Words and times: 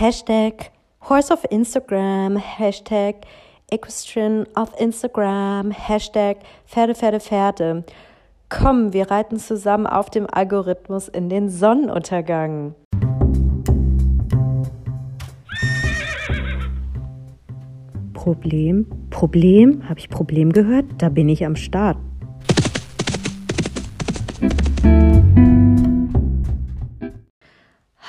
Hashtag 0.00 0.70
Horse 1.10 1.30
of 1.30 1.44
Instagram, 1.50 2.38
Hashtag 2.38 3.16
Equestrian 3.70 4.46
of 4.56 4.72
Instagram, 4.80 5.72
Hashtag 5.72 6.38
Pferde, 6.64 6.94
Pferde, 6.94 7.20
Pferde. 7.20 7.84
Komm, 8.48 8.94
wir 8.94 9.10
reiten 9.10 9.38
zusammen 9.38 9.86
auf 9.86 10.08
dem 10.08 10.26
Algorithmus 10.26 11.08
in 11.08 11.28
den 11.28 11.50
Sonnenuntergang. 11.50 12.74
Problem? 18.14 18.86
Problem? 19.10 19.86
Habe 19.86 20.00
ich 20.00 20.08
Problem 20.08 20.54
gehört? 20.54 20.86
Da 20.96 21.10
bin 21.10 21.28
ich 21.28 21.44
am 21.44 21.56
Start. 21.56 21.98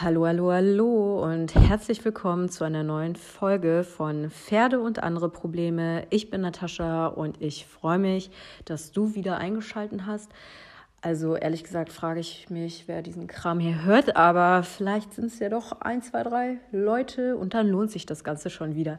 Hallo, 0.04 0.26
hallo, 0.26 0.52
hallo 0.52 1.24
und 1.24 1.54
herzlich 1.54 2.04
willkommen 2.04 2.50
zu 2.50 2.64
einer 2.64 2.82
neuen 2.82 3.16
Folge 3.16 3.84
von 3.84 4.32
Pferde 4.32 4.80
und 4.80 5.04
andere 5.04 5.30
Probleme. 5.30 6.08
Ich 6.10 6.32
bin 6.32 6.42
Natascha 6.42 7.06
und 7.06 7.40
ich 7.40 7.68
freue 7.68 8.00
mich, 8.00 8.32
dass 8.66 8.92
du 8.92 9.14
wieder 9.14 9.38
eingeschaltet 9.38 10.08
hast. 10.08 10.32
Also 11.02 11.36
ehrlich 11.36 11.64
gesagt 11.64 11.92
frage 11.92 12.20
ich 12.20 12.50
mich, 12.50 12.86
wer 12.88 13.04
diesen 13.04 13.28
Kram 13.28 13.60
hier 13.60 13.84
hört, 13.84 14.16
aber 14.16 14.64
vielleicht 14.64 15.14
sind 15.14 15.26
es 15.26 15.38
ja 15.38 15.50
doch 15.50 15.82
ein, 15.82 16.02
zwei, 16.02 16.24
drei 16.24 16.58
Leute 16.72 17.38
und 17.38 17.54
dann 17.54 17.68
lohnt 17.68 17.92
sich 17.92 18.08
das 18.08 18.24
Ganze 18.24 18.50
schon 18.50 18.74
wieder. 18.74 18.98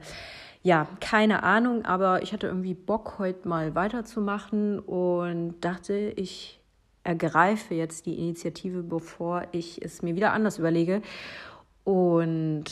Ja, 0.63 0.87
keine 1.01 1.43
Ahnung, 1.43 1.85
aber 1.85 2.23
ich 2.23 2.33
hatte 2.33 2.47
irgendwie 2.47 2.75
Bock, 2.75 3.19
heute 3.19 3.49
mal 3.49 3.75
weiterzumachen 3.75 4.79
und 4.79 5.57
dachte, 5.63 6.13
ich 6.15 6.62
ergreife 7.05 7.75
jetzt 7.75 8.07
die 8.07 8.19
Initiative, 8.19 8.83
bevor 8.83 9.47
ich 9.53 9.83
es 9.83 10.03
mir 10.03 10.15
wieder 10.15 10.33
anders 10.33 10.59
überlege. 10.59 11.03
Und 11.85 12.65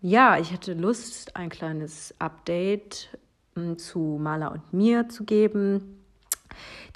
ja, 0.00 0.38
ich 0.38 0.52
hatte 0.52 0.74
Lust, 0.74 1.36
ein 1.36 1.48
kleines 1.48 2.14
Update 2.18 3.16
hm, 3.54 3.78
zu 3.78 4.18
Maler 4.20 4.52
und 4.52 4.72
mir 4.72 5.08
zu 5.08 5.24
geben. 5.24 6.02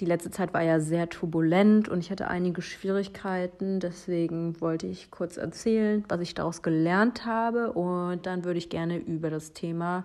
Die 0.01 0.07
letzte 0.07 0.31
Zeit 0.31 0.55
war 0.55 0.63
ja 0.63 0.81
sehr 0.81 1.09
turbulent 1.09 1.89
und 1.89 2.01
ich 2.01 2.11
hatte 2.11 2.29
einige 2.29 2.63
Schwierigkeiten. 2.63 3.81
Deswegen 3.81 4.61
wollte 4.61 4.87
ich 4.87 5.11
kurz 5.11 5.37
erzählen, 5.37 6.05
was 6.09 6.21
ich 6.21 6.35
daraus 6.35 6.63
gelernt 6.63 7.27
habe. 7.27 7.73
Und 7.73 8.27
dann 8.27 8.45
würde 8.45 8.59
ich 8.59 8.71
gerne 8.71 8.97
über 8.97 9.29
das 9.29 9.53
Thema 9.53 10.05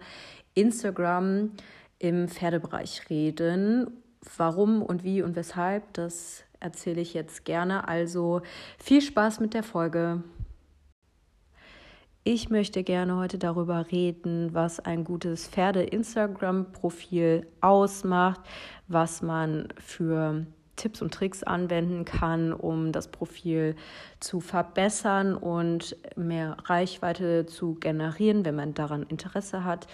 Instagram 0.54 1.52
im 2.00 2.28
Pferdebereich 2.28 3.10
reden. 3.10 4.04
Warum 4.38 4.82
und 4.82 5.04
wie 5.04 5.22
und 5.22 5.36
weshalb, 5.36 5.94
das 5.94 6.44
erzähle 6.66 7.00
ich 7.00 7.14
jetzt 7.14 7.46
gerne. 7.46 7.88
Also 7.88 8.42
viel 8.78 9.02
Spaß 9.02 9.40
mit 9.40 9.54
der 9.54 9.64
Folge. 9.64 10.24
Ich 12.24 12.50
möchte 12.50 12.84
gerne 12.84 13.18
heute 13.18 13.38
darüber 13.38 13.92
reden, 13.92 14.54
was 14.54 14.80
ein 14.80 15.04
gutes 15.04 15.48
Pferde-Instagram-Profil 15.48 17.46
ausmacht, 17.62 18.42
was 18.88 19.22
man 19.22 19.68
für 19.78 20.48
Tipps 20.76 21.04
und 21.04 21.14
Tricks 21.14 21.44
anwenden 21.44 22.04
kann, 22.04 22.52
um 22.52 22.92
das 22.92 23.10
Profil 23.10 23.76
zu 24.20 24.40
verbessern 24.40 25.36
und 25.36 25.96
mehr 26.16 26.58
Reichweite 26.66 27.46
zu 27.46 27.76
generieren, 27.76 28.44
wenn 28.44 28.56
man 28.56 28.74
daran 28.74 29.04
Interesse 29.04 29.64
hat. 29.64 29.86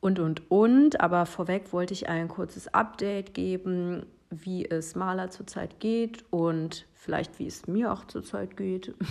Und, 0.00 0.18
und, 0.18 0.50
und. 0.50 0.98
Aber 1.02 1.26
vorweg 1.26 1.74
wollte 1.74 1.92
ich 1.92 2.08
ein 2.08 2.28
kurzes 2.28 2.72
Update 2.72 3.34
geben 3.34 4.06
wie 4.30 4.64
es 4.64 4.94
Maler 4.94 5.30
zurzeit 5.30 5.80
geht 5.80 6.24
und 6.30 6.86
vielleicht 6.94 7.38
wie 7.38 7.46
es 7.46 7.66
mir 7.66 7.92
auch 7.92 8.04
zurzeit 8.06 8.56
geht. 8.56 8.94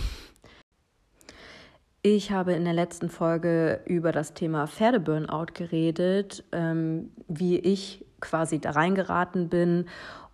Ich 2.02 2.32
habe 2.32 2.54
in 2.54 2.64
der 2.64 2.72
letzten 2.72 3.10
Folge 3.10 3.82
über 3.84 4.10
das 4.10 4.32
Thema 4.32 4.66
Pferdeburnout 4.66 5.48
geredet, 5.52 6.44
ähm, 6.50 7.10
wie 7.28 7.58
ich 7.58 8.06
quasi 8.20 8.58
da 8.58 8.70
reingeraten 8.70 9.50
bin 9.50 9.84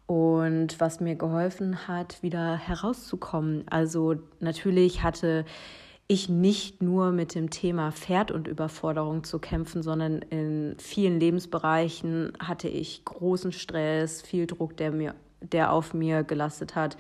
und 0.07 0.79
was 0.79 1.01
mir 1.01 1.17
geholfen 1.17 1.89
hat, 1.89 2.23
wieder 2.23 2.57
herauszukommen. 2.57 3.64
Also 3.68 4.14
natürlich 4.39 5.03
hatte 5.03 5.45
ich 5.45 5.86
nicht 6.28 6.83
nur 6.83 7.11
mit 7.11 7.34
dem 7.34 7.50
Thema 7.50 7.90
Pferd 7.90 8.30
und 8.30 8.46
Überforderung 8.46 9.24
zu 9.24 9.39
kämpfen, 9.39 9.83
sondern 9.83 10.22
in 10.22 10.77
vielen 10.78 11.18
Lebensbereichen 11.18 12.33
hatte 12.39 12.68
ich 12.68 13.05
großen 13.05 13.52
Stress, 13.52 14.22
viel 14.22 14.46
Druck, 14.46 14.77
der 14.77 14.92
mir, 14.92 15.14
der 15.40 15.72
auf 15.72 15.94
mir 15.94 16.22
gelastet 16.22 16.77
hat, 16.77 16.96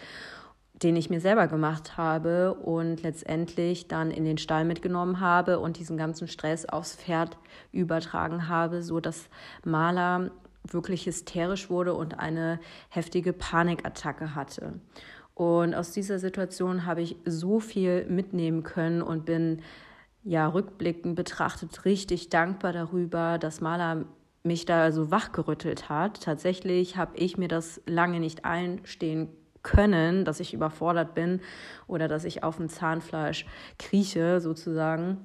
den 0.82 0.96
ich 0.96 1.08
mir 1.08 1.20
selber 1.20 1.46
gemacht 1.46 1.96
habe 1.96 2.54
und 2.54 3.02
letztendlich 3.02 3.88
dann 3.88 4.10
in 4.10 4.24
den 4.24 4.38
Stall 4.38 4.64
mitgenommen 4.64 5.20
habe 5.20 5.60
und 5.60 5.78
diesen 5.78 5.96
ganzen 5.96 6.28
Stress 6.28 6.66
aufs 6.66 6.96
Pferd 6.96 7.38
übertragen 7.72 8.48
habe, 8.48 8.82
so 8.82 9.00
dass 9.00 9.28
Maler 9.64 10.30
wirklich 10.64 11.06
hysterisch 11.06 11.70
wurde 11.70 11.94
und 11.94 12.18
eine 12.18 12.58
heftige 12.88 13.32
Panikattacke 13.32 14.34
hatte. 14.34 14.74
Und 15.36 15.74
aus 15.74 15.92
dieser 15.92 16.18
Situation 16.18 16.86
habe 16.86 17.02
ich 17.02 17.16
so 17.26 17.60
viel 17.60 18.06
mitnehmen 18.06 18.62
können 18.62 19.02
und 19.02 19.26
bin 19.26 19.60
ja 20.24 20.48
rückblickend 20.48 21.14
betrachtet 21.14 21.84
richtig 21.84 22.30
dankbar 22.30 22.72
darüber, 22.72 23.36
dass 23.36 23.60
Maler 23.60 24.06
mich 24.44 24.64
da 24.64 24.90
so 24.92 25.10
wachgerüttelt 25.10 25.90
hat. 25.90 26.22
Tatsächlich 26.22 26.96
habe 26.96 27.18
ich 27.18 27.36
mir 27.36 27.48
das 27.48 27.82
lange 27.84 28.18
nicht 28.18 28.46
einstehen 28.46 29.28
können, 29.62 30.24
dass 30.24 30.40
ich 30.40 30.54
überfordert 30.54 31.14
bin 31.14 31.42
oder 31.86 32.08
dass 32.08 32.24
ich 32.24 32.42
auf 32.42 32.56
dem 32.56 32.70
Zahnfleisch 32.70 33.44
krieche 33.78 34.40
sozusagen 34.40 35.18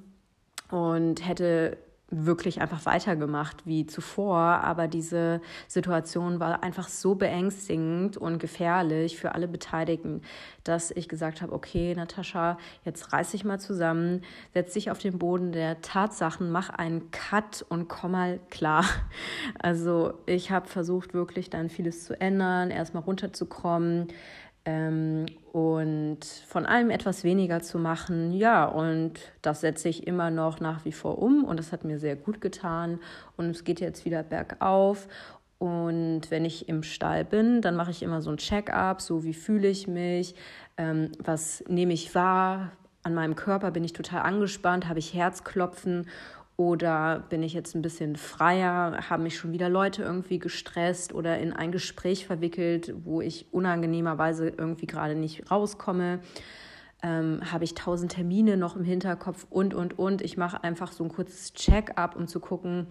und 0.69 1.25
hätte 1.25 1.77
wirklich 2.11 2.61
einfach 2.61 2.85
weitergemacht 2.85 3.65
wie 3.65 3.85
zuvor. 3.85 4.37
Aber 4.37 4.87
diese 4.87 5.41
Situation 5.67 6.39
war 6.39 6.61
einfach 6.61 6.89
so 6.89 7.15
beängstigend 7.15 8.17
und 8.17 8.37
gefährlich 8.37 9.17
für 9.17 9.33
alle 9.33 9.47
Beteiligten, 9.47 10.21
dass 10.63 10.91
ich 10.91 11.09
gesagt 11.09 11.41
habe, 11.41 11.53
okay, 11.53 11.95
Natascha, 11.95 12.57
jetzt 12.85 13.13
reiß 13.13 13.31
dich 13.31 13.45
mal 13.45 13.59
zusammen, 13.59 14.21
setz 14.53 14.73
dich 14.73 14.91
auf 14.91 14.99
den 14.99 15.17
Boden 15.17 15.51
der 15.53 15.81
Tatsachen, 15.81 16.51
mach 16.51 16.69
einen 16.69 17.09
Cut 17.11 17.65
und 17.69 17.87
komm 17.87 18.11
mal 18.11 18.39
klar. 18.49 18.85
Also 19.59 20.13
ich 20.25 20.51
habe 20.51 20.67
versucht, 20.67 21.13
wirklich 21.13 21.49
dann 21.49 21.69
vieles 21.69 22.05
zu 22.05 22.19
ändern, 22.19 22.71
erstmal 22.71 23.03
runterzukommen, 23.03 24.07
ähm, 24.65 25.25
und 25.51 26.23
von 26.47 26.65
allem 26.65 26.89
etwas 26.89 27.23
weniger 27.23 27.61
zu 27.61 27.79
machen. 27.79 28.31
Ja, 28.31 28.65
und 28.65 29.13
das 29.41 29.61
setze 29.61 29.89
ich 29.89 30.07
immer 30.07 30.29
noch 30.29 30.59
nach 30.59 30.85
wie 30.85 30.91
vor 30.91 31.19
um 31.19 31.43
und 31.43 31.57
das 31.57 31.71
hat 31.71 31.83
mir 31.83 31.99
sehr 31.99 32.15
gut 32.15 32.41
getan 32.41 32.99
und 33.37 33.49
es 33.49 33.63
geht 33.63 33.79
jetzt 33.79 34.05
wieder 34.05 34.23
bergauf. 34.23 35.07
Und 35.57 36.31
wenn 36.31 36.43
ich 36.43 36.67
im 36.69 36.81
Stall 36.81 37.23
bin, 37.23 37.61
dann 37.61 37.75
mache 37.75 37.91
ich 37.91 38.01
immer 38.01 38.21
so 38.21 38.31
ein 38.31 38.37
Check-up, 38.37 38.99
so 38.99 39.23
wie 39.23 39.33
fühle 39.35 39.67
ich 39.67 39.87
mich, 39.87 40.33
ähm, 40.77 41.11
was 41.19 41.63
nehme 41.67 41.93
ich 41.93 42.15
wahr, 42.15 42.71
an 43.03 43.13
meinem 43.13 43.35
Körper 43.35 43.71
bin 43.71 43.83
ich 43.83 43.93
total 43.93 44.21
angespannt, 44.21 44.87
habe 44.87 44.99
ich 44.99 45.13
Herzklopfen 45.13 46.07
oder 46.67 47.23
bin 47.29 47.43
ich 47.43 47.53
jetzt 47.53 47.75
ein 47.75 47.81
bisschen 47.81 48.15
freier? 48.15 49.09
Haben 49.09 49.23
mich 49.23 49.37
schon 49.37 49.51
wieder 49.51 49.69
Leute 49.69 50.03
irgendwie 50.03 50.39
gestresst 50.39 51.13
oder 51.13 51.39
in 51.39 51.53
ein 51.53 51.71
Gespräch 51.71 52.25
verwickelt, 52.25 52.93
wo 53.03 53.21
ich 53.21 53.47
unangenehmerweise 53.51 54.49
irgendwie 54.49 54.87
gerade 54.87 55.15
nicht 55.15 55.49
rauskomme? 55.51 56.19
Ähm, 57.03 57.41
habe 57.51 57.63
ich 57.63 57.73
tausend 57.73 58.11
Termine 58.11 58.57
noch 58.57 58.75
im 58.75 58.83
Hinterkopf 58.83 59.47
und, 59.49 59.73
und, 59.73 59.97
und. 59.97 60.21
Ich 60.21 60.37
mache 60.37 60.63
einfach 60.63 60.91
so 60.91 61.03
ein 61.03 61.09
kurzes 61.09 61.53
Check-up, 61.53 62.15
um 62.15 62.27
zu 62.27 62.39
gucken, 62.39 62.87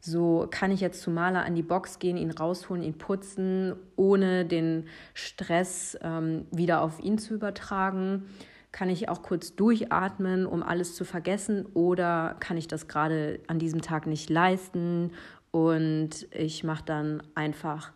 so 0.00 0.48
kann 0.50 0.72
ich 0.72 0.80
jetzt 0.80 1.00
zu 1.00 1.10
Maler 1.10 1.44
an 1.44 1.54
die 1.54 1.62
Box 1.62 1.98
gehen, 1.98 2.16
ihn 2.16 2.32
rausholen, 2.32 2.82
ihn 2.82 2.98
putzen, 2.98 3.74
ohne 3.94 4.44
den 4.44 4.86
Stress 5.14 5.96
ähm, 6.02 6.46
wieder 6.50 6.82
auf 6.82 6.98
ihn 6.98 7.18
zu 7.18 7.34
übertragen 7.34 8.24
kann 8.72 8.88
ich 8.88 9.08
auch 9.08 9.22
kurz 9.22 9.54
durchatmen, 9.54 10.46
um 10.46 10.62
alles 10.62 10.94
zu 10.94 11.04
vergessen? 11.04 11.66
Oder 11.74 12.36
kann 12.40 12.56
ich 12.56 12.68
das 12.68 12.88
gerade 12.88 13.40
an 13.46 13.58
diesem 13.58 13.82
Tag 13.82 14.06
nicht 14.06 14.30
leisten? 14.30 15.12
Und 15.50 16.26
ich 16.32 16.64
mache 16.64 16.82
dann 16.84 17.22
einfach 17.34 17.92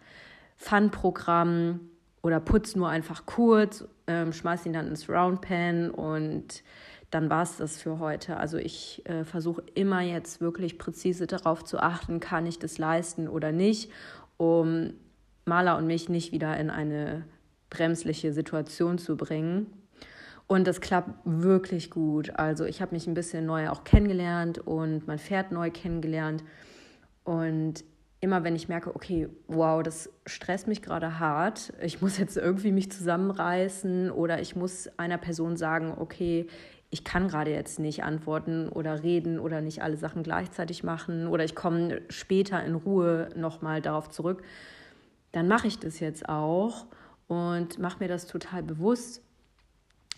Fun-Programm 0.57 1.81
oder 2.23 2.41
putze 2.41 2.79
nur 2.79 2.89
einfach 2.89 3.25
kurz, 3.25 3.85
ähm, 4.07 4.33
schmeiße 4.33 4.69
ihn 4.69 4.75
dann 4.75 4.89
ins 4.89 5.09
Roundpan 5.09 5.91
und 5.91 6.63
dann 7.11 7.31
war 7.31 7.43
es 7.45 7.59
das 7.59 7.81
für 7.81 7.99
heute. 7.99 8.37
Also 8.37 8.59
ich 8.59 9.03
äh, 9.07 9.25
versuche 9.25 9.63
immer 9.75 10.01
jetzt 10.01 10.41
wirklich 10.41 10.77
präzise 10.77 11.27
darauf 11.27 11.65
zu 11.65 11.79
achten, 11.79 12.21
kann 12.21 12.47
ich 12.47 12.59
das 12.59 12.79
leisten 12.79 13.29
oder 13.29 13.53
nicht, 13.53 13.91
um 14.37 14.95
Maler 15.45 15.79
und 15.79 15.87
mich 15.87 16.09
nicht 16.09 16.33
wieder 16.33 16.57
in 16.59 16.69
eine 16.69 17.25
bremsliche 17.71 18.33
Situation 18.33 18.99
zu 18.99 19.17
bringen. 19.17 19.67
Und 20.49 20.67
das 20.67 20.81
klappt 20.81 21.11
wirklich 21.25 21.91
gut. 21.91 22.39
Also 22.39 22.65
ich 22.65 22.81
habe 22.81 22.95
mich 22.95 23.07
ein 23.07 23.15
bisschen 23.15 23.47
neu 23.47 23.69
auch 23.69 23.83
kennengelernt 23.85 24.59
und 24.59 25.07
mein 25.07 25.19
Pferd 25.19 25.51
neu 25.51 25.71
kennengelernt. 25.71 26.45
Und 27.25 27.85
immer 28.21 28.45
wenn 28.45 28.55
ich 28.55 28.69
merke, 28.69 28.95
okay, 28.95 29.29
wow, 29.49 29.83
das 29.83 30.11
stresst 30.25 30.69
mich 30.69 30.83
gerade 30.83 31.19
hart, 31.19 31.73
ich 31.83 32.01
muss 32.01 32.19
jetzt 32.19 32.37
irgendwie 32.37 32.73
mich 32.73 32.91
zusammenreißen 32.91 34.11
oder 34.11 34.41
ich 34.41 34.57
muss 34.57 34.89
einer 34.97 35.19
Person 35.19 35.57
sagen, 35.57 35.95
okay, 35.97 36.47
ich 36.91 37.03
kann 37.05 37.29
gerade 37.29 37.51
jetzt 37.51 37.81
nicht 37.81 38.05
antworten 38.05 38.69
oder 38.69 39.03
reden 39.03 39.41
oder 39.41 39.61
nicht 39.61 39.83
alle 39.83 39.97
Sachen 39.97 40.23
gleichzeitig 40.23 40.85
machen 40.85 41.27
oder 41.27 41.45
ich 41.45 41.57
komme 41.57 42.01
später 42.09 42.63
in 42.65 42.77
Ruhe 42.77 43.29
nochmal 43.35 43.83
darauf 43.83 44.09
zurück, 44.09 44.43
dann 45.33 45.49
mache 45.49 45.67
ich 45.67 45.79
das 45.79 45.99
jetzt 46.01 46.29
auch 46.29 46.87
und 47.27 47.79
mache 47.81 47.99
mir 47.99 48.09
das 48.09 48.27
total 48.27 48.63
bewusst 48.63 49.26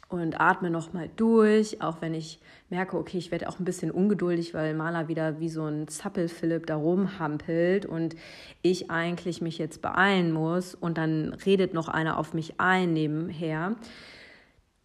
und 0.09 0.41
atme 0.41 0.71
nochmal 0.71 1.11
durch, 1.17 1.83
auch 1.83 2.01
wenn 2.01 2.15
ich 2.15 2.41
merke, 2.71 2.97
okay, 2.97 3.19
ich 3.19 3.31
werde 3.31 3.49
auch 3.49 3.59
ein 3.59 3.65
bisschen 3.65 3.91
ungeduldig, 3.91 4.55
weil 4.55 4.75
Maler 4.75 5.09
wieder 5.09 5.39
wie 5.39 5.51
so 5.51 5.65
ein 5.65 5.87
Zappel-Philipp 5.87 6.67
da 6.67 6.77
rumhampelt 6.77 7.85
und 7.85 8.17
ich 8.63 8.91
eigentlich 8.91 9.43
mich 9.43 9.59
jetzt 9.59 9.83
beeilen 9.83 10.33
muss 10.33 10.75
und 10.75 10.97
dann 10.99 11.35
redet 11.45 11.75
noch 11.75 11.89
einer 11.89 12.19
auf 12.19 12.33
mich 12.33 12.55
ein 12.59 12.95
nebenher. 12.95 13.77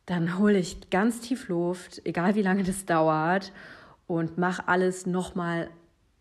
Dann 0.06 0.38
hole 0.40 0.58
ich 0.58 0.90
ganz 0.90 1.22
tief 1.22 1.48
Luft, 1.48 2.02
egal 2.06 2.36
wie 2.36 2.42
lange 2.42 2.64
das 2.64 2.86
dauert 2.86 3.54
und 4.08 4.38
mache 4.38 4.68
alles 4.68 5.06
nochmal 5.06 5.70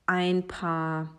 ein 0.07 0.47
paar 0.47 1.11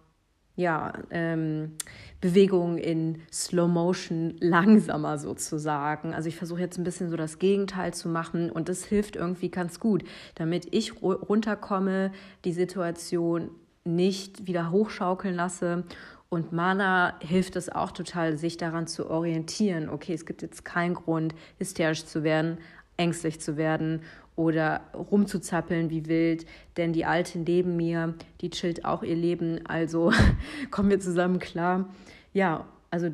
ja, 0.56 0.94
ähm, 1.10 1.74
Bewegungen 2.22 2.78
in 2.78 3.22
Slow 3.32 3.68
Motion 3.68 4.36
langsamer 4.40 5.18
sozusagen. 5.18 6.14
Also 6.14 6.30
ich 6.30 6.36
versuche 6.36 6.62
jetzt 6.62 6.78
ein 6.78 6.84
bisschen 6.84 7.10
so 7.10 7.18
das 7.18 7.40
Gegenteil 7.40 7.94
zu 7.94 8.08
machen 8.08 8.52
und 8.52 8.70
das 8.70 8.86
hilft 8.86 9.16
irgendwie 9.16 9.50
ganz 9.50 9.80
gut, 9.80 10.04
damit 10.36 10.68
ich 10.72 11.02
runterkomme, 11.02 12.12
die 12.46 12.54
Situation 12.54 13.50
nicht 13.84 14.48
wieder 14.48 14.72
hochschaukeln 14.72 15.36
lasse. 15.36 15.84
Und 16.30 16.52
Mana 16.52 17.20
hilft 17.20 17.56
es 17.56 17.70
auch 17.70 17.92
total, 17.92 18.38
sich 18.38 18.58
daran 18.58 18.88
zu 18.88 19.10
orientieren. 19.10 19.90
Okay, 19.90 20.14
es 20.14 20.26
gibt 20.26 20.42
jetzt 20.42 20.66
keinen 20.66 20.94
Grund, 20.94 21.36
hysterisch 21.58 22.06
zu 22.06 22.24
werden, 22.24 22.58
ängstlich 22.98 23.42
zu 23.42 23.58
werden 23.58 24.02
oder 24.36 24.82
rumzuzappeln 24.94 25.90
wie 25.90 26.08
wild, 26.08 26.46
denn 26.78 26.94
die 26.94 27.06
Alte 27.06 27.40
neben 27.40 27.76
mir, 27.76 28.16
die 28.42 28.50
chillt 28.50 28.86
auch 28.86 29.04
ihr 29.04 29.16
Leben, 29.16 29.66
also 29.66 30.12
kommen 30.72 30.90
wir 30.90 31.00
zusammen 31.00 31.40
klar. 31.40 31.90
Ja, 32.34 32.66
also 32.90 33.10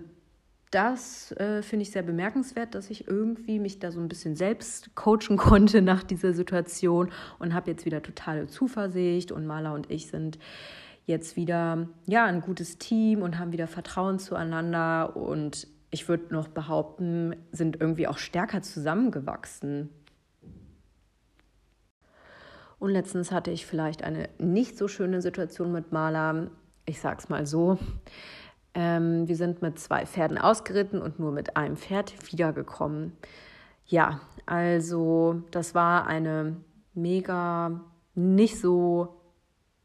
das 0.71 1.31
äh, 1.33 1.63
finde 1.63 1.83
ich 1.83 1.91
sehr 1.91 2.03
bemerkenswert, 2.03 2.75
dass 2.75 2.89
ich 2.91 3.07
irgendwie 3.07 3.59
mich 3.59 3.79
da 3.79 3.91
so 3.91 3.99
ein 3.99 4.07
bisschen 4.07 4.35
selbst 4.35 4.95
coachen 4.95 5.37
konnte 5.37 5.81
nach 5.81 6.03
dieser 6.03 6.33
Situation 6.33 7.09
und 7.39 7.53
habe 7.53 7.71
jetzt 7.71 7.85
wieder 7.85 8.01
totale 8.01 8.47
Zuversicht 8.47 9.31
und 9.31 9.45
Maler 9.47 9.73
und 9.73 9.89
ich 9.89 10.07
sind 10.07 10.37
jetzt 11.05 11.35
wieder 11.35 11.87
ja 12.05 12.25
ein 12.25 12.41
gutes 12.41 12.77
Team 12.77 13.23
und 13.23 13.39
haben 13.39 13.51
wieder 13.51 13.67
Vertrauen 13.67 14.19
zueinander 14.19 15.17
und 15.17 15.67
ich 15.91 16.07
würde 16.07 16.31
noch 16.31 16.47
behaupten, 16.47 17.35
sind 17.51 17.81
irgendwie 17.81 18.07
auch 18.07 18.19
stärker 18.19 18.61
zusammengewachsen. 18.61 19.89
Und 22.79 22.91
letztens 22.91 23.31
hatte 23.31 23.51
ich 23.51 23.65
vielleicht 23.65 24.03
eine 24.03 24.29
nicht 24.37 24.77
so 24.77 24.87
schöne 24.87 25.21
Situation 25.21 25.71
mit 25.71 25.91
Maler. 25.91 26.47
Ich 26.85 27.01
sag's 27.01 27.29
mal 27.29 27.45
so. 27.45 27.77
Ähm, 28.73 29.27
wir 29.27 29.35
sind 29.35 29.61
mit 29.61 29.79
zwei 29.79 30.05
Pferden 30.05 30.37
ausgeritten 30.37 31.01
und 31.01 31.19
nur 31.19 31.31
mit 31.31 31.57
einem 31.57 31.75
Pferd 31.75 32.13
wiedergekommen. 32.31 33.13
Ja, 33.85 34.21
also 34.45 35.43
das 35.51 35.75
war 35.75 36.07
eine 36.07 36.57
mega 36.93 37.81
nicht 38.15 38.59
so 38.59 39.19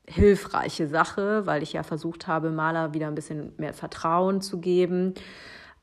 hilfreiche 0.07 0.87
Sache, 0.87 1.47
weil 1.47 1.63
ich 1.63 1.73
ja 1.73 1.83
versucht 1.83 2.27
habe, 2.27 2.51
Maler 2.51 2.93
wieder 2.93 3.09
ein 3.09 3.15
bisschen 3.15 3.55
mehr 3.57 3.73
Vertrauen 3.73 4.41
zu 4.43 4.61
geben. 4.61 5.15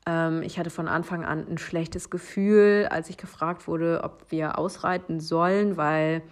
Ähm, 0.06 0.42
ich 0.42 0.58
hatte 0.58 0.70
von 0.70 0.88
Anfang 0.88 1.24
an 1.24 1.46
ein 1.48 1.58
schlechtes 1.58 2.08
Gefühl, 2.08 2.86
als 2.90 3.10
ich 3.10 3.16
gefragt 3.16 3.66
wurde, 3.66 4.00
ob 4.04 4.30
wir 4.30 4.58
ausreiten 4.58 5.20
sollen, 5.20 5.76
weil 5.76 6.22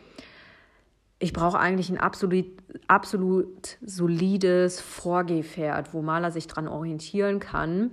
ich 1.20 1.34
brauche 1.34 1.58
eigentlich 1.58 1.90
ein 1.90 1.98
absolut, 1.98 2.46
absolut 2.88 3.76
solides 3.82 4.80
Vorgehpferd, 4.80 5.92
wo 5.92 6.00
Maler 6.00 6.30
sich 6.30 6.46
dran 6.46 6.66
orientieren 6.66 7.40
kann. 7.40 7.90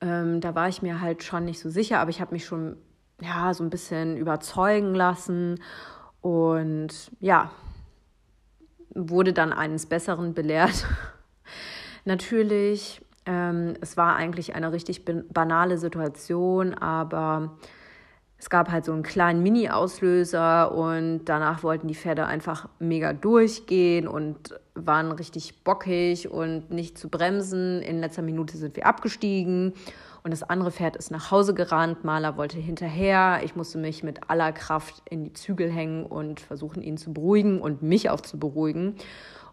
Ähm, 0.00 0.40
da 0.40 0.54
war 0.54 0.68
ich 0.68 0.82
mir 0.82 1.00
halt 1.00 1.24
schon 1.24 1.44
nicht 1.44 1.58
so 1.58 1.68
sicher, 1.68 1.98
aber 1.98 2.10
ich 2.10 2.20
habe 2.20 2.32
mich 2.32 2.46
schon 2.46 2.76
ja 3.20 3.52
so 3.52 3.64
ein 3.64 3.70
bisschen 3.70 4.16
überzeugen 4.16 4.94
lassen 4.94 5.60
und 6.20 7.10
ja 7.18 7.50
wurde 8.94 9.32
dann 9.32 9.52
eines 9.52 9.86
Besseren 9.86 10.32
belehrt. 10.32 10.86
Natürlich, 12.04 13.04
ähm, 13.26 13.74
es 13.80 13.96
war 13.96 14.14
eigentlich 14.14 14.54
eine 14.54 14.72
richtig 14.72 15.04
banale 15.04 15.76
Situation, 15.76 16.72
aber 16.72 17.58
es 18.40 18.48
gab 18.48 18.70
halt 18.70 18.86
so 18.86 18.92
einen 18.92 19.02
kleinen 19.02 19.42
Mini-Auslöser 19.42 20.72
und 20.72 21.26
danach 21.26 21.62
wollten 21.62 21.88
die 21.88 21.94
Pferde 21.94 22.24
einfach 22.24 22.70
mega 22.78 23.12
durchgehen 23.12 24.08
und 24.08 24.58
waren 24.74 25.12
richtig 25.12 25.62
bockig 25.62 26.30
und 26.30 26.70
nicht 26.70 26.96
zu 26.96 27.10
bremsen. 27.10 27.82
In 27.82 28.00
letzter 28.00 28.22
Minute 28.22 28.56
sind 28.56 28.76
wir 28.76 28.86
abgestiegen 28.86 29.74
und 30.22 30.30
das 30.30 30.42
andere 30.42 30.70
Pferd 30.70 30.96
ist 30.96 31.10
nach 31.10 31.30
Hause 31.30 31.52
gerannt. 31.52 32.02
Maler 32.02 32.38
wollte 32.38 32.58
hinterher. 32.58 33.40
Ich 33.44 33.56
musste 33.56 33.76
mich 33.76 34.02
mit 34.02 34.30
aller 34.30 34.52
Kraft 34.52 35.02
in 35.10 35.22
die 35.22 35.34
Zügel 35.34 35.70
hängen 35.70 36.06
und 36.06 36.40
versuchen, 36.40 36.82
ihn 36.82 36.96
zu 36.96 37.12
beruhigen 37.12 37.60
und 37.60 37.82
mich 37.82 38.08
auch 38.08 38.22
zu 38.22 38.38
beruhigen. 38.38 38.96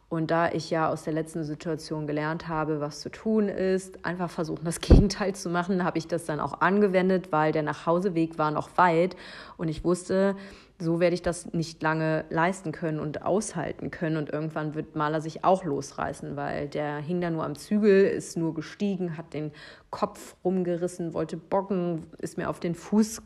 Und 0.10 0.32
da 0.32 0.50
ich 0.52 0.70
ja 0.70 0.90
aus 0.90 1.04
der 1.04 1.12
letzten 1.12 1.44
Situation 1.44 2.08
gelernt 2.08 2.48
habe, 2.48 2.80
was 2.80 3.02
zu 3.02 3.10
tun 3.10 3.50
ist, 3.50 4.06
einfach 4.06 4.30
versuchen, 4.30 4.64
das 4.64 4.80
Gegenteil 4.82 5.36
zu 5.36 5.50
machen, 5.50 5.84
habe 5.84 5.98
ich 5.98 6.08
das 6.08 6.26
dann 6.26 6.40
auch 6.40 6.62
angewendet, 6.62 7.32
weil 7.32 7.52
der 7.52 7.64
Nachhauseweg 7.64 8.38
war 8.38 8.52
noch 8.52 8.70
weit 8.78 9.18
und 9.58 9.68
ich 9.68 9.84
wusste, 9.84 10.38
so 10.80 11.00
werde 11.00 11.16
ich 11.16 11.24
das 11.24 11.54
nicht 11.54 11.82
lange 11.82 12.24
leisten 12.30 12.72
können 12.72 13.00
und 13.00 13.24
aushalten 13.24 13.90
können. 13.90 14.16
Und 14.16 14.30
irgendwann 14.30 14.76
wird 14.76 14.96
Maler 14.96 15.22
sich 15.22 15.44
auch 15.44 15.64
losreißen, 15.64 16.36
weil 16.36 16.68
der 16.68 16.98
hing 16.98 17.20
da 17.20 17.32
nur 17.32 17.44
am 17.44 17.56
Zügel, 17.56 18.06
ist 18.06 18.38
nur 18.38 18.54
gestiegen, 18.54 19.18
hat 19.18 19.34
den 19.34 19.52
Kopf 19.90 20.36
rumgerissen, 20.44 21.16
wollte 21.16 21.36
bocken, 21.36 22.06
ist 22.20 22.38
mir 22.38 22.50
auf 22.50 22.60
den 22.60 22.76
Fuß 22.76 23.24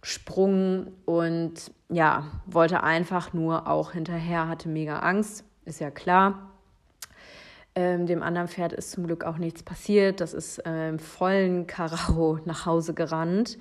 gesprungen 0.00 0.92
und 1.04 1.72
ja, 1.88 2.26
wollte 2.46 2.84
einfach 2.84 3.32
nur 3.32 3.66
auch 3.68 3.90
hinterher, 3.92 4.46
hatte 4.48 4.68
mega 4.68 5.00
Angst 5.00 5.45
ist 5.66 5.80
ja 5.80 5.90
klar. 5.90 6.50
Ähm, 7.74 8.06
dem 8.06 8.22
anderen 8.22 8.48
Pferd 8.48 8.72
ist 8.72 8.90
zum 8.92 9.06
Glück 9.06 9.24
auch 9.24 9.36
nichts 9.36 9.62
passiert. 9.62 10.22
Das 10.22 10.32
ist 10.32 10.58
äh, 10.64 10.88
im 10.88 10.98
vollen 10.98 11.66
Karacho 11.66 12.38
nach 12.46 12.64
Hause 12.64 12.94
gerannt. 12.94 13.58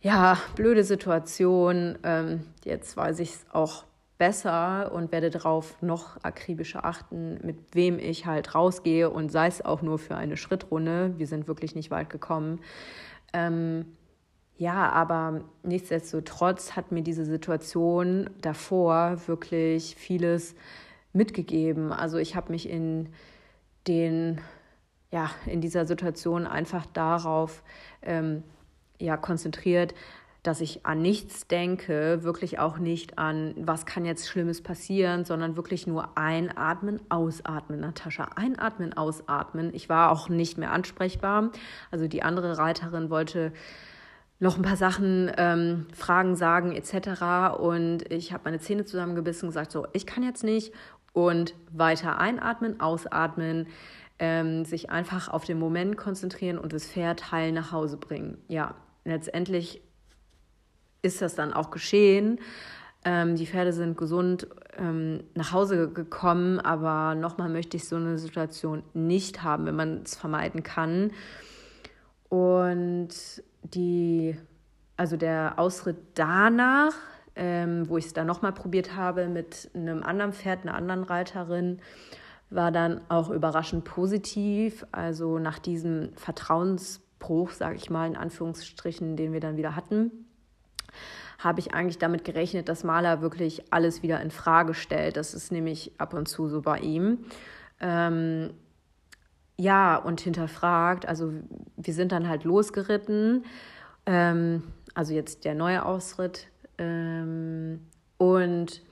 Ja, 0.00 0.38
blöde 0.54 0.84
Situation. 0.84 1.98
Ähm, 2.04 2.46
jetzt 2.64 2.96
weiß 2.96 3.18
ich 3.18 3.30
es 3.30 3.46
auch 3.52 3.84
besser 4.18 4.92
und 4.92 5.10
werde 5.10 5.30
darauf 5.30 5.82
noch 5.82 6.22
akribischer 6.22 6.84
achten, 6.84 7.40
mit 7.42 7.56
wem 7.72 7.98
ich 7.98 8.24
halt 8.24 8.54
rausgehe 8.54 9.10
und 9.10 9.32
sei 9.32 9.48
es 9.48 9.64
auch 9.64 9.82
nur 9.82 9.98
für 9.98 10.14
eine 10.14 10.36
Schrittrunde. 10.36 11.14
Wir 11.16 11.26
sind 11.26 11.48
wirklich 11.48 11.74
nicht 11.74 11.90
weit 11.90 12.08
gekommen. 12.08 12.60
Ähm, 13.32 13.96
ja, 14.56 14.90
aber 14.90 15.40
nichtsdestotrotz 15.64 16.76
hat 16.76 16.92
mir 16.92 17.02
diese 17.02 17.24
Situation 17.24 18.30
davor 18.40 19.16
wirklich 19.26 19.96
vieles 19.96 20.54
mitgegeben. 21.12 21.92
Also 21.92 22.18
ich 22.18 22.36
habe 22.36 22.52
mich 22.52 22.68
in 22.68 23.08
den 23.86 24.40
ja 25.10 25.30
in 25.46 25.60
dieser 25.60 25.86
Situation 25.86 26.46
einfach 26.46 26.86
darauf 26.86 27.62
ähm, 28.02 28.42
ja 28.98 29.16
konzentriert, 29.16 29.94
dass 30.42 30.60
ich 30.60 30.84
an 30.84 31.00
nichts 31.00 31.46
denke, 31.46 32.24
wirklich 32.24 32.58
auch 32.58 32.78
nicht 32.78 33.16
an, 33.16 33.54
was 33.56 33.86
kann 33.86 34.04
jetzt 34.04 34.28
Schlimmes 34.28 34.60
passieren, 34.60 35.24
sondern 35.24 35.56
wirklich 35.56 35.86
nur 35.86 36.18
einatmen, 36.18 37.00
ausatmen, 37.10 37.78
Natascha, 37.78 38.24
einatmen, 38.34 38.92
ausatmen. 38.92 39.72
Ich 39.72 39.88
war 39.88 40.10
auch 40.10 40.28
nicht 40.28 40.58
mehr 40.58 40.72
ansprechbar. 40.72 41.52
Also 41.92 42.08
die 42.08 42.24
andere 42.24 42.58
Reiterin 42.58 43.08
wollte 43.08 43.52
noch 44.40 44.56
ein 44.56 44.62
paar 44.62 44.76
Sachen, 44.76 45.30
ähm, 45.36 45.86
Fragen 45.94 46.34
sagen 46.34 46.72
etc. 46.72 47.56
Und 47.60 48.10
ich 48.10 48.32
habe 48.32 48.42
meine 48.46 48.58
Zähne 48.58 48.84
zusammengebissen 48.84 49.46
und 49.46 49.50
gesagt, 49.50 49.70
so, 49.70 49.86
ich 49.92 50.06
kann 50.06 50.24
jetzt 50.24 50.42
nicht 50.42 50.72
und 51.12 51.54
weiter 51.70 52.18
einatmen, 52.18 52.80
ausatmen, 52.80 53.66
ähm, 54.18 54.64
sich 54.64 54.90
einfach 54.90 55.28
auf 55.28 55.44
den 55.44 55.58
Moment 55.58 55.96
konzentrieren 55.96 56.58
und 56.58 56.72
das 56.72 56.86
Pferd 56.86 57.32
heil 57.32 57.52
nach 57.52 57.72
Hause 57.72 57.96
bringen. 57.96 58.38
Ja, 58.48 58.74
letztendlich 59.04 59.82
ist 61.02 61.20
das 61.20 61.34
dann 61.34 61.52
auch 61.52 61.70
geschehen. 61.70 62.38
Ähm, 63.04 63.34
die 63.34 63.46
Pferde 63.46 63.72
sind 63.72 63.96
gesund 63.96 64.46
ähm, 64.78 65.24
nach 65.34 65.52
Hause 65.52 65.90
gekommen, 65.90 66.60
aber 66.60 67.16
nochmal 67.16 67.48
möchte 67.48 67.76
ich 67.76 67.88
so 67.88 67.96
eine 67.96 68.16
Situation 68.16 68.84
nicht 68.94 69.42
haben, 69.42 69.66
wenn 69.66 69.74
man 69.74 70.02
es 70.04 70.14
vermeiden 70.14 70.62
kann. 70.62 71.10
Und 72.28 73.08
die, 73.62 74.36
also 74.96 75.16
der 75.16 75.58
Ausritt 75.58 75.98
danach 76.14 76.94
ähm, 77.36 77.88
wo 77.88 77.96
ich 77.98 78.06
es 78.06 78.12
dann 78.12 78.26
nochmal 78.26 78.52
probiert 78.52 78.96
habe 78.96 79.28
mit 79.28 79.70
einem 79.74 80.02
anderen 80.02 80.32
Pferd, 80.32 80.62
einer 80.62 80.74
anderen 80.74 81.04
Reiterin, 81.04 81.80
war 82.50 82.70
dann 82.70 83.00
auch 83.08 83.30
überraschend 83.30 83.84
positiv. 83.84 84.84
Also 84.92 85.38
nach 85.38 85.58
diesem 85.58 86.10
Vertrauensbruch, 86.16 87.50
sage 87.50 87.76
ich 87.76 87.90
mal 87.90 88.06
in 88.06 88.16
Anführungsstrichen, 88.16 89.16
den 89.16 89.32
wir 89.32 89.40
dann 89.40 89.56
wieder 89.56 89.74
hatten, 89.74 90.10
habe 91.38 91.60
ich 91.60 91.74
eigentlich 91.74 91.98
damit 91.98 92.24
gerechnet, 92.24 92.68
dass 92.68 92.84
Maler 92.84 93.20
wirklich 93.20 93.72
alles 93.72 94.02
wieder 94.02 94.20
in 94.20 94.30
Frage 94.30 94.74
stellt. 94.74 95.16
Das 95.16 95.34
ist 95.34 95.50
nämlich 95.50 95.92
ab 95.98 96.14
und 96.14 96.28
zu 96.28 96.48
so 96.48 96.62
bei 96.62 96.78
ihm. 96.78 97.24
Ähm, 97.80 98.50
ja, 99.56 99.96
und 99.96 100.20
hinterfragt. 100.20 101.06
Also 101.06 101.32
wir 101.76 101.94
sind 101.94 102.12
dann 102.12 102.28
halt 102.28 102.44
losgeritten. 102.44 103.44
Ähm, 104.06 104.62
also 104.94 105.14
jetzt 105.14 105.44
der 105.44 105.54
neue 105.54 105.84
Ausritt. 105.84 106.48
Ähm, 106.78 107.86
und 108.18 108.82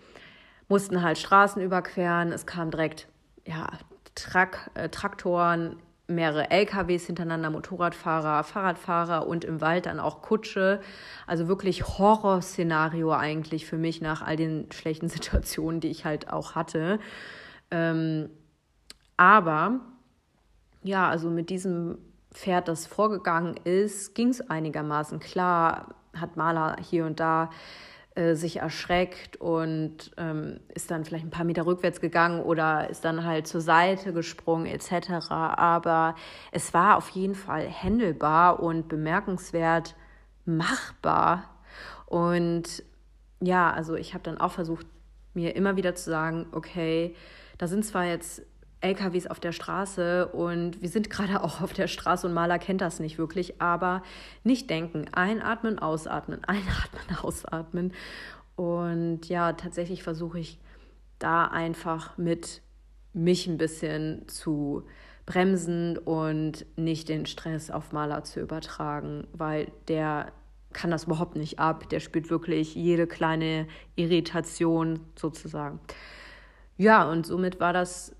mussten 0.68 1.02
halt 1.02 1.18
Straßen 1.18 1.60
überqueren. 1.62 2.32
Es 2.32 2.46
kam 2.46 2.70
direkt 2.70 3.08
ja, 3.46 3.68
Trak 4.14 4.70
äh, 4.74 4.88
Traktoren, 4.88 5.76
mehrere 6.06 6.50
LKWs 6.50 7.06
hintereinander, 7.06 7.50
Motorradfahrer, 7.50 8.42
Fahrradfahrer 8.44 9.26
und 9.26 9.44
im 9.44 9.60
Wald 9.60 9.86
dann 9.86 10.00
auch 10.00 10.22
Kutsche. 10.22 10.80
Also 11.26 11.48
wirklich 11.48 11.86
Horrorszenario 11.86 13.12
eigentlich 13.12 13.66
für 13.66 13.78
mich 13.78 14.00
nach 14.00 14.22
all 14.22 14.36
den 14.36 14.70
schlechten 14.72 15.08
Situationen, 15.10 15.80
die 15.80 15.88
ich 15.88 16.04
halt 16.04 16.32
auch 16.32 16.54
hatte. 16.54 16.98
Ähm, 17.70 18.30
aber 19.16 19.80
ja, 20.82 21.08
also 21.08 21.30
mit 21.30 21.50
diesem 21.50 21.98
Pferd, 22.32 22.68
das 22.68 22.86
vorgegangen 22.86 23.56
ist, 23.64 24.14
ging 24.14 24.28
es 24.28 24.40
einigermaßen 24.40 25.20
klar. 25.20 25.94
Hat 26.14 26.36
Maler 26.36 26.76
hier 26.80 27.06
und 27.06 27.20
da 27.20 27.50
äh, 28.16 28.34
sich 28.34 28.56
erschreckt 28.56 29.36
und 29.36 30.10
ähm, 30.16 30.58
ist 30.74 30.90
dann 30.90 31.04
vielleicht 31.04 31.24
ein 31.24 31.30
paar 31.30 31.44
Meter 31.44 31.64
rückwärts 31.64 32.00
gegangen 32.00 32.42
oder 32.42 32.90
ist 32.90 33.04
dann 33.04 33.24
halt 33.24 33.46
zur 33.46 33.60
Seite 33.60 34.12
gesprungen 34.12 34.66
etc. 34.66 35.30
Aber 35.30 36.16
es 36.50 36.74
war 36.74 36.96
auf 36.96 37.08
jeden 37.10 37.36
Fall 37.36 37.66
händelbar 37.66 38.60
und 38.60 38.88
bemerkenswert 38.88 39.94
machbar. 40.44 41.44
Und 42.06 42.82
ja, 43.40 43.70
also 43.70 43.94
ich 43.94 44.12
habe 44.12 44.24
dann 44.24 44.38
auch 44.38 44.52
versucht, 44.52 44.86
mir 45.32 45.54
immer 45.54 45.76
wieder 45.76 45.94
zu 45.94 46.10
sagen, 46.10 46.46
okay, 46.50 47.14
da 47.58 47.68
sind 47.68 47.84
zwar 47.84 48.06
jetzt 48.06 48.42
LKWs 48.80 49.26
auf 49.26 49.40
der 49.40 49.52
Straße 49.52 50.28
und 50.28 50.80
wir 50.80 50.88
sind 50.88 51.10
gerade 51.10 51.42
auch 51.42 51.60
auf 51.60 51.72
der 51.72 51.88
Straße 51.88 52.26
und 52.26 52.34
Maler 52.34 52.58
kennt 52.58 52.80
das 52.80 53.00
nicht 53.00 53.18
wirklich, 53.18 53.60
aber 53.60 54.02
nicht 54.44 54.70
denken, 54.70 55.06
einatmen, 55.12 55.78
ausatmen, 55.78 56.44
einatmen, 56.46 57.18
ausatmen. 57.22 57.92
Und 58.56 59.28
ja, 59.28 59.52
tatsächlich 59.52 60.02
versuche 60.02 60.38
ich 60.38 60.58
da 61.18 61.46
einfach 61.46 62.18
mit 62.18 62.62
mich 63.12 63.46
ein 63.46 63.58
bisschen 63.58 64.28
zu 64.28 64.84
bremsen 65.26 65.96
und 65.98 66.66
nicht 66.76 67.08
den 67.08 67.26
Stress 67.26 67.70
auf 67.70 67.92
Maler 67.92 68.24
zu 68.24 68.40
übertragen, 68.40 69.26
weil 69.32 69.70
der 69.88 70.32
kann 70.72 70.90
das 70.90 71.04
überhaupt 71.04 71.36
nicht 71.36 71.58
ab. 71.58 71.88
Der 71.88 72.00
spürt 72.00 72.30
wirklich 72.30 72.74
jede 72.74 73.06
kleine 73.06 73.66
Irritation 73.96 75.00
sozusagen. 75.16 75.80
Ja, 76.76 77.08
und 77.10 77.26
somit 77.26 77.60
war 77.60 77.72
das 77.72 78.14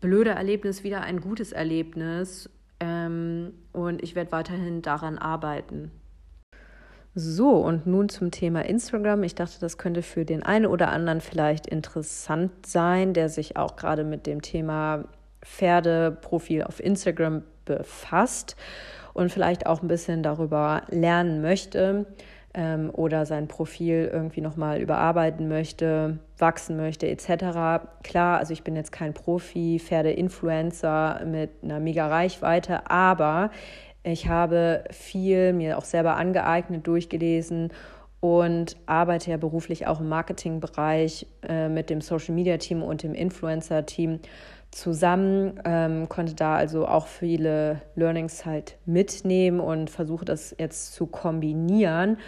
blöde 0.00 0.30
Erlebnis 0.30 0.84
wieder 0.84 1.02
ein 1.02 1.20
gutes 1.20 1.52
Erlebnis 1.52 2.50
ähm, 2.80 3.52
und 3.72 4.02
ich 4.02 4.14
werde 4.14 4.32
weiterhin 4.32 4.82
daran 4.82 5.18
arbeiten. 5.18 5.90
So, 7.14 7.56
und 7.56 7.86
nun 7.86 8.08
zum 8.08 8.30
Thema 8.30 8.64
Instagram. 8.64 9.24
Ich 9.24 9.34
dachte, 9.34 9.58
das 9.60 9.78
könnte 9.78 10.02
für 10.02 10.24
den 10.24 10.44
einen 10.44 10.66
oder 10.66 10.90
anderen 10.90 11.20
vielleicht 11.20 11.66
interessant 11.66 12.66
sein, 12.66 13.14
der 13.14 13.28
sich 13.28 13.56
auch 13.56 13.74
gerade 13.76 14.04
mit 14.04 14.26
dem 14.26 14.42
Thema 14.42 15.04
Pferdeprofil 15.42 16.62
auf 16.62 16.78
Instagram 16.78 17.42
befasst 17.64 18.56
und 19.12 19.32
vielleicht 19.32 19.66
auch 19.66 19.82
ein 19.82 19.88
bisschen 19.88 20.22
darüber 20.22 20.82
lernen 20.90 21.42
möchte 21.42 22.06
ähm, 22.54 22.90
oder 22.92 23.26
sein 23.26 23.48
Profil 23.48 24.10
irgendwie 24.12 24.40
nochmal 24.40 24.80
überarbeiten 24.80 25.48
möchte, 25.48 26.18
wachsen 26.38 26.76
möchte 26.76 27.08
etc. 27.08 27.86
Klar, 28.02 28.38
also 28.38 28.52
ich 28.52 28.64
bin 28.64 28.76
jetzt 28.76 28.92
kein 28.92 29.14
Profi, 29.14 29.78
Pferde-Influencer 29.78 31.22
mit 31.26 31.50
einer 31.62 31.80
mega 31.80 32.08
Reichweite, 32.08 32.90
aber 32.90 33.50
ich 34.02 34.28
habe 34.28 34.84
viel 34.90 35.52
mir 35.52 35.78
auch 35.78 35.84
selber 35.84 36.16
angeeignet, 36.16 36.86
durchgelesen 36.86 37.70
und 38.20 38.76
arbeite 38.86 39.30
ja 39.30 39.36
beruflich 39.36 39.86
auch 39.86 40.00
im 40.00 40.08
Marketingbereich 40.08 41.26
äh, 41.48 41.68
mit 41.68 41.90
dem 41.90 42.00
Social 42.00 42.34
Media 42.34 42.58
Team 42.58 42.82
und 42.82 43.02
dem 43.02 43.14
Influencer 43.14 43.86
Team 43.86 44.20
zusammen, 44.70 45.60
ähm, 45.64 46.08
konnte 46.08 46.34
da 46.34 46.56
also 46.56 46.86
auch 46.86 47.06
viele 47.06 47.82
Learnings 47.96 48.46
halt 48.46 48.76
mitnehmen 48.86 49.60
und 49.60 49.90
versuche 49.90 50.24
das 50.24 50.54
jetzt 50.58 50.94
zu 50.94 51.06
kombinieren. 51.06 52.18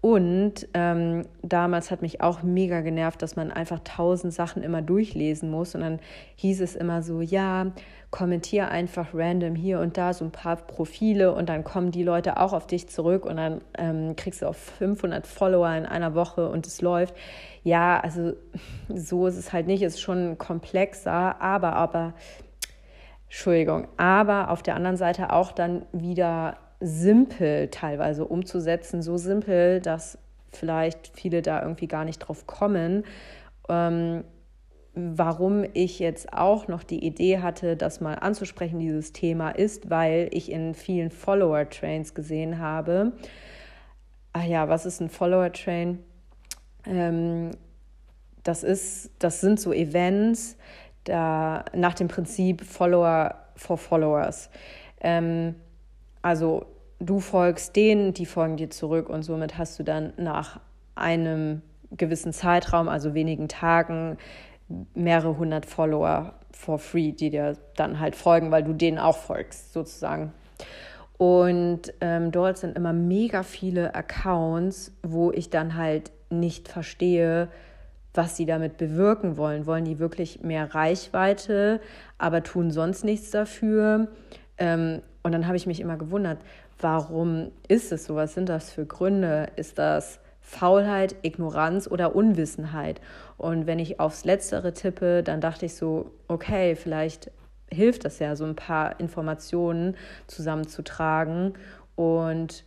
Und 0.00 0.68
ähm, 0.74 1.26
damals 1.42 1.90
hat 1.90 2.02
mich 2.02 2.20
auch 2.20 2.44
mega 2.44 2.82
genervt, 2.82 3.20
dass 3.20 3.34
man 3.34 3.50
einfach 3.50 3.80
tausend 3.82 4.32
Sachen 4.32 4.62
immer 4.62 4.80
durchlesen 4.80 5.50
muss. 5.50 5.74
Und 5.74 5.80
dann 5.80 5.98
hieß 6.36 6.60
es 6.60 6.76
immer 6.76 7.02
so, 7.02 7.20
ja, 7.20 7.72
kommentiere 8.10 8.68
einfach 8.68 9.08
random 9.12 9.56
hier 9.56 9.80
und 9.80 9.96
da 9.96 10.14
so 10.14 10.24
ein 10.24 10.30
paar 10.30 10.56
Profile 10.56 11.34
und 11.34 11.48
dann 11.48 11.64
kommen 11.64 11.90
die 11.90 12.04
Leute 12.04 12.38
auch 12.38 12.52
auf 12.52 12.66
dich 12.66 12.88
zurück 12.88 13.26
und 13.26 13.36
dann 13.36 13.60
ähm, 13.76 14.16
kriegst 14.16 14.40
du 14.40 14.46
auf 14.46 14.56
500 14.56 15.26
Follower 15.26 15.70
in 15.74 15.84
einer 15.84 16.14
Woche 16.14 16.48
und 16.48 16.66
es 16.66 16.80
läuft. 16.80 17.14
Ja, 17.68 18.00
also 18.00 18.32
so 18.88 19.26
ist 19.26 19.36
es 19.36 19.52
halt 19.52 19.66
nicht, 19.66 19.82
ist 19.82 20.00
schon 20.00 20.38
komplexer, 20.38 21.38
aber, 21.38 21.74
aber, 21.74 22.14
Entschuldigung, 23.26 23.88
aber 23.98 24.50
auf 24.50 24.62
der 24.62 24.74
anderen 24.74 24.96
Seite 24.96 25.34
auch 25.34 25.52
dann 25.52 25.84
wieder 25.92 26.56
simpel 26.80 27.68
teilweise 27.68 28.24
umzusetzen, 28.24 29.02
so 29.02 29.18
simpel, 29.18 29.80
dass 29.82 30.16
vielleicht 30.50 31.10
viele 31.14 31.42
da 31.42 31.60
irgendwie 31.60 31.88
gar 31.88 32.06
nicht 32.06 32.20
drauf 32.20 32.46
kommen. 32.46 33.04
Ähm, 33.68 34.24
warum 34.94 35.66
ich 35.74 35.98
jetzt 35.98 36.32
auch 36.32 36.68
noch 36.68 36.82
die 36.82 37.04
Idee 37.04 37.40
hatte, 37.40 37.76
das 37.76 38.00
mal 38.00 38.14
anzusprechen, 38.14 38.78
dieses 38.78 39.12
Thema, 39.12 39.50
ist, 39.50 39.90
weil 39.90 40.30
ich 40.32 40.50
in 40.50 40.72
vielen 40.72 41.10
Follower-Trains 41.10 42.14
gesehen 42.14 42.60
habe. 42.60 43.12
Ach 44.32 44.44
ja, 44.44 44.70
was 44.70 44.86
ist 44.86 45.00
ein 45.00 45.10
Follower-Train? 45.10 45.98
Ähm, 46.86 47.50
das, 48.42 48.62
ist, 48.62 49.10
das 49.18 49.40
sind 49.40 49.60
so 49.60 49.72
Events 49.72 50.56
da, 51.04 51.64
nach 51.74 51.94
dem 51.94 52.08
Prinzip 52.08 52.64
Follower 52.64 53.34
for 53.56 53.78
Followers. 53.78 54.50
Ähm, 55.00 55.54
also 56.22 56.66
du 56.98 57.20
folgst 57.20 57.76
denen, 57.76 58.14
die 58.14 58.26
folgen 58.26 58.56
dir 58.56 58.70
zurück 58.70 59.08
und 59.08 59.22
somit 59.22 59.58
hast 59.58 59.78
du 59.78 59.82
dann 59.82 60.12
nach 60.16 60.60
einem 60.94 61.62
gewissen 61.90 62.32
Zeitraum, 62.32 62.88
also 62.88 63.14
wenigen 63.14 63.48
Tagen, 63.48 64.18
mehrere 64.94 65.38
hundert 65.38 65.64
Follower 65.64 66.34
for 66.52 66.78
free, 66.78 67.12
die 67.12 67.30
dir 67.30 67.56
dann 67.76 68.00
halt 68.00 68.16
folgen, 68.16 68.50
weil 68.50 68.64
du 68.64 68.72
denen 68.72 68.98
auch 68.98 69.16
folgst, 69.16 69.72
sozusagen. 69.72 70.32
Und 71.16 71.94
ähm, 72.00 72.30
dort 72.30 72.58
sind 72.58 72.76
immer 72.76 72.92
mega 72.92 73.42
viele 73.42 73.94
Accounts, 73.94 74.92
wo 75.02 75.32
ich 75.32 75.50
dann 75.50 75.76
halt 75.76 76.12
nicht 76.30 76.68
verstehe, 76.68 77.48
was 78.14 78.36
sie 78.36 78.46
damit 78.46 78.76
bewirken 78.76 79.36
wollen. 79.36 79.66
Wollen 79.66 79.84
die 79.84 79.98
wirklich 79.98 80.42
mehr 80.42 80.74
Reichweite, 80.74 81.80
aber 82.18 82.42
tun 82.42 82.70
sonst 82.70 83.04
nichts 83.04 83.30
dafür? 83.30 84.08
Ähm, 84.56 85.02
und 85.22 85.32
dann 85.32 85.46
habe 85.46 85.56
ich 85.56 85.66
mich 85.66 85.80
immer 85.80 85.96
gewundert, 85.96 86.38
warum 86.80 87.52
ist 87.68 87.92
es 87.92 88.06
so? 88.06 88.16
Was 88.16 88.34
sind 88.34 88.48
das 88.48 88.70
für 88.70 88.86
Gründe? 88.86 89.48
Ist 89.56 89.78
das 89.78 90.20
Faulheit, 90.48 91.14
Ignoranz 91.22 91.86
oder 91.86 92.16
Unwissenheit. 92.16 93.02
Und 93.36 93.66
wenn 93.66 93.78
ich 93.78 94.00
aufs 94.00 94.24
Letztere 94.24 94.72
tippe, 94.72 95.22
dann 95.22 95.42
dachte 95.42 95.66
ich 95.66 95.74
so, 95.74 96.10
okay, 96.26 96.74
vielleicht 96.74 97.30
hilft 97.70 98.06
das 98.06 98.18
ja, 98.18 98.34
so 98.34 98.46
ein 98.46 98.56
paar 98.56 98.98
Informationen 98.98 99.94
zusammenzutragen 100.26 101.52
und 101.96 102.64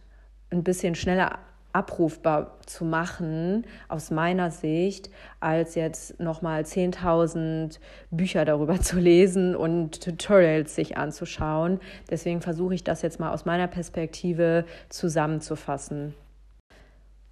ein 0.52 0.64
bisschen 0.64 0.94
schneller 0.94 1.40
abrufbar 1.74 2.58
zu 2.66 2.86
machen, 2.86 3.66
aus 3.88 4.12
meiner 4.12 4.52
Sicht, 4.52 5.10
als 5.40 5.76
jetzt 5.76 6.20
nochmal 6.20 6.64
10.000 6.64 7.80
Bücher 8.10 8.46
darüber 8.46 8.80
zu 8.80 9.00
lesen 9.00 9.56
und 9.56 10.04
Tutorials 10.04 10.76
sich 10.76 10.98
anzuschauen. 10.98 11.80
Deswegen 12.10 12.42
versuche 12.42 12.76
ich 12.76 12.84
das 12.84 13.02
jetzt 13.02 13.20
mal 13.20 13.32
aus 13.32 13.46
meiner 13.46 13.68
Perspektive 13.68 14.66
zusammenzufassen. 14.90 16.14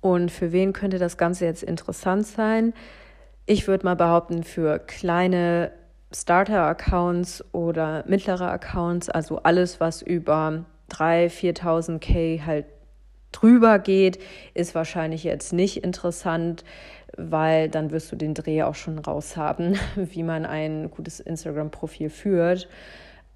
Und 0.01 0.31
für 0.31 0.51
wen 0.51 0.73
könnte 0.73 0.97
das 0.97 1.17
Ganze 1.17 1.45
jetzt 1.45 1.63
interessant 1.63 2.25
sein? 2.25 2.73
Ich 3.45 3.67
würde 3.67 3.85
mal 3.85 3.95
behaupten, 3.95 4.43
für 4.43 4.79
kleine 4.79 5.71
Starter-Accounts 6.13 7.43
oder 7.53 8.03
mittlere 8.07 8.49
Accounts, 8.49 9.09
also 9.09 9.39
alles, 9.43 9.79
was 9.79 10.01
über 10.01 10.65
3.000, 10.91 11.59
4.000 11.59 11.99
K 11.99 12.41
halt 12.45 12.65
drüber 13.31 13.79
geht, 13.79 14.19
ist 14.53 14.75
wahrscheinlich 14.75 15.23
jetzt 15.23 15.53
nicht 15.53 15.83
interessant, 15.83 16.63
weil 17.17 17.69
dann 17.69 17.91
wirst 17.91 18.11
du 18.11 18.15
den 18.15 18.33
Dreh 18.33 18.63
auch 18.63 18.75
schon 18.75 18.99
raus 18.99 19.37
haben, 19.37 19.77
wie 19.95 20.23
man 20.23 20.45
ein 20.45 20.89
gutes 20.91 21.19
Instagram-Profil 21.19 22.09
führt 22.09 22.67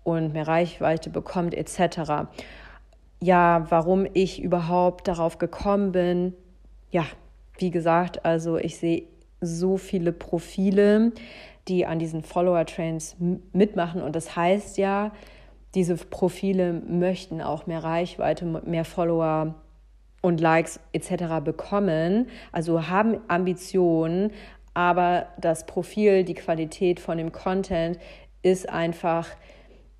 und 0.04 0.34
mehr 0.34 0.48
Reichweite 0.48 1.10
bekommt 1.10 1.54
etc. 1.54 2.28
Ja, 3.22 3.66
warum 3.70 4.06
ich 4.14 4.42
überhaupt 4.42 5.08
darauf 5.08 5.38
gekommen 5.38 5.92
bin, 5.92 6.34
ja, 6.92 7.06
wie 7.58 7.72
gesagt, 7.72 8.26
also 8.26 8.58
ich 8.58 8.78
sehe 8.78 9.04
so 9.40 9.78
viele 9.78 10.12
Profile, 10.12 11.12
die 11.68 11.86
an 11.86 12.00
diesen 12.00 12.24
Follower-Trains 12.24 13.18
mitmachen. 13.54 14.02
Und 14.02 14.16
das 14.16 14.36
heißt 14.36 14.78
ja, 14.78 15.12
diese 15.76 15.96
Profile 15.96 16.74
möchten 16.74 17.42
auch 17.42 17.66
mehr 17.66 17.84
Reichweite, 17.84 18.46
mehr 18.46 18.86
Follower 18.86 19.56
und 20.24 20.40
Likes 20.40 20.80
etc. 20.94 21.44
bekommen, 21.44 22.28
also 22.52 22.88
haben 22.88 23.20
Ambitionen, 23.28 24.32
aber 24.74 25.28
das 25.38 25.66
Profil, 25.66 26.24
die 26.24 26.34
Qualität 26.34 27.00
von 27.00 27.18
dem 27.18 27.32
Content 27.32 28.00
ist 28.42 28.70
einfach 28.70 29.28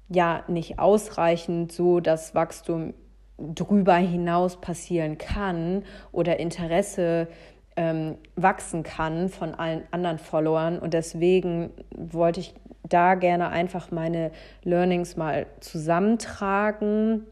ja 0.10 0.44
nicht 0.48 0.80
ausreichend, 0.80 1.72
so 1.72 2.00
dass 2.00 2.34
Wachstum 2.34 2.94
drüber 3.38 3.96
hinaus 3.96 4.62
passieren 4.62 5.18
kann 5.18 5.84
oder 6.12 6.40
Interesse 6.40 7.28
ähm, 7.76 8.18
wachsen 8.36 8.84
kann 8.84 9.30
von 9.30 9.54
allen 9.54 9.84
anderen 9.92 10.20
Followern. 10.20 10.80
Und 10.80 10.94
deswegen 10.94 11.72
wollte 11.92 12.40
ich 12.40 12.54
da 12.88 13.16
gerne 13.16 13.50
einfach 13.50 13.92
meine 13.92 14.32
Learnings 14.64 15.18
mal 15.18 15.48
zusammentragen. 15.60 17.26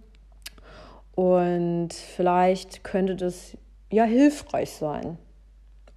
Und 1.15 1.93
vielleicht 1.93 2.83
könnte 2.83 3.15
das 3.15 3.57
ja 3.91 4.05
hilfreich 4.05 4.71
sein. 4.71 5.17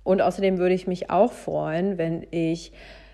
Und 0.03 0.21
außerdem 0.21 0.59
würde 0.59 0.75
ich 0.75 0.87
mich 0.87 1.11
auch 1.11 1.33
freuen, 1.33 1.99
wenn 1.99 2.27
ich 2.31 2.73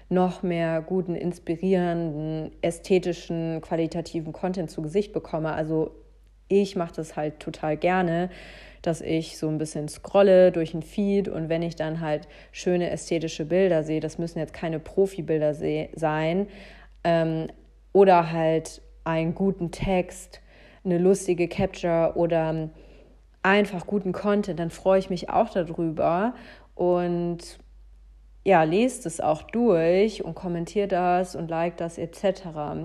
noch 0.09 0.43
mehr 0.43 0.83
guten, 0.83 1.15
inspirierenden, 1.15 2.51
ästhetischen, 2.63 3.61
qualitativen 3.61 4.33
Content 4.33 4.71
zu 4.71 4.83
Gesicht 4.83 5.13
bekomme. 5.13 5.53
Also 5.53 5.93
ich 6.49 6.75
mache 6.75 6.95
das 6.97 7.15
halt 7.15 7.39
total 7.39 7.77
gerne, 7.77 8.29
dass 8.83 9.01
ich 9.01 9.39
so 9.39 9.49
ein 9.49 9.59
bisschen 9.59 9.89
scrolle 9.89 10.51
durch 10.51 10.73
den 10.73 10.83
Feed 10.83 11.29
und 11.29 11.49
wenn 11.49 11.63
ich 11.63 11.77
dann 11.77 12.01
halt 12.01 12.27
schöne 12.51 12.91
ästhetische 12.91 13.45
Bilder 13.45 13.85
sehe, 13.85 14.01
das 14.01 14.19
müssen 14.19 14.39
jetzt 14.41 14.53
keine 14.53 14.81
Profibilder 14.81 15.55
sein, 15.55 16.49
ähm, 17.05 17.47
oder 17.93 18.33
halt 18.33 18.83
einen 19.05 19.35
guten 19.35 19.71
Text, 19.71 20.41
eine 20.85 20.99
lustige 20.99 21.49
Capture 21.49 22.13
oder 22.15 22.71
einfach 23.43 23.87
guten 23.87 24.13
Content, 24.13 24.59
dann 24.59 24.71
freue 24.71 24.99
ich 24.99 25.11
mich 25.11 25.31
auch 25.31 25.51
darüber 25.51 26.35
und 26.75 27.59
ja, 28.43 28.63
lest 28.63 29.05
es 29.05 29.21
auch 29.21 29.43
durch 29.43 30.25
und 30.25 30.35
kommentiert 30.35 30.93
das 30.93 31.37
und 31.37 31.51
liked 31.51 31.81
das 31.81 31.99
etc. 31.99 32.43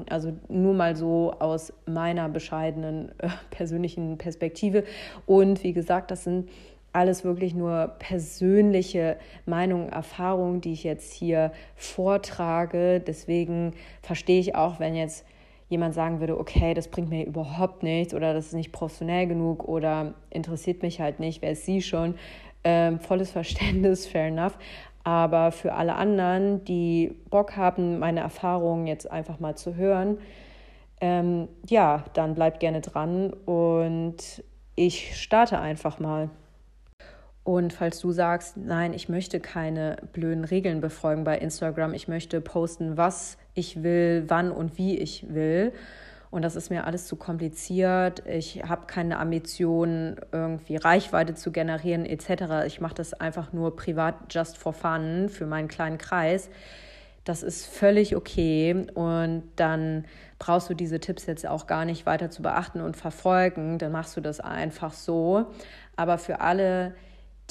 Also 0.10 0.34
nur 0.50 0.74
mal 0.74 0.98
so 0.98 1.34
aus 1.40 1.72
meiner 1.86 2.28
bescheidenen 2.28 3.14
äh, 3.20 3.30
persönlichen 3.52 4.18
Perspektive. 4.18 4.84
Und 5.25 5.64
wie 5.64 5.72
gesagt, 5.72 6.12
das 6.12 6.25
sind 6.25 6.50
alles 6.92 7.24
wirklich 7.24 7.54
nur 7.54 7.96
persönliche 8.00 9.18
Meinungen, 9.46 9.90
Erfahrungen, 9.90 10.62
die 10.62 10.74
ich 10.74 10.84
jetzt 10.84 11.14
hier 11.14 11.52
vortrage. 11.75 13.00
Deswegen 13.00 13.74
verstehe 14.02 14.40
ich 14.40 14.56
auch, 14.56 14.80
wenn 14.80 14.96
jetzt 14.96 15.25
jemand 15.70 15.94
sagen 15.94 16.20
würde, 16.20 16.40
okay, 16.40 16.74
das 16.74 16.88
bringt 16.88 17.10
mir 17.10 17.26
überhaupt 17.26 17.84
nichts 17.84 18.14
oder 18.14 18.34
das 18.34 18.48
ist 18.48 18.54
nicht 18.54 18.72
professionell 18.72 19.28
genug 19.28 19.68
oder 19.68 20.14
interessiert 20.30 20.84
mich 20.84 21.02
halt 21.02 21.20
nicht, 21.20 21.42
wer 21.42 21.52
ist 21.52 21.66
sie 21.66 21.82
schon. 21.82 22.16
Ähm, 22.64 23.00
volles 23.00 23.32
Verständnis, 23.34 24.06
fair 24.06 24.28
enough. 24.28 24.58
Aber 25.04 25.52
für 25.52 25.74
alle 25.74 25.96
anderen, 25.96 26.66
die 26.66 27.16
Bock 27.30 27.56
haben, 27.56 28.00
meine 28.00 28.22
Erfahrungen 28.22 28.88
jetzt 28.88 29.12
einfach 29.12 29.40
mal 29.40 29.56
zu 29.56 29.76
hören, 29.76 30.18
ähm, 31.02 31.48
ja, 31.68 32.06
dann 32.14 32.34
bleibt 32.34 32.60
gerne 32.60 32.82
dran 32.82 33.32
und 33.46 34.44
ich 34.76 35.16
starte 35.22 35.60
einfach 35.60 36.00
mal. 36.00 36.30
Und 37.46 37.72
falls 37.72 38.00
du 38.00 38.12
sagst, 38.12 38.58
nein, 38.58 38.92
ich 38.92 39.08
möchte 39.08 39.40
keine 39.40 39.96
blöden 40.12 40.44
Regeln 40.44 40.82
befolgen 40.82 41.24
bei 41.24 41.38
Instagram, 41.38 41.94
ich 41.94 42.10
möchte 42.10 42.42
posten, 42.42 42.98
was 42.98 43.38
ich 43.54 43.84
will, 43.84 44.25
wann 44.27 44.51
und 44.51 44.77
wie 44.77 44.98
ich 44.98 45.34
will, 45.34 45.72
und 46.36 46.42
das 46.42 46.58
ist 46.58 46.70
mir 46.70 46.86
alles 46.86 47.08
zu 47.08 47.16
kompliziert. 47.16 48.22
Ich 48.27 48.62
habe 48.68 48.88
keine 48.88 49.20
Ambition, 49.20 50.18
irgendwie 50.34 50.75
Reichweite 50.75 51.34
zu 51.34 51.53
generieren 51.53 52.05
etc. 52.05 52.66
Ich 52.68 52.81
mache 52.81 52.96
das 52.96 53.14
einfach 53.14 53.53
nur 53.53 53.77
privat, 53.77 54.16
just 54.31 54.58
for 54.58 54.74
fun, 54.74 55.29
für 55.29 55.46
meinen 55.46 55.70
kleinen 55.70 55.98
Kreis. 55.98 56.50
Das 57.24 57.42
ist 57.42 57.66
völlig 57.66 58.18
okay 58.18 58.86
und 58.96 59.44
dann 59.55 60.03
brauchst 60.38 60.70
du 60.70 60.74
diese 60.74 61.00
Tipps 61.00 61.25
jetzt 61.25 61.48
auch 61.48 61.68
gar 61.68 61.86
nicht 61.86 62.05
weiter 62.05 62.29
zu 62.29 62.42
beachten 62.42 62.81
und 62.81 62.98
verfolgen. 62.98 63.77
Dann 63.77 63.94
machst 63.94 64.18
du 64.18 64.20
das 64.20 64.42
einfach 64.42 64.92
so. 64.92 65.46
Aber 65.96 66.18
für 66.18 66.42
alle, 66.42 66.96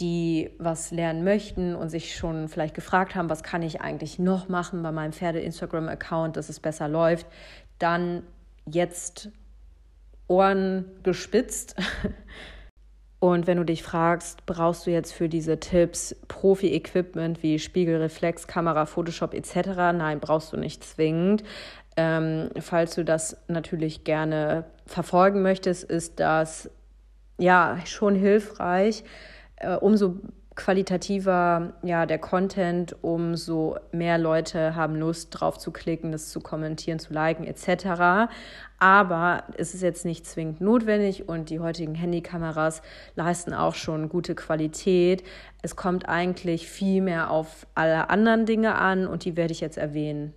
die 0.00 0.50
was 0.59 0.90
lernen 0.90 1.22
möchten 1.22 1.74
und 1.76 1.88
sich 1.88 2.16
schon 2.16 2.48
vielleicht 2.48 2.74
gefragt 2.74 3.14
haben, 3.14 3.30
was 3.30 3.42
kann 3.42 3.62
ich 3.62 3.80
eigentlich 3.80 4.18
noch 4.18 4.48
machen 4.48 4.83
bei 4.83 4.90
meinem 4.90 5.12
Pferde-Instagram-Account, 5.12 6.37
dass 6.37 6.48
es 6.48 6.59
besser 6.59 6.88
läuft, 6.88 7.26
dann 7.78 8.24
jetzt 8.66 9.30
Ohren 10.26 10.87
gespitzt. 11.02 11.76
Und 13.20 13.46
wenn 13.46 13.57
du 13.57 13.64
dich 13.64 13.83
fragst, 13.83 14.44
brauchst 14.44 14.87
du 14.87 14.90
jetzt 14.90 15.14
für 15.14 15.30
diese 15.30 15.59
Tipps 15.59 16.14
Profi-Equipment 16.28 17.42
wie 17.42 17.59
Spiegelreflex, 17.59 18.46
Kamera, 18.46 18.85
Photoshop 18.85 19.33
etc.? 19.33 19.68
Nein, 19.94 20.20
brauchst 20.20 20.52
du 20.52 20.59
nicht 20.59 20.85
zwingend. 20.85 21.42
Ähm, 21.96 22.50
falls 22.61 22.94
du 22.96 23.02
das 23.02 23.38
natürlich 23.48 24.04
gerne 24.04 24.66
verfolgen 24.85 25.40
möchtest, 25.40 25.85
ist 25.85 26.20
das 26.20 26.68
ja 27.38 27.78
schon 27.87 28.14
hilfreich. 28.14 29.04
Äh, 29.64 29.77
umso 29.77 30.20
qualitativer 30.57 31.72
ja, 31.83 32.07
der 32.07 32.18
Content, 32.18 32.94
umso 33.03 33.77
mehr 33.90 34.18
Leute 34.18 34.77
haben 34.77 34.94
Lust 34.94 35.31
drauf 35.31 35.59
zu 35.59 35.72
klicken, 35.72 36.12
das 36.12 36.31
zu 36.31 36.40
kommentieren, 36.40 37.00
zu 37.00 37.12
liken 37.12 37.44
etc. 37.44 38.31
Aber 38.79 39.42
es 39.57 39.74
ist 39.74 39.83
jetzt 39.83 40.05
nicht 40.05 40.27
zwingend 40.27 40.61
notwendig 40.61 41.29
und 41.29 41.50
die 41.50 41.59
heutigen 41.59 41.96
Handykameras 41.96 42.83
leisten 43.16 43.53
auch 43.53 43.74
schon 43.74 44.09
gute 44.09 44.37
Qualität. 44.37 45.24
Es 45.62 45.74
kommt 45.74 46.09
eigentlich 46.09 46.68
viel 46.68 47.03
mehr 47.03 47.31
auf 47.31 47.66
alle 47.74 48.11
anderen 48.11 48.46
Dinge 48.46 48.77
an 48.77 49.09
und 49.09 49.24
die 49.24 49.37
werde 49.37 49.53
ich 49.53 49.61
jetzt 49.61 49.79
erwähnen. 49.79 50.35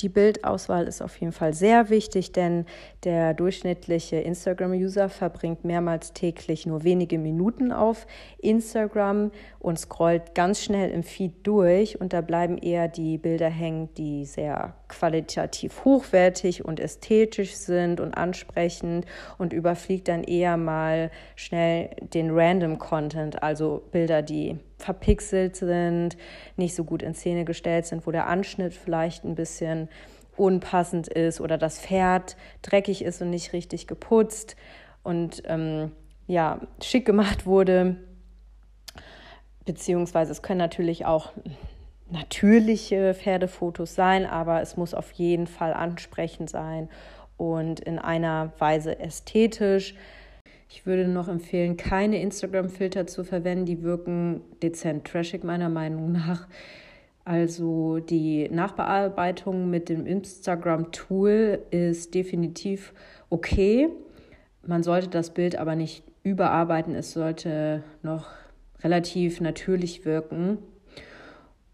Die 0.00 0.08
Bildauswahl 0.08 0.86
ist 0.86 1.02
auf 1.02 1.16
jeden 1.16 1.32
Fall 1.32 1.54
sehr 1.54 1.90
wichtig, 1.90 2.30
denn 2.30 2.66
der 3.02 3.34
durchschnittliche 3.34 4.16
Instagram-User 4.16 5.08
verbringt 5.08 5.64
mehrmals 5.64 6.12
täglich 6.12 6.66
nur 6.66 6.84
wenige 6.84 7.18
Minuten 7.18 7.72
auf 7.72 8.06
Instagram 8.38 9.32
und 9.58 9.78
scrollt 9.78 10.36
ganz 10.36 10.62
schnell 10.62 10.90
im 10.90 11.02
Feed 11.02 11.44
durch 11.46 12.00
und 12.00 12.12
da 12.12 12.20
bleiben 12.20 12.58
eher 12.58 12.86
die 12.86 13.18
Bilder 13.18 13.48
hängen, 13.48 13.92
die 13.94 14.24
sehr 14.24 14.74
qualitativ 14.88 15.84
hochwertig 15.84 16.64
und 16.64 16.80
ästhetisch 16.80 17.54
sind 17.54 18.00
und 18.00 18.14
ansprechend 18.14 19.06
und 19.36 19.52
überfliegt 19.52 20.08
dann 20.08 20.24
eher 20.24 20.56
mal 20.56 21.10
schnell 21.36 21.90
den 22.00 22.30
Random 22.30 22.78
Content, 22.78 23.42
also 23.42 23.82
Bilder, 23.92 24.22
die 24.22 24.58
verpixelt 24.78 25.56
sind, 25.56 26.16
nicht 26.56 26.74
so 26.74 26.84
gut 26.84 27.02
in 27.02 27.14
Szene 27.14 27.44
gestellt 27.44 27.86
sind, 27.86 28.06
wo 28.06 28.10
der 28.10 28.26
Anschnitt 28.26 28.74
vielleicht 28.74 29.24
ein 29.24 29.34
bisschen 29.34 29.88
unpassend 30.36 31.08
ist 31.08 31.40
oder 31.40 31.58
das 31.58 31.80
Pferd 31.80 32.36
dreckig 32.62 33.02
ist 33.02 33.20
und 33.20 33.30
nicht 33.30 33.52
richtig 33.52 33.86
geputzt 33.86 34.56
und 35.02 35.42
ähm, 35.46 35.92
ja, 36.26 36.60
schick 36.82 37.04
gemacht 37.04 37.46
wurde. 37.46 37.96
Beziehungsweise 39.64 40.32
es 40.32 40.42
können 40.42 40.58
natürlich 40.58 41.04
auch 41.06 41.32
natürliche 42.10 43.14
Pferdefotos 43.14 43.94
sein, 43.94 44.26
aber 44.26 44.60
es 44.62 44.76
muss 44.76 44.94
auf 44.94 45.12
jeden 45.12 45.46
Fall 45.46 45.72
ansprechend 45.72 46.50
sein 46.50 46.88
und 47.36 47.80
in 47.80 47.98
einer 47.98 48.52
Weise 48.58 48.98
ästhetisch. 48.98 49.94
Ich 50.70 50.84
würde 50.84 51.08
noch 51.08 51.28
empfehlen, 51.28 51.76
keine 51.76 52.20
Instagram-Filter 52.20 53.06
zu 53.06 53.24
verwenden. 53.24 53.64
Die 53.64 53.82
wirken 53.82 54.42
dezent 54.62 55.06
trashig 55.06 55.42
meiner 55.44 55.70
Meinung 55.70 56.12
nach. 56.12 56.46
Also 57.24 57.98
die 57.98 58.48
Nachbearbeitung 58.50 59.70
mit 59.70 59.88
dem 59.88 60.06
Instagram-Tool 60.06 61.60
ist 61.70 62.14
definitiv 62.14 62.92
okay. 63.30 63.88
Man 64.66 64.82
sollte 64.82 65.08
das 65.08 65.32
Bild 65.32 65.56
aber 65.56 65.74
nicht 65.74 66.04
überarbeiten. 66.22 66.94
Es 66.94 67.12
sollte 67.12 67.82
noch 68.02 68.28
relativ 68.82 69.40
natürlich 69.40 70.04
wirken. 70.04 70.58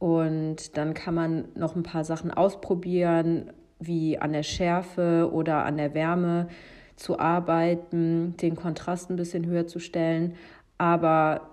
Und 0.05 0.77
dann 0.77 0.93
kann 0.93 1.15
man 1.15 1.49
noch 1.55 1.77
ein 1.77 1.83
paar 1.83 2.05
Sachen 2.05 2.31
ausprobieren, 2.31 3.51
wie 3.79 4.19
an 4.19 4.35
der 4.35 4.43
Schärfe 4.43 5.31
oder 5.33 5.65
an 5.65 5.79
der 5.79 5.95
Wärme 5.95 6.49
zu 6.95 7.19
arbeiten, 7.19 8.37
den 8.37 8.55
Kontrast 8.55 9.09
ein 9.09 9.17
bisschen 9.17 9.47
höher 9.47 9.67
zu 9.67 9.79
stellen. 9.79 10.35
Aber 10.77 11.49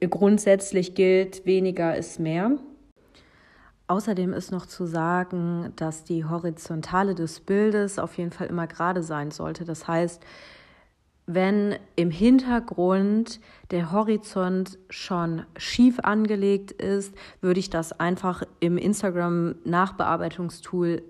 grundsätzlich 0.00 0.94
gilt, 0.94 1.44
weniger 1.44 1.94
ist 1.94 2.18
mehr. 2.18 2.52
Außerdem 3.88 4.32
ist 4.32 4.52
noch 4.52 4.64
zu 4.64 4.86
sagen, 4.86 5.74
dass 5.76 6.02
die 6.04 6.24
Horizontale 6.24 7.14
des 7.14 7.40
Bildes 7.40 7.98
auf 7.98 8.16
jeden 8.16 8.30
Fall 8.30 8.46
immer 8.46 8.68
gerade 8.68 9.02
sein 9.02 9.32
sollte. 9.32 9.66
Das 9.66 9.86
heißt, 9.86 10.24
wenn 11.34 11.76
im 11.96 12.10
Hintergrund 12.10 13.40
der 13.70 13.92
Horizont 13.92 14.78
schon 14.88 15.44
schief 15.56 16.00
angelegt 16.00 16.72
ist, 16.72 17.14
würde 17.40 17.60
ich 17.60 17.70
das 17.70 17.92
einfach 17.92 18.42
im 18.60 18.76
Instagram 18.76 19.54
Nachbearbeitungstool 19.64 21.02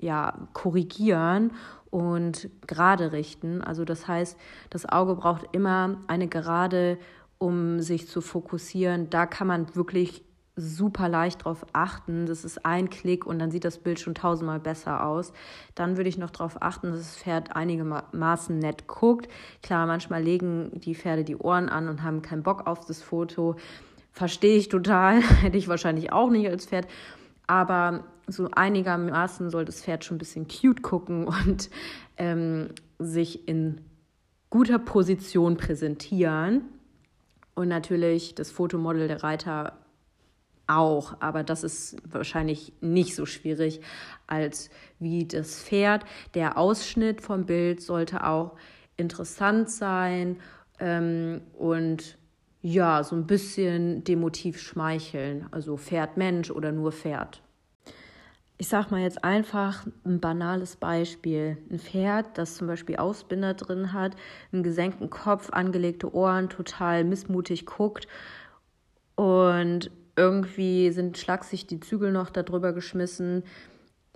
ja 0.00 0.48
korrigieren 0.52 1.52
und 1.90 2.48
gerade 2.66 3.12
richten. 3.12 3.62
Also 3.62 3.84
das 3.84 4.08
heißt, 4.08 4.36
das 4.70 4.86
Auge 4.86 5.14
braucht 5.14 5.46
immer 5.52 5.98
eine 6.06 6.28
Gerade, 6.28 6.98
um 7.38 7.80
sich 7.80 8.08
zu 8.08 8.20
fokussieren. 8.20 9.10
Da 9.10 9.26
kann 9.26 9.46
man 9.46 9.74
wirklich 9.76 10.23
super 10.56 11.08
leicht 11.08 11.44
drauf 11.44 11.66
achten. 11.72 12.26
Das 12.26 12.44
ist 12.44 12.64
ein 12.64 12.88
Klick 12.88 13.26
und 13.26 13.38
dann 13.38 13.50
sieht 13.50 13.64
das 13.64 13.78
Bild 13.78 13.98
schon 13.98 14.14
tausendmal 14.14 14.60
besser 14.60 15.04
aus. 15.04 15.32
Dann 15.74 15.96
würde 15.96 16.08
ich 16.08 16.18
noch 16.18 16.30
darauf 16.30 16.62
achten, 16.62 16.90
dass 16.90 17.00
das 17.00 17.16
Pferd 17.16 17.56
einigermaßen 17.56 18.58
nett 18.58 18.86
guckt. 18.86 19.28
Klar, 19.62 19.86
manchmal 19.86 20.22
legen 20.22 20.70
die 20.74 20.94
Pferde 20.94 21.24
die 21.24 21.36
Ohren 21.36 21.68
an 21.68 21.88
und 21.88 22.02
haben 22.02 22.22
keinen 22.22 22.42
Bock 22.42 22.66
auf 22.66 22.84
das 22.84 23.02
Foto. 23.02 23.56
Verstehe 24.12 24.56
ich 24.56 24.68
total. 24.68 25.20
Hätte 25.42 25.58
ich 25.58 25.68
wahrscheinlich 25.68 26.12
auch 26.12 26.30
nicht 26.30 26.48
als 26.48 26.66
Pferd. 26.66 26.86
Aber 27.46 28.04
so 28.28 28.48
einigermaßen 28.50 29.50
soll 29.50 29.64
das 29.64 29.82
Pferd 29.82 30.04
schon 30.04 30.16
ein 30.16 30.18
bisschen 30.18 30.46
cute 30.46 30.82
gucken 30.82 31.26
und 31.26 31.68
ähm, 32.16 32.68
sich 32.98 33.48
in 33.48 33.80
guter 34.50 34.78
Position 34.78 35.56
präsentieren. 35.56 36.62
Und 37.56 37.68
natürlich 37.68 38.34
das 38.34 38.50
Fotomodel 38.50 39.08
der 39.08 39.22
Reiter 39.22 39.74
auch, 40.66 41.16
aber 41.20 41.42
das 41.42 41.64
ist 41.64 41.96
wahrscheinlich 42.08 42.72
nicht 42.80 43.14
so 43.14 43.26
schwierig 43.26 43.80
als 44.26 44.70
wie 44.98 45.26
das 45.26 45.62
Pferd. 45.62 46.04
Der 46.34 46.58
Ausschnitt 46.58 47.20
vom 47.20 47.46
Bild 47.46 47.82
sollte 47.82 48.26
auch 48.26 48.56
interessant 48.96 49.70
sein 49.70 50.38
ähm, 50.78 51.42
und 51.58 52.18
ja, 52.62 53.04
so 53.04 53.14
ein 53.14 53.26
bisschen 53.26 54.04
dem 54.04 54.20
Motiv 54.20 54.58
schmeicheln, 54.58 55.46
also 55.50 55.76
Pferd 55.76 56.16
Mensch 56.16 56.50
oder 56.50 56.72
nur 56.72 56.92
Pferd. 56.92 57.42
Ich 58.56 58.68
sag 58.68 58.90
mal 58.90 59.02
jetzt 59.02 59.24
einfach 59.24 59.84
ein 60.06 60.20
banales 60.20 60.76
Beispiel. 60.76 61.58
Ein 61.70 61.78
Pferd, 61.80 62.38
das 62.38 62.54
zum 62.54 62.68
Beispiel 62.68 62.96
Ausbinder 62.96 63.52
drin 63.54 63.92
hat, 63.92 64.16
einen 64.52 64.62
gesenkten 64.62 65.10
Kopf, 65.10 65.50
angelegte 65.50 66.14
Ohren, 66.14 66.48
total 66.48 67.04
missmutig 67.04 67.66
guckt 67.66 68.06
und 69.16 69.90
irgendwie 70.16 70.90
sind 70.90 71.18
schlagsig 71.18 71.66
die 71.66 71.80
Zügel 71.80 72.12
noch 72.12 72.30
darüber 72.30 72.72
geschmissen. 72.72 73.42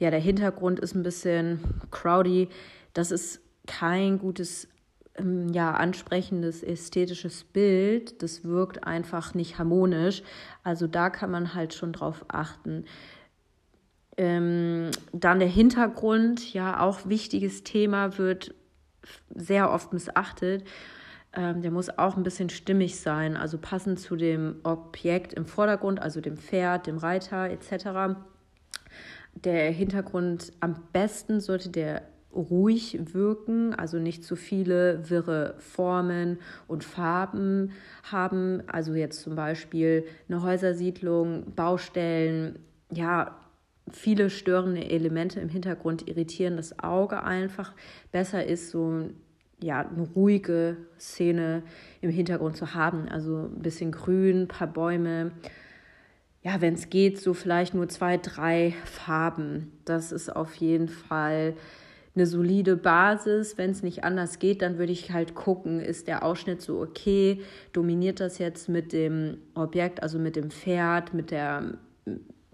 Ja, 0.00 0.10
der 0.10 0.20
Hintergrund 0.20 0.78
ist 0.78 0.94
ein 0.94 1.02
bisschen 1.02 1.60
crowdy. 1.90 2.48
Das 2.94 3.10
ist 3.10 3.40
kein 3.66 4.18
gutes, 4.18 4.68
ähm, 5.16 5.48
ja, 5.48 5.72
ansprechendes 5.72 6.62
ästhetisches 6.62 7.44
Bild. 7.44 8.22
Das 8.22 8.44
wirkt 8.44 8.84
einfach 8.84 9.34
nicht 9.34 9.58
harmonisch. 9.58 10.22
Also 10.62 10.86
da 10.86 11.10
kann 11.10 11.30
man 11.30 11.54
halt 11.54 11.74
schon 11.74 11.92
drauf 11.92 12.24
achten. 12.28 12.84
Ähm, 14.16 14.90
dann 15.12 15.38
der 15.38 15.48
Hintergrund, 15.48 16.52
ja, 16.52 16.80
auch 16.80 17.08
wichtiges 17.08 17.62
Thema, 17.64 18.18
wird 18.18 18.54
sehr 19.34 19.70
oft 19.70 19.92
missachtet. 19.92 20.64
Ähm, 21.34 21.62
der 21.62 21.70
muss 21.70 21.90
auch 21.98 22.16
ein 22.16 22.22
bisschen 22.22 22.48
stimmig 22.48 23.00
sein, 23.00 23.36
also 23.36 23.58
passend 23.58 24.00
zu 24.00 24.16
dem 24.16 24.56
Objekt 24.62 25.34
im 25.34 25.46
Vordergrund, 25.46 26.00
also 26.00 26.20
dem 26.20 26.36
Pferd, 26.36 26.86
dem 26.86 26.96
Reiter 26.98 27.50
etc. 27.50 28.16
Der 29.34 29.70
Hintergrund 29.70 30.52
am 30.60 30.76
besten 30.92 31.40
sollte 31.40 31.68
der 31.68 32.02
ruhig 32.34 32.98
wirken, 33.12 33.74
also 33.74 33.98
nicht 33.98 34.24
zu 34.24 34.36
viele 34.36 35.08
wirre 35.10 35.54
Formen 35.58 36.38
und 36.66 36.84
Farben 36.84 37.72
haben. 38.02 38.62
Also 38.66 38.94
jetzt 38.94 39.22
zum 39.22 39.34
Beispiel 39.34 40.04
eine 40.28 40.42
Häusersiedlung, 40.42 41.54
Baustellen, 41.54 42.58
ja, 42.90 43.36
viele 43.90 44.30
störende 44.30 44.84
Elemente 44.90 45.40
im 45.40 45.48
Hintergrund 45.48 46.08
irritieren 46.08 46.56
das 46.56 46.78
Auge 46.78 47.22
einfach. 47.22 47.74
Besser 48.12 48.44
ist 48.44 48.70
so 48.70 49.08
ja, 49.60 49.80
eine 49.80 50.02
ruhige 50.14 50.76
Szene 50.98 51.62
im 52.00 52.10
Hintergrund 52.10 52.56
zu 52.56 52.74
haben. 52.74 53.08
Also 53.08 53.50
ein 53.54 53.62
bisschen 53.62 53.92
grün, 53.92 54.42
ein 54.42 54.48
paar 54.48 54.68
Bäume. 54.68 55.32
Ja, 56.42 56.60
wenn 56.60 56.74
es 56.74 56.90
geht, 56.90 57.20
so 57.20 57.34
vielleicht 57.34 57.74
nur 57.74 57.88
zwei, 57.88 58.16
drei 58.16 58.74
Farben. 58.84 59.72
Das 59.84 60.12
ist 60.12 60.34
auf 60.34 60.54
jeden 60.54 60.88
Fall 60.88 61.54
eine 62.14 62.26
solide 62.26 62.76
Basis. 62.76 63.58
Wenn 63.58 63.70
es 63.70 63.82
nicht 63.82 64.04
anders 64.04 64.38
geht, 64.38 64.62
dann 64.62 64.78
würde 64.78 64.92
ich 64.92 65.12
halt 65.12 65.34
gucken, 65.34 65.80
ist 65.80 66.06
der 66.06 66.22
Ausschnitt 66.22 66.62
so 66.62 66.80
okay? 66.80 67.42
Dominiert 67.72 68.20
das 68.20 68.38
jetzt 68.38 68.68
mit 68.68 68.92
dem 68.92 69.38
Objekt, 69.54 70.02
also 70.02 70.18
mit 70.18 70.36
dem 70.36 70.50
Pferd, 70.50 71.14
mit 71.14 71.32
der 71.32 71.78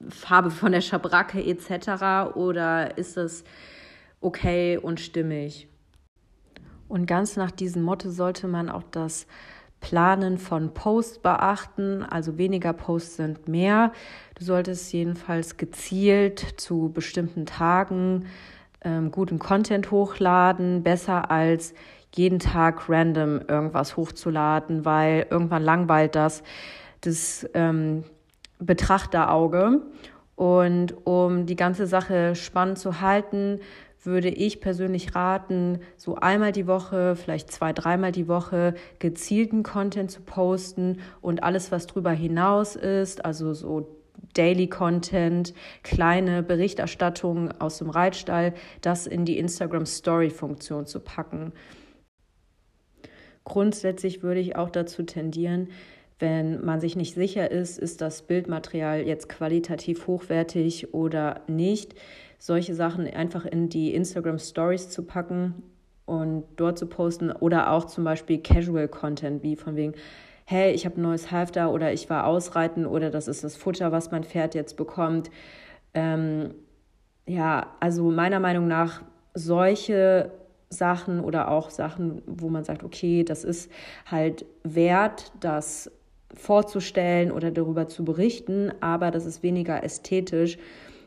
Farbe 0.08 0.50
von 0.50 0.72
der 0.72 0.80
Schabracke 0.80 1.42
etc. 1.44 2.34
Oder 2.36 2.96
ist 2.96 3.16
das 3.16 3.44
okay 4.20 4.78
und 4.78 5.00
stimmig? 5.00 5.68
Und 6.88 7.06
ganz 7.06 7.36
nach 7.36 7.50
diesem 7.50 7.82
Motto 7.82 8.10
sollte 8.10 8.46
man 8.46 8.68
auch 8.68 8.82
das 8.90 9.26
Planen 9.80 10.38
von 10.38 10.72
Posts 10.72 11.18
beachten. 11.18 12.02
Also 12.02 12.38
weniger 12.38 12.72
Posts 12.72 13.16
sind 13.16 13.48
mehr. 13.48 13.92
Du 14.34 14.44
solltest 14.44 14.92
jedenfalls 14.92 15.56
gezielt 15.56 16.38
zu 16.56 16.90
bestimmten 16.92 17.46
Tagen 17.46 18.26
ähm, 18.82 19.10
guten 19.10 19.38
Content 19.38 19.90
hochladen, 19.90 20.82
besser 20.82 21.30
als 21.30 21.74
jeden 22.14 22.38
Tag 22.38 22.88
random 22.88 23.40
irgendwas 23.48 23.96
hochzuladen, 23.96 24.84
weil 24.84 25.26
irgendwann 25.30 25.62
langweilt 25.62 26.14
das 26.14 26.42
das 27.00 27.46
ähm, 27.54 28.04
Betrachterauge. 28.58 29.82
Und 30.36 30.94
um 31.06 31.46
die 31.46 31.56
ganze 31.56 31.86
Sache 31.86 32.34
spannend 32.34 32.78
zu 32.78 33.00
halten, 33.00 33.60
würde 34.06 34.28
ich 34.28 34.60
persönlich 34.60 35.14
raten, 35.14 35.80
so 35.96 36.16
einmal 36.16 36.52
die 36.52 36.66
Woche, 36.66 37.16
vielleicht 37.16 37.50
zwei, 37.50 37.72
dreimal 37.72 38.12
die 38.12 38.28
Woche 38.28 38.74
gezielten 38.98 39.62
Content 39.62 40.10
zu 40.10 40.22
posten 40.22 41.00
und 41.20 41.42
alles, 41.42 41.72
was 41.72 41.86
drüber 41.86 42.12
hinaus 42.12 42.76
ist, 42.76 43.24
also 43.24 43.54
so 43.54 43.88
Daily 44.34 44.68
Content, 44.68 45.54
kleine 45.82 46.42
Berichterstattungen 46.42 47.60
aus 47.60 47.78
dem 47.78 47.90
Reitstall, 47.90 48.54
das 48.80 49.06
in 49.06 49.24
die 49.24 49.38
Instagram 49.38 49.86
Story 49.86 50.30
Funktion 50.30 50.86
zu 50.86 51.00
packen. 51.00 51.52
Grundsätzlich 53.44 54.22
würde 54.22 54.40
ich 54.40 54.56
auch 54.56 54.70
dazu 54.70 55.02
tendieren, 55.02 55.68
wenn 56.18 56.64
man 56.64 56.80
sich 56.80 56.96
nicht 56.96 57.14
sicher 57.14 57.50
ist, 57.50 57.78
ist 57.78 58.00
das 58.00 58.22
Bildmaterial 58.22 59.02
jetzt 59.02 59.28
qualitativ 59.28 60.06
hochwertig 60.06 60.94
oder 60.94 61.42
nicht, 61.48 61.94
solche 62.44 62.74
Sachen 62.74 63.06
einfach 63.06 63.46
in 63.46 63.70
die 63.70 63.94
Instagram 63.94 64.38
Stories 64.38 64.90
zu 64.90 65.02
packen 65.04 65.62
und 66.04 66.44
dort 66.56 66.78
zu 66.78 66.84
posten 66.86 67.32
oder 67.32 67.70
auch 67.70 67.86
zum 67.86 68.04
Beispiel 68.04 68.36
Casual 68.36 68.86
Content, 68.86 69.42
wie 69.42 69.56
von 69.56 69.76
wegen, 69.76 69.94
hey, 70.44 70.70
ich 70.74 70.84
habe 70.84 71.00
ein 71.00 71.02
neues 71.04 71.30
Halfter 71.30 71.72
oder 71.72 71.94
ich 71.94 72.10
war 72.10 72.26
ausreiten 72.26 72.84
oder 72.84 73.08
das 73.08 73.28
ist 73.28 73.44
das 73.44 73.56
Futter, 73.56 73.92
was 73.92 74.10
mein 74.10 74.24
Pferd 74.24 74.54
jetzt 74.54 74.76
bekommt. 74.76 75.30
Ähm, 75.94 76.52
ja, 77.26 77.68
also 77.80 78.10
meiner 78.10 78.40
Meinung 78.40 78.68
nach 78.68 79.00
solche 79.32 80.30
Sachen 80.68 81.20
oder 81.20 81.50
auch 81.50 81.70
Sachen, 81.70 82.20
wo 82.26 82.50
man 82.50 82.62
sagt, 82.62 82.84
okay, 82.84 83.24
das 83.24 83.42
ist 83.42 83.72
halt 84.04 84.44
wert, 84.64 85.32
das 85.40 85.90
vorzustellen 86.34 87.32
oder 87.32 87.50
darüber 87.50 87.88
zu 87.88 88.04
berichten, 88.04 88.70
aber 88.82 89.10
das 89.10 89.24
ist 89.24 89.42
weniger 89.42 89.82
ästhetisch 89.82 90.58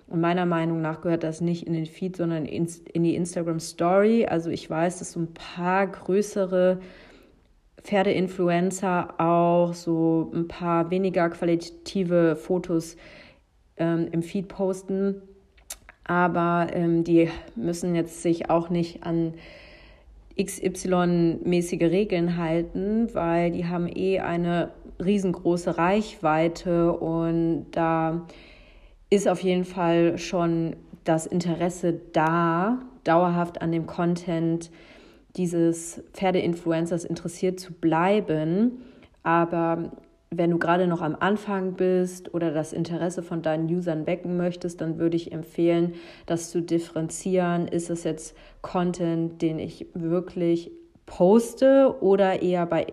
und 0.07 0.21
meiner 0.21 0.45
Meinung 0.45 0.81
nach 0.81 1.01
gehört 1.01 1.23
das 1.23 1.41
nicht 1.41 1.67
in 1.67 1.73
den 1.73 1.85
Feed, 1.85 2.15
sondern 2.15 2.45
in, 2.45 2.67
die 2.95 3.15
Instagram 3.15 3.59
Story. 3.59 4.25
Also 4.25 4.49
ich 4.49 4.69
weiß, 4.69 4.99
dass 4.99 5.11
so 5.11 5.19
ein 5.19 5.33
paar 5.33 5.85
größere 5.87 6.79
Pferdeinfluencer 7.83 9.19
auch 9.19 9.73
so 9.73 10.31
ein 10.33 10.47
paar 10.47 10.89
weniger 10.91 11.29
qualitative 11.29 12.37
Fotos 12.37 12.95
ähm, 13.75 14.07
im 14.11 14.23
Feed 14.23 14.47
posten. 14.47 15.21
Aber 16.05 16.67
ähm, 16.71 17.03
die 17.03 17.29
müssen 17.55 17.93
jetzt 17.93 18.21
sich 18.21 18.49
auch 18.49 18.69
nicht 18.69 19.03
an 19.03 19.33
XY-mäßige 20.39 21.81
Regeln 21.81 22.37
halten, 22.37 23.13
weil 23.13 23.51
die 23.51 23.65
haben 23.65 23.89
eh 23.93 24.19
eine 24.19 24.71
riesengroße 25.03 25.77
Reichweite 25.77 26.93
und 26.93 27.65
da 27.71 28.25
ist 29.09 29.27
auf 29.27 29.41
jeden 29.41 29.63
Fall 29.63 30.17
schon 30.17 30.75
das 31.03 31.25
Interesse 31.25 31.99
da, 32.13 32.79
dauerhaft 33.03 33.61
an 33.61 33.71
dem 33.71 33.87
Content 33.87 34.69
dieses 35.37 36.03
Pferdeinfluencers 36.13 37.05
interessiert 37.05 37.59
zu 37.59 37.71
bleiben. 37.73 38.83
Aber 39.23 39.91
wenn 40.29 40.51
du 40.51 40.57
gerade 40.57 40.87
noch 40.87 41.01
am 41.01 41.15
Anfang 41.17 41.73
bist 41.73 42.33
oder 42.33 42.51
das 42.51 42.73
Interesse 42.73 43.23
von 43.23 43.41
deinen 43.41 43.73
Usern 43.73 44.05
wecken 44.07 44.35
möchtest, 44.35 44.81
dann 44.81 44.97
würde 44.97 45.15
ich 45.15 45.31
empfehlen, 45.31 45.93
das 46.25 46.51
zu 46.51 46.61
differenzieren. 46.61 47.67
Ist 47.67 47.89
es 47.89 48.03
jetzt 48.03 48.35
Content, 48.61 49.41
den 49.41 49.59
ich 49.59 49.87
wirklich 49.93 50.71
poste 51.05 51.95
oder 52.01 52.41
eher 52.41 52.65
bei 52.65 52.87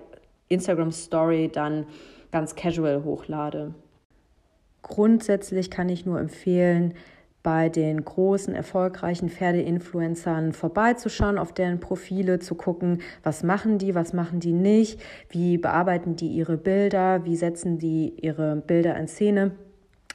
Instagram 0.48 0.92
Story 0.92 1.50
dann 1.52 1.86
ganz 2.30 2.54
casual 2.54 3.02
hochlade. 3.02 3.74
Grundsätzlich 4.84 5.70
kann 5.70 5.88
ich 5.88 6.04
nur 6.04 6.20
empfehlen, 6.20 6.92
bei 7.42 7.68
den 7.68 8.02
großen, 8.04 8.54
erfolgreichen 8.54 9.28
Pferdeinfluencern 9.28 10.52
vorbeizuschauen, 10.54 11.38
auf 11.38 11.52
deren 11.52 11.80
Profile 11.80 12.38
zu 12.38 12.54
gucken, 12.54 13.00
was 13.22 13.42
machen 13.42 13.78
die, 13.78 13.94
was 13.94 14.12
machen 14.14 14.40
die 14.40 14.52
nicht, 14.52 15.00
wie 15.28 15.58
bearbeiten 15.58 16.16
die 16.16 16.28
ihre 16.28 16.56
Bilder, 16.56 17.24
wie 17.24 17.36
setzen 17.36 17.78
die 17.78 18.14
ihre 18.20 18.56
Bilder 18.56 18.96
in 18.96 19.08
Szene? 19.08 19.52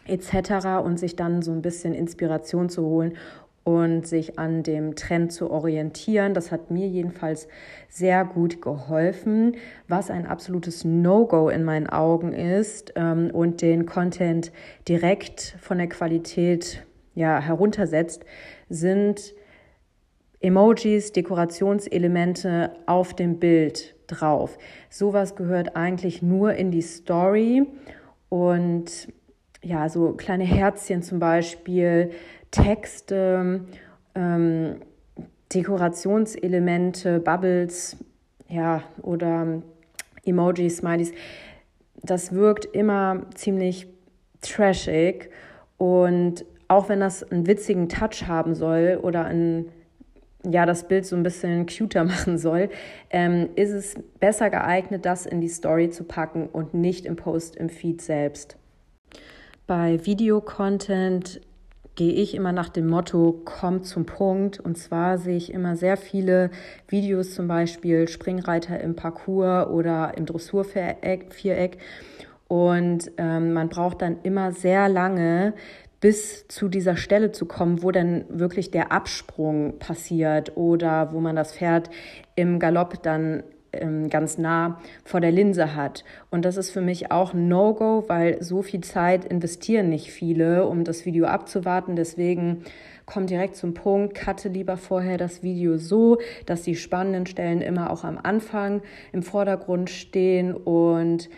Etc. 0.05 0.84
und 0.84 0.99
sich 0.99 1.15
dann 1.15 1.43
so 1.43 1.51
ein 1.51 1.62
bisschen 1.62 1.93
Inspiration 1.93 2.69
zu 2.69 2.84
holen 2.84 3.13
und 3.63 4.07
sich 4.07 4.39
an 4.39 4.63
dem 4.63 4.95
Trend 4.95 5.31
zu 5.31 5.51
orientieren. 5.51 6.33
Das 6.33 6.51
hat 6.51 6.71
mir 6.71 6.87
jedenfalls 6.87 7.47
sehr 7.87 8.25
gut 8.25 8.61
geholfen. 8.61 9.57
Was 9.87 10.09
ein 10.09 10.25
absolutes 10.25 10.85
No-Go 10.85 11.49
in 11.49 11.63
meinen 11.63 11.87
Augen 11.87 12.33
ist 12.33 12.93
ähm, 12.95 13.29
und 13.31 13.61
den 13.61 13.85
Content 13.85 14.51
direkt 14.87 15.55
von 15.59 15.77
der 15.77 15.87
Qualität 15.87 16.83
ja, 17.15 17.39
heruntersetzt, 17.39 18.23
sind 18.69 19.33
Emojis, 20.39 21.11
Dekorationselemente 21.11 22.71
auf 22.85 23.13
dem 23.13 23.39
Bild 23.39 23.95
drauf. 24.07 24.57
Sowas 24.89 25.35
gehört 25.35 25.75
eigentlich 25.75 26.21
nur 26.21 26.53
in 26.53 26.71
die 26.71 26.81
Story 26.81 27.67
und 28.29 29.09
ja, 29.61 29.89
so 29.89 30.13
kleine 30.13 30.45
Herzchen 30.45 31.01
zum 31.01 31.19
Beispiel, 31.19 32.11
Texte, 32.51 33.61
ähm, 34.15 34.75
Dekorationselemente, 35.53 37.19
Bubbles, 37.19 37.97
ja, 38.47 38.83
oder 39.01 39.61
Emojis, 40.25 40.77
Smileys. 40.77 41.11
Das 42.01 42.33
wirkt 42.33 42.65
immer 42.65 43.25
ziemlich 43.35 43.87
trashig 44.41 45.29
und 45.77 46.45
auch 46.67 46.87
wenn 46.87 46.99
das 46.99 47.23
einen 47.23 47.47
witzigen 47.47 47.89
Touch 47.89 48.27
haben 48.27 48.53
soll 48.53 48.99
oder 49.01 49.25
ein, 49.25 49.65
ja, 50.45 50.65
das 50.65 50.87
Bild 50.87 51.05
so 51.05 51.15
ein 51.15 51.23
bisschen 51.23 51.65
cuter 51.65 52.03
machen 52.05 52.37
soll, 52.37 52.69
ähm, 53.09 53.49
ist 53.55 53.71
es 53.71 53.95
besser 54.19 54.49
geeignet, 54.49 55.05
das 55.05 55.25
in 55.25 55.41
die 55.41 55.49
Story 55.49 55.89
zu 55.89 56.03
packen 56.03 56.47
und 56.47 56.73
nicht 56.73 57.05
im 57.05 57.15
Post 57.15 57.55
im 57.55 57.69
Feed 57.69 58.01
selbst. 58.01 58.58
Bei 59.69 60.03
Videocontent 60.03 61.41
gehe 61.93 62.13
ich 62.13 62.34
immer 62.34 62.51
nach 62.51 62.69
dem 62.69 62.88
Motto, 62.88 63.39
komm 63.45 63.84
zum 63.84 64.08
Punkt. 64.08 64.60
Und 64.60 64.79
zwar 64.79 65.19
sehe 65.19 65.38
ich 65.38 65.53
immer 65.53 65.75
sehr 65.75 65.95
viele 65.95 66.49
Videos, 66.88 67.36
zum 67.36 67.47
Beispiel 67.47 68.08
Springreiter 68.08 68.82
im 68.82 68.95
Parcours 68.95 69.67
oder 69.67 70.17
im 70.17 70.25
Dressurviereck. 70.25 71.77
Und 72.47 73.12
ähm, 73.17 73.53
man 73.53 73.69
braucht 73.69 74.01
dann 74.01 74.17
immer 74.23 74.53
sehr 74.53 74.89
lange, 74.89 75.53
bis 75.99 76.47
zu 76.47 76.67
dieser 76.67 76.97
Stelle 76.97 77.32
zu 77.32 77.45
kommen, 77.45 77.84
wo 77.84 77.91
dann 77.91 78.25
wirklich 78.27 78.71
der 78.71 78.91
Absprung 78.91 79.77
passiert 79.77 80.58
oder 80.58 81.13
wo 81.13 81.19
man 81.19 81.36
das 81.36 81.53
Pferd 81.53 81.91
im 82.34 82.58
Galopp 82.58 83.03
dann 83.03 83.43
ähm, 83.73 84.10
ganz 84.10 84.38
nah 84.38 84.79
vor 85.03 85.21
der 85.21 85.32
Linse 85.32 85.75
hat. 85.75 86.03
Und 86.29 86.45
das 86.45 86.58
ist 86.58 86.71
für 86.71 86.82
mich 86.82 87.12
auch 87.12 87.34
ein 87.34 87.47
No-Go, 87.47 88.05
weil 88.08 88.41
so 88.41 88.62
viel 88.62 88.82
Zeit 88.82 89.25
investieren 89.25 89.89
nicht 89.89 90.12
viele, 90.12 90.65
um 90.65 90.84
das 90.84 91.05
Video 91.05 91.25
abzuwarten. 91.25 91.95
Deswegen 91.95 92.63
kommt 93.05 93.29
direkt 93.29 93.55
zum 93.55 93.73
Punkt, 93.73 94.15
cutte 94.15 94.49
lieber 94.49 94.77
vorher 94.77 95.17
das 95.17 95.41
Video 95.43 95.77
so, 95.77 96.19
dass 96.45 96.62
die 96.62 96.75
spannenden 96.75 97.25
Stellen 97.25 97.62
immer 97.62 97.89
auch 97.89 98.03
am 98.03 98.19
Anfang 98.21 98.82
im 99.12 99.23
Vordergrund 99.23 99.89
stehen 99.89 100.53
und 100.53 101.29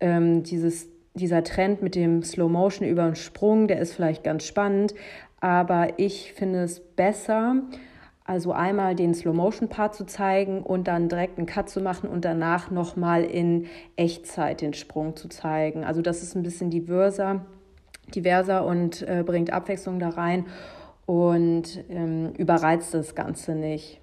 ähm, 0.00 0.42
dieses 0.42 0.88
dieser 1.14 1.42
Trend 1.42 1.82
mit 1.82 1.96
dem 1.96 2.22
Slow 2.22 2.48
Motion 2.48 2.88
über 2.88 3.04
den 3.04 3.16
Sprung, 3.16 3.66
der 3.66 3.80
ist 3.80 3.94
vielleicht 3.94 4.22
ganz 4.22 4.44
spannend, 4.44 4.94
aber 5.40 5.98
ich 5.98 6.32
finde 6.34 6.62
es 6.62 6.80
besser, 6.80 7.56
also 8.30 8.52
einmal 8.52 8.94
den 8.94 9.12
Slow 9.12 9.34
Motion 9.34 9.68
Part 9.68 9.96
zu 9.96 10.06
zeigen 10.06 10.62
und 10.62 10.86
dann 10.86 11.08
direkt 11.08 11.36
einen 11.36 11.48
Cut 11.48 11.68
zu 11.68 11.80
machen 11.80 12.08
und 12.08 12.24
danach 12.24 12.70
nochmal 12.70 13.24
in 13.24 13.66
Echtzeit 13.96 14.60
den 14.60 14.72
Sprung 14.72 15.16
zu 15.16 15.26
zeigen. 15.28 15.82
Also 15.82 16.00
das 16.00 16.22
ist 16.22 16.36
ein 16.36 16.44
bisschen 16.44 16.70
diverser, 16.70 17.44
diverser 18.14 18.64
und 18.64 19.02
äh, 19.02 19.24
bringt 19.26 19.52
Abwechslung 19.52 19.98
da 19.98 20.10
rein 20.10 20.46
und 21.06 21.82
ähm, 21.88 22.32
überreizt 22.38 22.94
das 22.94 23.16
Ganze 23.16 23.56
nicht. 23.56 23.99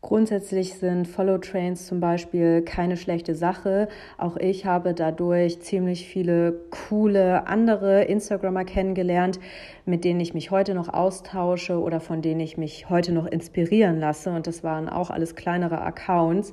Grundsätzlich 0.00 0.74
sind 0.74 1.08
Follow-Trains 1.08 1.88
zum 1.88 1.98
Beispiel 1.98 2.62
keine 2.62 2.96
schlechte 2.96 3.34
Sache. 3.34 3.88
Auch 4.16 4.36
ich 4.36 4.64
habe 4.64 4.94
dadurch 4.94 5.60
ziemlich 5.60 6.06
viele 6.06 6.60
coole 6.70 7.48
andere 7.48 8.04
Instagrammer 8.04 8.64
kennengelernt, 8.64 9.40
mit 9.86 10.04
denen 10.04 10.20
ich 10.20 10.34
mich 10.34 10.52
heute 10.52 10.74
noch 10.74 10.88
austausche 10.88 11.80
oder 11.80 11.98
von 11.98 12.22
denen 12.22 12.38
ich 12.38 12.56
mich 12.56 12.88
heute 12.88 13.10
noch 13.12 13.26
inspirieren 13.26 13.98
lasse. 13.98 14.30
Und 14.30 14.46
das 14.46 14.62
waren 14.62 14.88
auch 14.88 15.10
alles 15.10 15.34
kleinere 15.34 15.80
Accounts. 15.80 16.52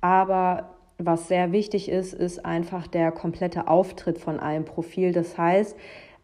Aber 0.00 0.70
was 0.96 1.28
sehr 1.28 1.52
wichtig 1.52 1.90
ist, 1.90 2.14
ist 2.14 2.46
einfach 2.46 2.86
der 2.86 3.12
komplette 3.12 3.68
Auftritt 3.68 4.18
von 4.18 4.40
einem 4.40 4.64
Profil. 4.64 5.12
Das 5.12 5.36
heißt, 5.36 5.76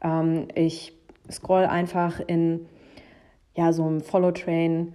ähm, 0.03 0.49
ich 0.55 0.99
scroll 1.31 1.67
einfach 1.67 2.21
in 2.27 2.67
ja, 3.55 3.73
so 3.75 3.85
einem 3.85 4.01
Follow-Train 4.01 4.95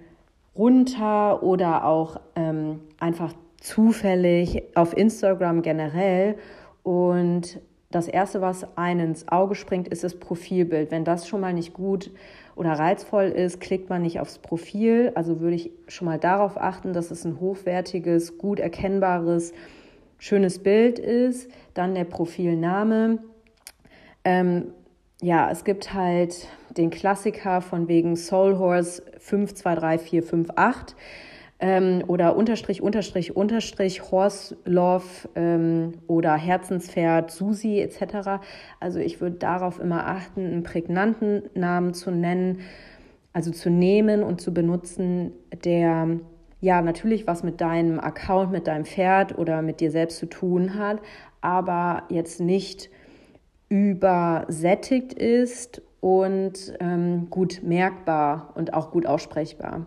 runter 0.60 1.42
oder 1.42 1.86
auch 1.86 2.20
ähm, 2.36 2.82
einfach 3.00 3.34
zufällig 3.62 4.64
auf 4.76 4.96
Instagram 4.96 5.62
generell. 5.62 6.36
Und 6.84 7.62
das 7.92 8.08
Erste, 8.08 8.42
was 8.42 8.78
einem 8.78 9.08
ins 9.08 9.28
Auge 9.30 9.56
springt, 9.56 9.88
ist 9.88 10.04
das 10.04 10.20
Profilbild. 10.20 10.92
Wenn 10.92 11.06
das 11.06 11.28
schon 11.28 11.40
mal 11.42 11.54
nicht 11.54 11.74
gut 11.74 12.12
oder 12.56 12.74
reizvoll 12.74 13.26
ist, 13.26 13.62
klickt 13.62 13.90
man 13.90 14.02
nicht 14.02 14.20
aufs 14.20 14.38
Profil. 14.38 15.14
Also 15.16 15.40
würde 15.40 15.56
ich 15.56 15.72
schon 15.88 16.06
mal 16.06 16.20
darauf 16.20 16.58
achten, 16.60 16.94
dass 16.94 17.10
es 17.10 17.26
ein 17.26 17.40
hochwertiges, 17.40 18.38
gut 18.38 18.60
erkennbares, 18.60 19.54
schönes 20.18 20.60
Bild 20.60 21.00
ist. 21.00 21.50
Dann 21.74 21.96
der 21.96 22.04
Profilname. 22.04 23.20
Ähm, 24.26 24.74
ja, 25.22 25.50
es 25.50 25.64
gibt 25.64 25.94
halt 25.94 26.48
den 26.78 26.90
Klassiker 26.90 27.62
von 27.62 27.88
wegen 27.88 28.16
Soul 28.16 28.58
Horse 28.58 29.02
523458 29.20 30.96
ähm, 31.60 32.04
oder 32.08 32.36
Unterstrich, 32.36 32.82
Unterstrich, 32.82 33.36
Unterstrich, 33.36 34.12
Horse 34.12 34.58
Love 34.66 35.06
ähm, 35.36 35.94
oder 36.08 36.36
Herzenspferd, 36.36 37.32
Susi 37.32 37.80
etc. 37.82 38.42
Also 38.80 39.00
ich 39.00 39.20
würde 39.20 39.38
darauf 39.38 39.80
immer 39.80 40.08
achten, 40.08 40.46
einen 40.46 40.64
prägnanten 40.64 41.44
Namen 41.54 41.94
zu 41.94 42.12
nennen, 42.12 42.62
also 43.34 43.52
zu 43.52 43.70
nehmen 43.70 44.24
und 44.24 44.42
zu 44.42 44.54
benutzen, 44.54 45.34
der 45.64 46.20
ja 46.62 46.82
natürlich 46.82 47.28
was 47.28 47.44
mit 47.44 47.62
deinem 47.62 48.00
Account, 48.00 48.52
mit 48.52 48.68
deinem 48.68 48.86
Pferd 48.86 49.38
oder 49.38 49.62
mit 49.62 49.80
dir 49.82 49.92
selbst 49.92 50.18
zu 50.18 50.26
tun 50.28 50.76
hat, 50.76 51.02
aber 51.42 52.04
jetzt 52.10 52.40
nicht 52.40 52.90
übersättigt 53.70 55.14
ist 55.14 55.82
und 56.02 56.74
ähm, 56.80 57.28
gut 57.30 57.62
merkbar 57.64 58.52
und 58.56 58.74
auch 58.74 58.92
gut 58.92 59.06
aussprechbar. 59.06 59.86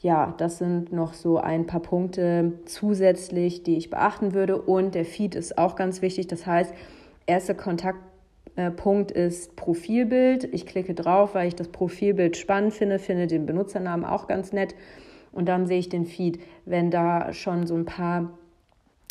Ja, 0.00 0.34
das 0.38 0.58
sind 0.58 0.92
noch 0.92 1.12
so 1.12 1.38
ein 1.38 1.66
paar 1.66 1.80
Punkte 1.80 2.52
zusätzlich, 2.66 3.64
die 3.64 3.76
ich 3.76 3.90
beachten 3.90 4.32
würde. 4.32 4.60
Und 4.60 4.94
der 4.94 5.04
Feed 5.04 5.34
ist 5.34 5.58
auch 5.58 5.74
ganz 5.74 6.02
wichtig. 6.02 6.28
Das 6.28 6.46
heißt, 6.46 6.72
erster 7.26 7.54
Kontaktpunkt 7.54 9.10
ist 9.10 9.56
Profilbild. 9.56 10.44
Ich 10.54 10.66
klicke 10.66 10.94
drauf, 10.94 11.34
weil 11.34 11.48
ich 11.48 11.56
das 11.56 11.68
Profilbild 11.68 12.36
spannend 12.36 12.74
finde, 12.74 13.00
finde 13.00 13.26
den 13.26 13.44
Benutzernamen 13.44 14.06
auch 14.06 14.28
ganz 14.28 14.52
nett. 14.52 14.76
Und 15.32 15.48
dann 15.48 15.66
sehe 15.66 15.80
ich 15.80 15.88
den 15.88 16.06
Feed. 16.06 16.38
Wenn 16.64 16.92
da 16.92 17.32
schon 17.32 17.66
so 17.66 17.74
ein 17.74 17.84
paar 17.84 18.38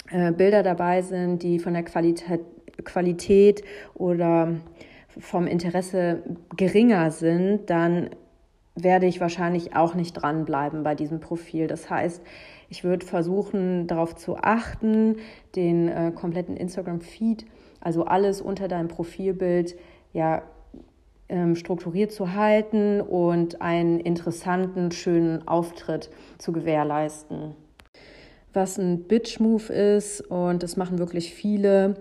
äh, 0.10 0.32
Bilder 0.32 0.63
dabei 0.63 1.02
sind, 1.02 1.43
die 1.43 1.60
von 1.60 1.73
der 1.73 1.84
Qualität 1.84 2.41
Qualität 2.84 3.63
oder 3.93 4.56
vom 5.19 5.47
Interesse 5.47 6.23
geringer 6.56 7.12
sind, 7.12 7.69
dann 7.69 8.10
werde 8.75 9.08
ich 9.08 9.19
wahrscheinlich 9.19 9.75
auch 9.75 9.95
nicht 9.95 10.13
dranbleiben 10.13 10.84
bei 10.84 10.95
diesem 10.95 11.19
Profil. 11.19 11.67
Das 11.67 11.89
heißt, 11.89 12.21
ich 12.69 12.84
würde 12.84 13.06
versuchen, 13.06 13.88
darauf 13.88 14.15
zu 14.15 14.38
achten, 14.38 15.17
den 15.56 15.88
äh, 15.88 16.12
kompletten 16.13 16.56
Instagram-Feed, 16.58 17.45
also 17.82 18.06
alles 18.06 18.41
unter 18.41 18.67
deinem 18.67 18.88
Profilbild, 18.88 19.75
ja, 20.13 20.43
ähm, 21.30 21.56
strukturiert 21.56 22.12
zu 22.12 22.34
halten 22.34 23.01
und 23.01 23.62
einen 23.62 23.99
interessanten, 23.99 24.91
schönen 24.91 25.47
Auftritt 25.47 26.10
zu 26.38 26.51
gewährleisten. 26.51 27.53
Was 28.53 28.77
ein 28.77 29.03
Bitch-Move 29.03 29.71
ist, 29.73 30.21
und 30.21 30.63
das 30.63 30.77
machen 30.77 30.99
wirklich 30.99 31.34
viele, 31.34 31.95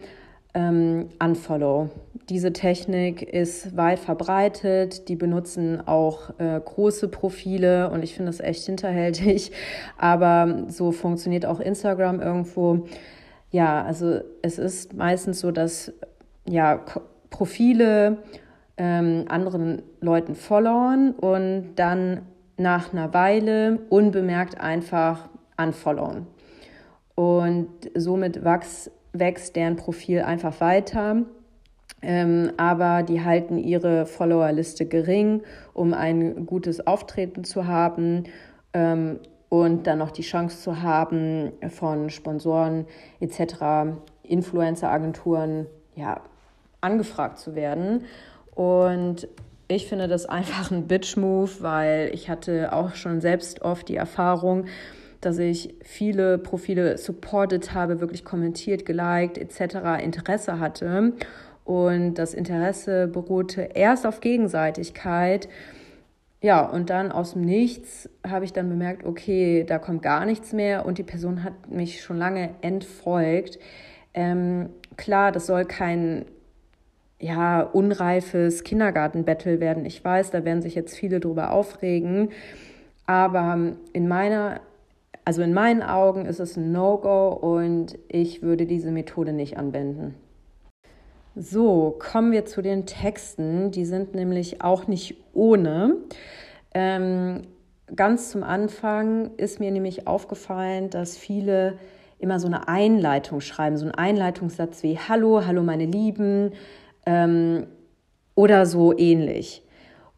ähm, 0.57 1.11
Unfollow. 1.23 1.91
Diese 2.31 2.53
Technik 2.53 3.23
ist 3.23 3.77
weit 3.77 3.99
verbreitet. 3.99 5.09
Die 5.09 5.15
benutzen 5.15 5.87
auch 5.87 6.31
äh, 6.39 6.59
große 6.65 7.09
Profile 7.09 7.91
und 7.91 8.03
ich 8.03 8.15
finde 8.15 8.31
das 8.31 8.41
echt 8.41 8.65
hinterhältig. 8.65 9.53
Aber 9.99 10.65
so 10.69 10.91
funktioniert 10.93 11.45
auch 11.45 11.61
Instagram 11.61 12.21
irgendwo. 12.21 12.87
Ja, 13.51 13.85
also 13.85 14.21
es 14.43 14.59
ist 14.59 14.95
meistens 14.95 15.41
so, 15.41 15.53
dass 15.53 15.93
ja 16.49 16.81
Profile 17.29 18.19
ähm, 18.79 19.27
anderen 19.29 19.83
Leuten 20.01 20.35
followen 20.35 21.13
und 21.13 21.75
dann 21.77 22.23
nach 22.57 22.95
einer 22.95 23.13
Weile 23.13 23.81
unbemerkt 23.91 24.59
einfach 24.59 25.29
unfollowen. 25.59 26.27
Und 27.15 27.69
somit 27.95 28.45
wächst, 28.45 28.91
wächst 29.19 29.57
deren 29.57 29.77
Profil 29.77 30.21
einfach 30.21 30.61
weiter. 30.61 31.23
Ähm, 32.03 32.53
aber 32.57 33.03
die 33.03 33.25
halten 33.25 33.59
ihre 33.59 34.07
Followerliste 34.07 34.87
gering, 34.87 35.43
um 35.73 35.95
ein 35.95 36.47
gutes 36.47 36.87
Auftreten 36.87 37.43
zu 37.45 37.67
haben 37.67 38.25
ähm, 38.75 39.19
und 39.49 39.87
dann 39.87 39.99
noch 39.99 40.11
die 40.11 40.23
Chance 40.23 40.61
zu 40.61 40.83
haben, 40.83 41.53
von 41.71 42.11
Sponsoren 42.11 42.87
etc., 43.21 43.97
Influencer-Agenturen 44.23 45.67
ja, 45.95 46.21
angefragt 46.81 47.39
zu 47.39 47.55
werden. 47.55 48.05
Und 48.55 49.29
ich 49.69 49.87
finde 49.87 50.09
das 50.09 50.27
einfach 50.27 50.71
ein 50.71 50.87
Bitch-Move, 50.87 51.51
weil 51.61 52.11
ich 52.13 52.29
hatte 52.29 52.73
auch 52.73 52.95
schon 52.95 53.21
selbst 53.21 53.63
oft 53.63 53.89
die 53.89 53.97
Erfahrung, 53.97 54.67
dass 55.27 55.39
ich 55.39 55.75
viele 55.83 56.39
Profile 56.39 56.97
supported 56.97 57.75
habe, 57.75 58.01
wirklich 58.01 58.25
kommentiert, 58.25 58.87
geliked 58.87 59.37
etc., 59.39 60.03
Interesse 60.03 60.61
hatte. 60.61 61.15
Und 61.65 62.15
das 62.15 62.33
Interesse 62.33 63.09
beruhte 63.09 63.63
erst 63.75 64.07
auf 64.07 64.21
Gegenseitigkeit. 64.21 65.49
Ja, 66.41 66.65
und 66.65 66.91
dann 66.91 67.11
aus 67.11 67.33
dem 67.33 67.43
Nichts 67.43 68.09
habe 68.25 68.45
ich 68.45 68.53
dann 68.53 68.69
bemerkt, 68.69 69.05
okay, 69.05 69.65
da 69.65 69.79
kommt 69.79 70.03
gar 70.03 70.25
nichts 70.27 70.53
mehr 70.53 70.87
und 70.87 70.99
die 70.99 71.03
Person 71.03 71.43
hat 71.43 71.69
mich 71.69 72.03
schon 72.03 72.19
lange 72.19 72.51
entfolgt. 72.61 73.59
Ähm, 74.15 74.69
klar, 74.97 75.33
das 75.33 75.47
soll 75.47 75.65
kein 75.65 76.27
ja, 77.19 77.63
unreifes 77.63 78.63
Kindergartenbattle 78.63 79.59
werden. 79.59 79.87
Ich 79.87 80.05
weiß, 80.05 80.31
da 80.31 80.45
werden 80.45 80.63
sich 80.63 80.77
jetzt 80.77 80.97
viele 80.97 81.19
drüber 81.19 81.51
aufregen. 81.51 82.29
Aber 83.07 83.73
in 83.93 84.07
meiner 84.07 84.61
also 85.27 85.43
in 85.43 85.53
meinen 85.53 85.83
Augen 85.83 86.25
ist 86.25 86.39
es 86.39 86.57
ein 86.57 86.71
No-Go 86.71 87.31
und 87.31 87.99
ich 88.07 88.43
würde 88.43 88.65
diese 88.65 88.93
Methode 88.93 89.33
nicht 89.33 89.59
anwenden. 89.59 90.15
So, 91.35 91.97
kommen 91.99 92.31
wir 92.31 92.47
zu 92.47 92.63
den 92.63 92.87
Texten. 92.87 93.73
Die 93.73 93.85
sind 93.85 94.15
nämlich 94.15 94.63
auch 94.63 94.87
nicht 94.87 95.17
ohne. 95.35 95.97
Ähm, 96.73 97.43
ganz 97.95 98.31
zum 98.31 98.45
Anfang 98.45 99.33
ist 99.37 99.59
mir 99.59 99.73
nämlich 99.73 100.07
aufgefallen, 100.07 100.91
dass 100.91 101.19
viele 101.19 101.77
immer 102.21 102.39
so 102.39 102.47
eine 102.47 102.69
Einleitung 102.69 103.41
schreiben, 103.41 103.77
so 103.77 103.85
einen 103.85 103.97
Einleitungssatz 103.97 104.85
wie 104.85 104.97
Hallo, 104.97 105.45
hallo 105.45 105.65
meine 105.65 105.87
Lieben 105.87 106.53
ähm, 107.05 107.67
oder 108.37 108.65
so 108.65 108.97
ähnlich. 108.97 109.65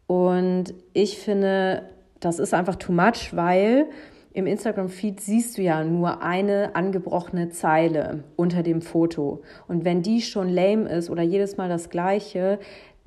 Und 0.06 0.74
ich 0.92 1.16
finde, 1.16 1.84
das 2.20 2.38
ist 2.38 2.52
einfach 2.52 2.76
too 2.76 2.92
much, 2.92 3.30
weil 3.34 3.86
im 4.32 4.46
Instagram-Feed 4.46 5.20
siehst 5.20 5.58
du 5.58 5.62
ja 5.62 5.84
nur 5.84 6.22
eine 6.22 6.76
angebrochene 6.76 7.50
Zeile 7.50 8.24
unter 8.36 8.62
dem 8.62 8.82
Foto. 8.82 9.42
Und 9.66 9.84
wenn 9.84 10.02
die 10.02 10.20
schon 10.20 10.48
lame 10.48 10.88
ist 10.88 11.10
oder 11.10 11.22
jedes 11.22 11.56
Mal 11.56 11.68
das 11.68 11.90
gleiche, 11.90 12.58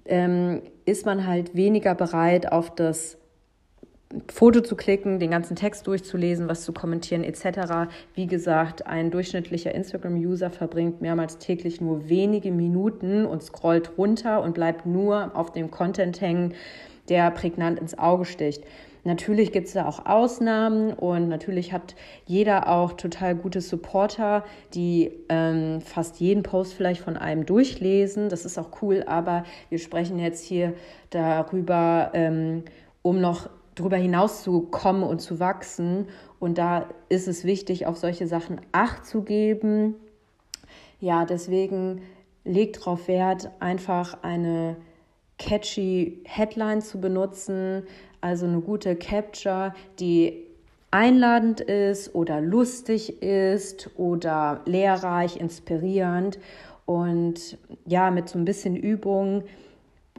ähm, 0.06 0.62
ist 0.86 1.06
man 1.06 1.28
halt 1.28 1.56
weniger 1.56 1.96
bereit, 1.96 2.52
auf 2.52 2.74
das 2.74 3.18
Foto 4.28 4.62
zu 4.62 4.76
klicken, 4.76 5.20
den 5.20 5.32
ganzen 5.32 5.56
Text 5.56 5.88
durchzulesen, 5.88 6.50
was 6.50 6.64
zu 6.64 6.74
kommentieren 6.74 7.24
etc. 7.24 7.90
Wie 8.14 8.28
gesagt, 8.28 8.86
ein 8.86 9.12
durchschnittlicher 9.12 9.74
Instagram-User 9.74 10.50
verbringt 10.50 11.02
mehrmals 11.02 11.38
täglich 11.38 11.80
nur 11.80 12.10
wenige 12.10 12.52
Minuten 12.52 13.26
und 13.26 13.42
scrollt 13.42 13.98
runter 13.98 14.42
und 14.42 14.54
bleibt 14.54 14.86
nur 14.86 15.32
auf 15.36 15.52
dem 15.52 15.72
Content 15.72 16.20
hängen, 16.20 16.54
der 17.10 17.32
prägnant 17.32 17.80
ins 17.80 17.98
Auge 17.98 18.26
sticht. 18.26 18.64
Natürlich 19.04 19.52
gibt 19.52 19.68
es 19.68 19.74
da 19.74 19.88
auch 19.88 20.06
Ausnahmen 20.06 20.94
und 20.94 21.28
natürlich 21.28 21.74
hat 21.74 21.96
jeder 22.26 22.70
auch 22.70 22.94
total 22.94 23.36
gute 23.36 23.60
Supporter, 23.60 24.44
die 24.76 25.12
ähm, 25.28 25.82
fast 25.82 26.20
jeden 26.20 26.44
Post 26.44 26.74
vielleicht 26.74 27.02
von 27.02 27.18
einem 27.18 27.46
durchlesen. 27.48 28.30
Das 28.30 28.46
ist 28.46 28.60
auch 28.60 28.82
cool, 28.82 29.04
aber 29.08 29.44
wir 29.70 29.80
sprechen 29.80 30.20
jetzt 30.20 30.44
hier 30.46 30.74
darüber, 31.10 32.12
ähm, 32.14 32.64
um 33.02 33.20
noch 33.20 33.50
darüber 33.74 33.98
hinaus 33.98 34.44
zu 34.44 34.62
kommen 34.62 35.02
und 35.02 35.20
zu 35.20 35.40
wachsen. 35.40 36.08
Und 36.40 36.60
da 36.60 36.88
ist 37.10 37.28
es 37.28 37.44
wichtig, 37.44 37.88
auf 37.88 37.98
solche 37.98 38.28
Sachen 38.28 38.62
Acht 38.72 39.08
zu 39.08 39.24
geben. 39.24 39.96
Ja, 41.00 41.26
deswegen 41.26 42.04
legt 42.44 42.78
darauf 42.78 43.08
Wert, 43.08 43.50
einfach 43.60 44.22
eine 44.22 44.76
catchy 45.40 46.22
Headline 46.26 46.82
zu 46.82 47.02
benutzen, 47.02 47.84
also 48.22 48.46
eine 48.46 48.62
gute 48.62 48.96
Capture, 48.96 49.74
die 50.00 50.46
einladend 50.92 51.62
ist 51.62 52.14
oder 52.14 52.42
lustig 52.42 53.22
ist 53.22 53.90
oder 53.98 54.62
lehrreich, 54.66 55.38
inspirierend. 55.38 56.40
Und 56.86 57.58
ja, 57.86 58.12
mit 58.12 58.30
so 58.30 58.38
ein 58.38 58.46
bisschen 58.46 58.76
Übung 58.76 59.44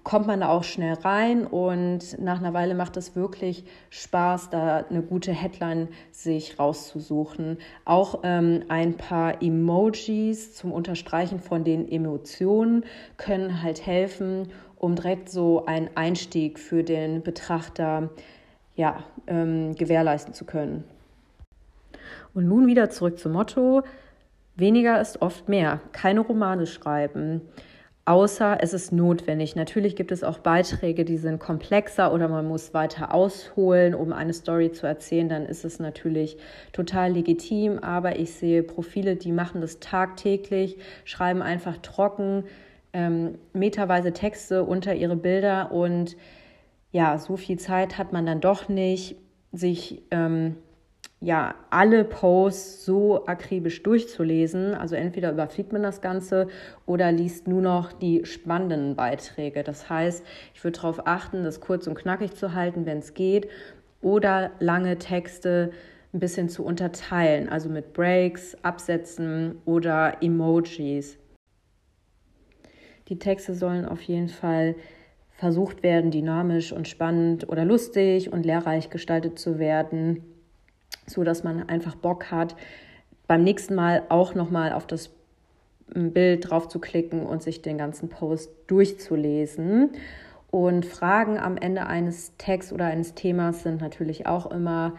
kommt 0.04 0.26
man 0.26 0.40
da 0.40 0.48
auch 0.48 0.64
schnell 0.64 0.94
rein 0.94 1.46
und 1.46 2.20
nach 2.20 2.38
einer 2.38 2.54
Weile 2.54 2.74
macht 2.74 2.96
es 2.96 3.14
wirklich 3.14 3.64
Spaß, 3.90 4.50
da 4.50 4.78
eine 4.78 5.02
gute 5.02 5.32
Headline 5.32 5.88
sich 6.10 6.58
rauszusuchen. 6.58 7.58
Auch 7.84 8.20
ähm, 8.24 8.64
ein 8.68 8.96
paar 8.96 9.42
Emojis 9.42 10.54
zum 10.54 10.72
Unterstreichen 10.72 11.38
von 11.38 11.62
den 11.62 11.88
Emotionen 11.90 12.84
können 13.16 13.62
halt 13.62 13.86
helfen 13.86 14.48
um 14.82 14.96
direkt 14.96 15.28
so 15.28 15.64
einen 15.64 15.90
Einstieg 15.94 16.58
für 16.58 16.82
den 16.82 17.22
Betrachter 17.22 18.10
ja, 18.74 19.04
ähm, 19.28 19.76
gewährleisten 19.76 20.34
zu 20.34 20.44
können. 20.44 20.82
Und 22.34 22.48
nun 22.48 22.66
wieder 22.66 22.90
zurück 22.90 23.16
zum 23.20 23.30
Motto, 23.30 23.82
weniger 24.56 25.00
ist 25.00 25.22
oft 25.22 25.48
mehr. 25.48 25.80
Keine 25.92 26.18
Romane 26.18 26.66
schreiben, 26.66 27.42
außer 28.06 28.58
es 28.60 28.72
ist 28.72 28.90
notwendig. 28.90 29.54
Natürlich 29.54 29.94
gibt 29.94 30.10
es 30.10 30.24
auch 30.24 30.38
Beiträge, 30.38 31.04
die 31.04 31.16
sind 31.18 31.38
komplexer 31.38 32.12
oder 32.12 32.26
man 32.26 32.48
muss 32.48 32.74
weiter 32.74 33.14
ausholen, 33.14 33.94
um 33.94 34.12
eine 34.12 34.32
Story 34.32 34.72
zu 34.72 34.88
erzählen. 34.88 35.28
Dann 35.28 35.46
ist 35.46 35.64
es 35.64 35.78
natürlich 35.78 36.38
total 36.72 37.12
legitim. 37.12 37.78
Aber 37.78 38.18
ich 38.18 38.34
sehe 38.34 38.64
Profile, 38.64 39.14
die 39.14 39.30
machen 39.30 39.60
das 39.60 39.78
tagtäglich, 39.78 40.76
schreiben 41.04 41.40
einfach 41.40 41.76
trocken 41.76 42.42
ähm, 42.92 43.38
meterweise 43.52 44.12
Texte 44.12 44.64
unter 44.64 44.94
ihre 44.94 45.16
Bilder 45.16 45.72
und 45.72 46.16
ja, 46.90 47.16
so 47.18 47.36
viel 47.36 47.58
Zeit 47.58 47.96
hat 47.98 48.12
man 48.12 48.26
dann 48.26 48.40
doch 48.40 48.68
nicht, 48.68 49.16
sich 49.52 50.02
ähm, 50.10 50.56
ja 51.20 51.54
alle 51.70 52.04
Posts 52.04 52.84
so 52.84 53.26
akribisch 53.26 53.82
durchzulesen. 53.82 54.74
Also 54.74 54.94
entweder 54.94 55.32
überfliegt 55.32 55.72
man 55.72 55.82
das 55.82 56.00
Ganze 56.00 56.48
oder 56.84 57.10
liest 57.12 57.48
nur 57.48 57.62
noch 57.62 57.92
die 57.92 58.26
spannenden 58.26 58.94
Beiträge. 58.96 59.62
Das 59.62 59.88
heißt, 59.88 60.24
ich 60.54 60.62
würde 60.64 60.80
darauf 60.80 61.06
achten, 61.06 61.44
das 61.44 61.60
kurz 61.60 61.86
und 61.86 61.94
knackig 61.94 62.34
zu 62.34 62.54
halten, 62.54 62.84
wenn 62.84 62.98
es 62.98 63.14
geht, 63.14 63.48
oder 64.02 64.50
lange 64.58 64.98
Texte 64.98 65.70
ein 66.12 66.20
bisschen 66.20 66.48
zu 66.50 66.64
unterteilen, 66.64 67.48
also 67.48 67.70
mit 67.70 67.94
Breaks, 67.94 68.56
Absätzen 68.62 69.62
oder 69.64 70.18
Emojis. 70.20 71.16
Die 73.08 73.18
Texte 73.18 73.54
sollen 73.54 73.84
auf 73.84 74.02
jeden 74.02 74.28
Fall 74.28 74.74
versucht 75.32 75.82
werden, 75.82 76.10
dynamisch 76.10 76.72
und 76.72 76.86
spannend 76.86 77.48
oder 77.48 77.64
lustig 77.64 78.32
und 78.32 78.46
lehrreich 78.46 78.90
gestaltet 78.90 79.38
zu 79.38 79.58
werden, 79.58 80.22
so 81.06 81.24
dass 81.24 81.42
man 81.42 81.68
einfach 81.68 81.96
Bock 81.96 82.30
hat, 82.30 82.54
beim 83.26 83.42
nächsten 83.42 83.74
Mal 83.74 84.04
auch 84.08 84.34
nochmal 84.34 84.72
auf 84.72 84.86
das 84.86 85.10
Bild 85.94 86.48
drauf 86.48 86.68
zu 86.68 86.78
klicken 86.78 87.26
und 87.26 87.42
sich 87.42 87.62
den 87.62 87.78
ganzen 87.78 88.08
Post 88.08 88.50
durchzulesen. 88.66 89.90
Und 90.50 90.84
Fragen 90.84 91.38
am 91.38 91.56
Ende 91.56 91.86
eines 91.86 92.36
Texts 92.36 92.72
oder 92.72 92.86
eines 92.86 93.14
Themas 93.14 93.62
sind 93.62 93.80
natürlich 93.80 94.26
auch 94.26 94.50
immer 94.50 94.94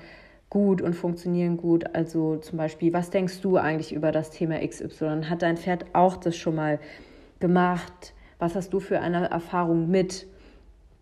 gut 0.50 0.82
und 0.82 0.94
funktionieren 0.94 1.58
gut. 1.58 1.96
Also 1.96 2.38
zum 2.38 2.58
Beispiel, 2.58 2.92
was 2.92 3.10
denkst 3.12 3.42
du 3.42 3.58
eigentlich 3.58 3.94
über 3.94 4.12
das 4.12 4.30
Thema 4.30 4.60
XY? 4.60 5.26
Hat 5.30 5.42
dein 5.42 5.58
Pferd 5.58 5.86
auch 5.94 6.18
das 6.18 6.36
schon 6.36 6.56
mal 6.56 6.80
gemacht? 7.44 8.14
Was 8.40 8.56
hast 8.56 8.74
du 8.74 8.80
für 8.80 9.02
eine 9.02 9.30
Erfahrung 9.30 9.92
mit? 9.92 10.28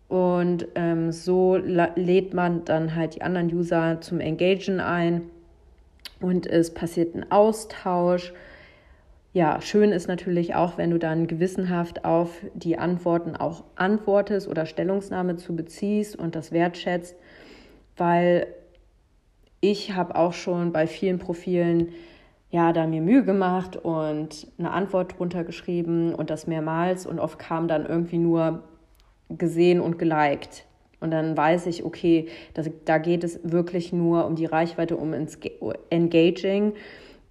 Und 0.08 0.66
ähm, 0.74 1.12
so 1.12 1.56
lädt 1.56 2.34
man 2.34 2.64
dann 2.64 2.96
halt 2.96 3.14
die 3.14 3.22
anderen 3.22 3.46
User 3.54 4.00
zum 4.00 4.18
Engagen 4.18 4.80
ein 4.80 5.22
und 6.20 6.48
es 6.48 6.74
passiert 6.74 7.14
ein 7.14 7.30
Austausch. 7.30 8.34
ja, 9.32 9.60
schön 9.60 9.92
ist 9.92 10.08
natürlich 10.08 10.56
auch, 10.56 10.78
wenn 10.78 10.90
du 10.90 10.98
dann 10.98 11.28
gewissenhaft 11.28 12.04
auf 12.04 12.30
die 12.54 12.76
Antworten 12.76 13.36
auch 13.36 13.62
antwortest 13.76 14.48
oder 14.48 14.66
Stellungnahme 14.66 15.36
zu 15.36 15.54
beziehst 15.54 16.16
und 16.16 16.34
das 16.34 16.50
wertschätzt, 16.50 17.14
weil 17.96 18.48
ich 19.60 19.94
habe 19.94 20.16
auch 20.16 20.32
schon 20.32 20.72
bei 20.72 20.88
vielen 20.88 21.20
Profilen 21.20 21.90
ja 22.52 22.72
da 22.72 22.86
mir 22.86 23.00
Mühe 23.00 23.24
gemacht 23.24 23.76
und 23.76 24.46
eine 24.58 24.70
Antwort 24.70 25.18
drunter 25.18 25.42
geschrieben 25.42 26.14
und 26.14 26.30
das 26.30 26.46
mehrmals 26.46 27.06
und 27.06 27.18
oft 27.18 27.38
kam 27.38 27.66
dann 27.66 27.86
irgendwie 27.86 28.18
nur 28.18 28.62
gesehen 29.30 29.80
und 29.80 29.98
geliked. 29.98 30.66
Und 31.00 31.10
dann 31.10 31.36
weiß 31.36 31.66
ich, 31.66 31.84
okay, 31.84 32.28
das, 32.54 32.70
da 32.84 32.98
geht 32.98 33.24
es 33.24 33.40
wirklich 33.42 33.92
nur 33.92 34.26
um 34.26 34.36
die 34.36 34.44
Reichweite, 34.44 34.96
um 34.96 35.12
Engaging. 35.90 36.74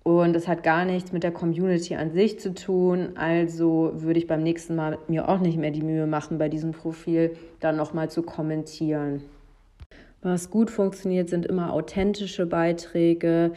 Und 0.03 0.33
das 0.33 0.47
hat 0.47 0.63
gar 0.63 0.83
nichts 0.83 1.11
mit 1.11 1.23
der 1.23 1.31
Community 1.31 1.95
an 1.95 2.11
sich 2.11 2.39
zu 2.39 2.53
tun. 2.53 3.11
Also 3.15 3.91
würde 3.93 4.19
ich 4.19 4.27
beim 4.27 4.41
nächsten 4.41 4.75
Mal 4.75 4.97
mir 5.07 5.29
auch 5.29 5.39
nicht 5.39 5.57
mehr 5.57 5.71
die 5.71 5.83
Mühe 5.83 6.07
machen, 6.07 6.39
bei 6.39 6.49
diesem 6.49 6.71
Profil 6.71 7.37
dann 7.59 7.77
nochmal 7.77 8.09
zu 8.09 8.23
kommentieren. 8.23 9.21
Was 10.23 10.49
gut 10.49 10.71
funktioniert, 10.71 11.29
sind 11.29 11.45
immer 11.45 11.71
authentische 11.71 12.47
Beiträge. 12.47 13.53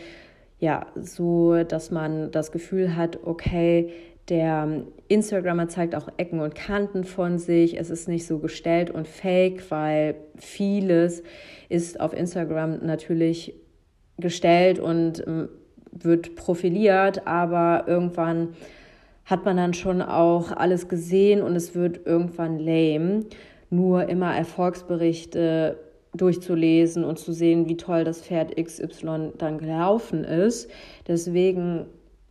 Ja, 0.58 0.86
so 0.94 1.62
dass 1.64 1.90
man 1.90 2.30
das 2.30 2.52
Gefühl 2.52 2.96
hat, 2.96 3.18
okay, 3.24 3.92
der 4.28 4.84
Instagrammer 5.08 5.68
zeigt 5.68 5.94
auch 5.94 6.08
Ecken 6.16 6.40
und 6.40 6.54
Kanten 6.54 7.04
von 7.04 7.38
sich. 7.38 7.78
Es 7.78 7.90
ist 7.90 8.08
nicht 8.08 8.26
so 8.26 8.38
gestellt 8.38 8.90
und 8.90 9.06
fake, 9.06 9.70
weil 9.70 10.14
vieles 10.36 11.22
ist 11.68 12.00
auf 12.00 12.14
Instagram 12.14 12.84
natürlich 12.86 13.54
gestellt 14.16 14.78
und 14.78 15.26
ähm, 15.26 15.48
wird 15.92 16.36
profiliert, 16.36 17.26
aber 17.26 17.84
irgendwann 17.86 18.54
hat 19.24 19.44
man 19.44 19.56
dann 19.56 19.74
schon 19.74 20.02
auch 20.02 20.52
alles 20.52 20.88
gesehen 20.88 21.42
und 21.42 21.56
es 21.56 21.74
wird 21.74 22.06
irgendwann 22.06 22.58
lame. 22.58 23.24
Nur 23.70 24.08
immer 24.08 24.34
Erfolgsberichte 24.34 25.78
durchzulesen 26.14 27.04
und 27.04 27.18
zu 27.18 27.32
sehen, 27.32 27.68
wie 27.68 27.76
toll 27.76 28.04
das 28.04 28.22
Pferd 28.22 28.56
XY 28.56 29.32
dann 29.36 29.58
gelaufen 29.58 30.24
ist. 30.24 30.70
Deswegen, 31.06 31.86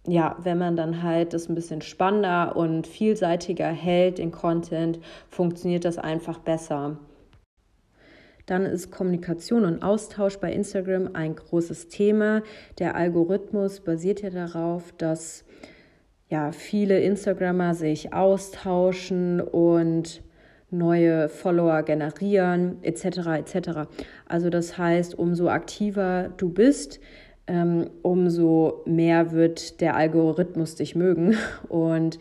ja, 0.07 0.38
wenn 0.41 0.57
man 0.57 0.75
dann 0.75 1.03
halt 1.03 1.34
das 1.34 1.49
ein 1.49 1.55
bisschen 1.55 1.81
spannender 1.81 2.55
und 2.55 2.88
vielseitiger 2.88 3.67
hält, 3.67 4.17
den 4.17 4.31
Content, 4.31 4.99
funktioniert 5.27 5.86
das 5.86 5.97
einfach 5.97 6.39
besser. 6.39 6.97
Dann 8.45 8.65
ist 8.65 8.91
Kommunikation 8.91 9.63
und 9.63 9.84
Austausch 9.84 10.38
bei 10.38 10.51
Instagram 10.51 11.11
ein 11.13 11.36
großes 11.36 11.88
Thema. 11.88 12.41
Der 12.77 12.95
Algorithmus 12.95 13.79
basiert 13.79 14.21
ja 14.21 14.29
darauf, 14.29 14.91
dass 14.97 15.45
ja, 16.29 16.51
viele 16.51 16.99
Instagrammer 16.99 17.75
sich 17.75 18.11
austauschen 18.11 19.39
und 19.39 20.22
neue 20.74 21.30
Follower 21.30 21.84
generieren, 21.84 22.78
etc. 22.82 23.05
etc. 23.38 23.69
Also 24.28 24.49
das 24.49 24.78
heißt, 24.78 25.17
umso 25.17 25.47
aktiver 25.47 26.30
du 26.38 26.49
bist, 26.49 26.99
ähm, 27.47 27.89
umso 28.01 28.82
mehr 28.86 29.32
wird 29.32 29.80
der 29.82 29.95
Algorithmus 29.95 30.76
dich 30.76 30.95
mögen. 30.95 31.38
Und 31.69 32.19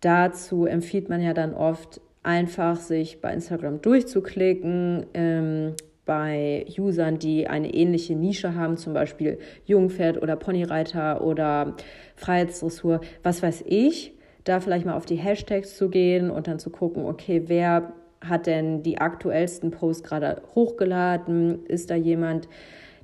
dazu 0.00 0.66
empfiehlt 0.66 1.08
man 1.08 1.22
ja 1.22 1.32
dann 1.32 1.54
oft 1.54 2.00
einfach 2.22 2.76
sich 2.76 3.20
bei 3.20 3.32
Instagram 3.32 3.80
durchzuklicken. 3.80 5.06
Ähm, 5.14 5.74
bei 6.04 6.66
Usern, 6.78 7.18
die 7.18 7.46
eine 7.46 7.72
ähnliche 7.72 8.16
Nische 8.16 8.54
haben, 8.54 8.76
zum 8.76 8.92
Beispiel 8.92 9.38
Jungpferd 9.66 10.20
oder 10.20 10.36
Ponyreiter 10.36 11.22
oder 11.24 11.76
Freiheitsdressur, 12.16 13.00
was 13.22 13.42
weiß 13.42 13.64
ich, 13.66 14.14
da 14.44 14.60
vielleicht 14.60 14.86
mal 14.86 14.96
auf 14.96 15.06
die 15.06 15.16
Hashtags 15.16 15.76
zu 15.76 15.88
gehen 15.88 16.30
und 16.30 16.46
dann 16.48 16.58
zu 16.58 16.70
gucken, 16.70 17.04
okay, 17.04 17.44
wer 17.46 17.92
hat 18.20 18.46
denn 18.46 18.82
die 18.82 18.98
aktuellsten 18.98 19.70
Posts 19.70 20.02
gerade 20.04 20.42
hochgeladen? 20.54 21.66
Ist 21.66 21.90
da 21.90 21.94
jemand, 21.94 22.48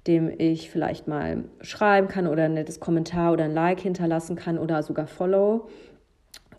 dem 0.06 0.32
ich 0.38 0.70
vielleicht 0.70 1.08
mal 1.08 1.44
schreiben 1.60 2.08
kann 2.08 2.26
oder 2.26 2.44
ein 2.44 2.54
nettes 2.54 2.80
Kommentar 2.80 3.32
oder 3.32 3.44
ein 3.44 3.54
Like 3.54 3.80
hinterlassen 3.80 4.36
kann 4.36 4.58
oder 4.58 4.82
sogar 4.82 5.06
Follow? 5.06 5.68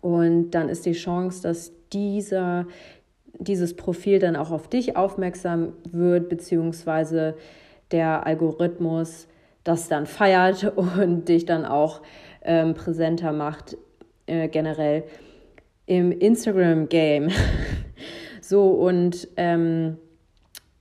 Und 0.00 0.52
dann 0.52 0.68
ist 0.68 0.86
die 0.86 0.92
Chance, 0.92 1.42
dass 1.42 1.72
dieser, 1.92 2.66
dieses 3.38 3.76
Profil 3.76 4.18
dann 4.18 4.36
auch 4.36 4.50
auf 4.50 4.68
dich 4.68 4.96
aufmerksam 4.96 5.72
wird, 5.90 6.28
beziehungsweise 6.28 7.34
der 7.90 8.26
Algorithmus 8.26 9.26
das 9.64 9.88
dann 9.88 10.06
feiert 10.06 10.64
und 10.76 11.28
dich 11.28 11.44
dann 11.44 11.64
auch 11.64 12.00
ähm, 12.42 12.74
präsenter 12.74 13.32
macht, 13.32 13.76
äh, 14.30 14.48
generell 14.48 15.04
im 15.86 16.12
Instagram-Game. 16.12 17.30
so, 18.40 18.70
und 18.70 19.28
ähm, 19.36 19.98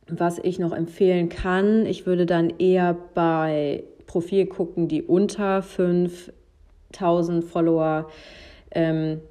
was 0.07 0.39
ich 0.39 0.59
noch 0.59 0.71
empfehlen 0.71 1.29
kann, 1.29 1.85
ich 1.85 2.05
würde 2.05 2.25
dann 2.25 2.53
eher 2.59 2.95
bei 3.13 3.83
Profil 4.05 4.45
gucken, 4.47 4.87
die 4.87 5.03
unter 5.03 5.61
5000 5.61 7.43
Follower 7.43 8.09
ähm, 8.71 9.21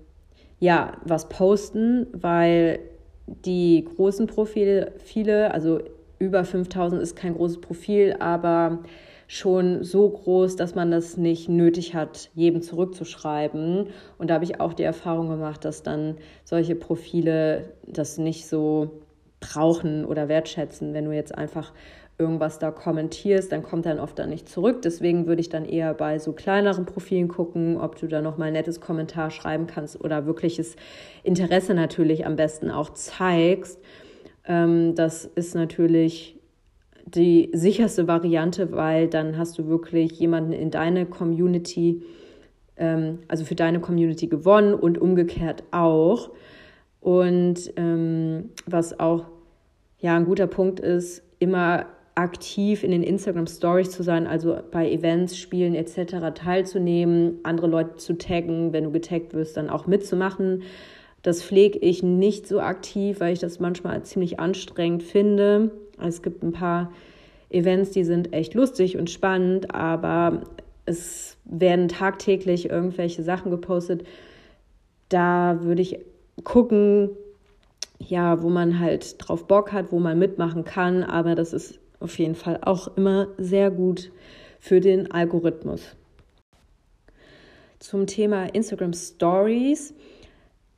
ja, 0.61 0.97
was 1.05 1.29
posten, 1.29 2.07
weil 2.13 2.81
die 3.27 3.85
großen 3.97 4.27
Profile, 4.27 4.93
viele, 4.99 5.53
also 5.53 5.81
über 6.19 6.45
5000 6.45 7.01
ist 7.01 7.15
kein 7.15 7.35
großes 7.35 7.61
Profil, 7.61 8.17
aber 8.19 8.81
schon 9.29 9.85
so 9.85 10.09
groß, 10.09 10.57
dass 10.57 10.75
man 10.75 10.91
das 10.91 11.19
nicht 11.19 11.49
nötig 11.49 11.95
hat, 11.95 12.31
jedem 12.35 12.63
zurückzuschreiben. 12.63 13.89
Und 14.17 14.31
da 14.31 14.35
habe 14.35 14.45
ich 14.45 14.59
auch 14.61 14.73
die 14.73 14.83
Erfahrung 14.83 15.29
gemacht, 15.29 15.65
dass 15.65 15.83
dann 15.83 16.17
solche 16.45 16.75
Profile 16.75 17.75
das 17.87 18.17
nicht 18.17 18.49
so 18.49 19.03
brauchen 19.39 20.07
oder 20.07 20.29
wertschätzen, 20.29 20.95
wenn 20.95 21.05
du 21.05 21.13
jetzt 21.13 21.37
einfach 21.37 21.73
irgendwas 22.19 22.59
da 22.59 22.73
kommentierst, 22.73 23.53
dann 23.53 23.63
kommt 23.63 23.87
dann 23.87 24.01
oft 24.01 24.19
dann 24.19 24.31
nicht 24.31 24.49
zurück. 24.49 24.83
Deswegen 24.83 25.27
würde 25.27 25.41
ich 25.41 25.51
dann 25.51 25.65
eher 25.65 25.95
bei 25.95 26.19
so 26.19 26.33
kleineren 26.33 26.85
Profilen 26.85 27.29
gucken, 27.29 27.79
ob 27.79 27.97
du 27.97 28.09
da 28.09 28.21
noch 28.23 28.39
mal 28.39 28.47
ein 28.47 28.55
nettes 28.55 28.81
Kommentar 28.81 29.31
schreiben 29.31 29.69
kannst 29.69 30.03
oder 30.03 30.27
wirkliches 30.27 30.75
Interesse 31.23 31.75
natürlich 31.75 32.27
am 32.27 32.35
besten 32.35 32.71
auch 32.71 32.91
zeigst. 32.91 33.79
Ähm, 34.47 34.95
das 34.97 35.27
ist 35.27 35.55
natürlich 35.55 36.38
die 37.15 37.51
sicherste 37.53 38.09
Variante, 38.09 38.73
weil 38.73 39.09
dann 39.09 39.39
hast 39.39 39.59
du 39.59 39.69
wirklich 39.69 40.13
jemanden 40.19 40.53
in 40.53 40.71
deine 40.71 41.07
Community, 41.07 42.03
ähm, 42.77 43.21
also 43.29 43.45
für 43.45 43.55
deine 43.55 43.81
Community 43.81 44.27
gewonnen 44.27 44.75
und 44.75 44.99
umgekehrt 44.99 45.65
auch. 45.71 46.31
Und 47.01 47.73
ähm, 47.77 48.51
was 48.67 48.99
auch 48.99 49.27
ja 50.01 50.17
ein 50.17 50.25
guter 50.25 50.47
Punkt 50.47 50.81
ist, 50.81 51.23
immer 51.39 51.87
aktiv 52.15 52.83
in 52.83 52.91
den 52.91 53.05
Instagram 53.05 53.47
Stories 53.47 53.91
zu 53.91 54.03
sein, 54.03 54.27
also 54.27 54.59
bei 54.73 54.91
Events, 54.91 55.39
Spielen 55.39 55.77
etc. 55.77 56.35
teilzunehmen, 56.35 57.39
andere 57.45 57.69
Leute 57.69 57.97
zu 57.97 58.19
taggen, 58.19 58.73
wenn 58.73 58.85
du 58.85 58.91
getaggt 58.91 59.35
wirst, 59.35 59.57
dann 59.57 59.71
auch 59.71 59.87
mitzumachen. 59.87 60.63
Das 61.23 61.43
pflege 61.43 61.79
ich 61.79 62.03
nicht 62.03 62.49
so 62.49 62.61
aktiv, 62.61 63.21
weil 63.21 63.33
ich 63.33 63.39
das 63.39 63.61
manchmal 63.61 64.03
ziemlich 64.03 64.41
anstrengend 64.41 65.05
finde. 65.05 65.71
Es 66.01 66.23
gibt 66.23 66.43
ein 66.43 66.53
paar 66.53 66.93
Events, 67.51 67.91
die 67.91 68.05
sind 68.05 68.33
echt 68.33 68.55
lustig 68.55 68.99
und 68.99 69.11
spannend, 69.11 69.75
aber 69.75 70.43
es 70.85 71.37
werden 71.45 71.89
tagtäglich 71.89 72.71
irgendwelche 72.71 73.23
Sachen 73.23 73.51
gepostet. 73.51 74.07
Da 75.09 75.59
würde 75.63 75.83
ich 75.83 75.99
gucken, 76.45 77.11
ja, 77.99 78.43
wo 78.43 78.49
man 78.49 78.79
halt 78.79 79.17
drauf 79.19 79.47
Bock 79.47 79.73
hat, 79.73 79.93
wo 79.93 79.99
man 79.99 80.19
mitmachen 80.19 80.65
kann, 80.65 81.03
aber 81.03 81.35
das 81.35 81.53
ist 81.53 81.79
auf 82.01 82.19
jeden 82.19 82.35
Fall 82.35 82.61
auch 82.63 82.97
immer 82.97 83.29
sehr 83.39 83.71
gut 83.71 84.13
für 84.61 84.81
den 84.81 85.11
Algorithmus. 85.11 85.97
Zum 87.79 88.07
Thema 88.07 88.47
Instagram 88.55 88.93
Stories, 88.93 89.95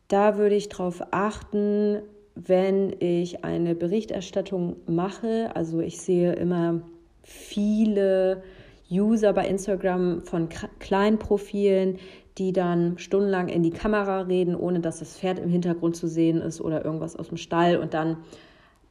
da 0.09 0.37
würde 0.37 0.55
ich 0.55 0.69
darauf 0.69 1.03
achten, 1.13 2.03
wenn 2.35 2.95
ich 3.01 3.45
eine 3.45 3.75
Berichterstattung 3.75 4.77
mache. 4.87 5.51
Also 5.55 5.81
ich 5.81 6.01
sehe 6.01 6.33
immer 6.33 6.83
viele 7.23 8.43
User 8.91 9.33
bei 9.33 9.47
Instagram 9.47 10.23
von 10.23 10.49
kleinen 10.79 11.19
Profilen, 11.19 11.99
die 12.39 12.53
dann 12.53 12.99
stundenlang 12.99 13.49
in 13.49 13.63
die 13.63 13.71
Kamera 13.71 14.23
reden, 14.23 14.55
ohne 14.55 14.81
dass 14.81 15.01
das 15.01 15.17
Pferd 15.17 15.39
im 15.39 15.51
Hintergrund 15.51 15.97
zu 15.97 16.09
sehen 16.09 16.41
ist 16.41 16.61
oder 16.61 16.85
irgendwas 16.85 17.17
aus 17.17 17.29
dem 17.29 17.37
Stall 17.37 17.77
und 17.77 17.95
dann 17.95 18.19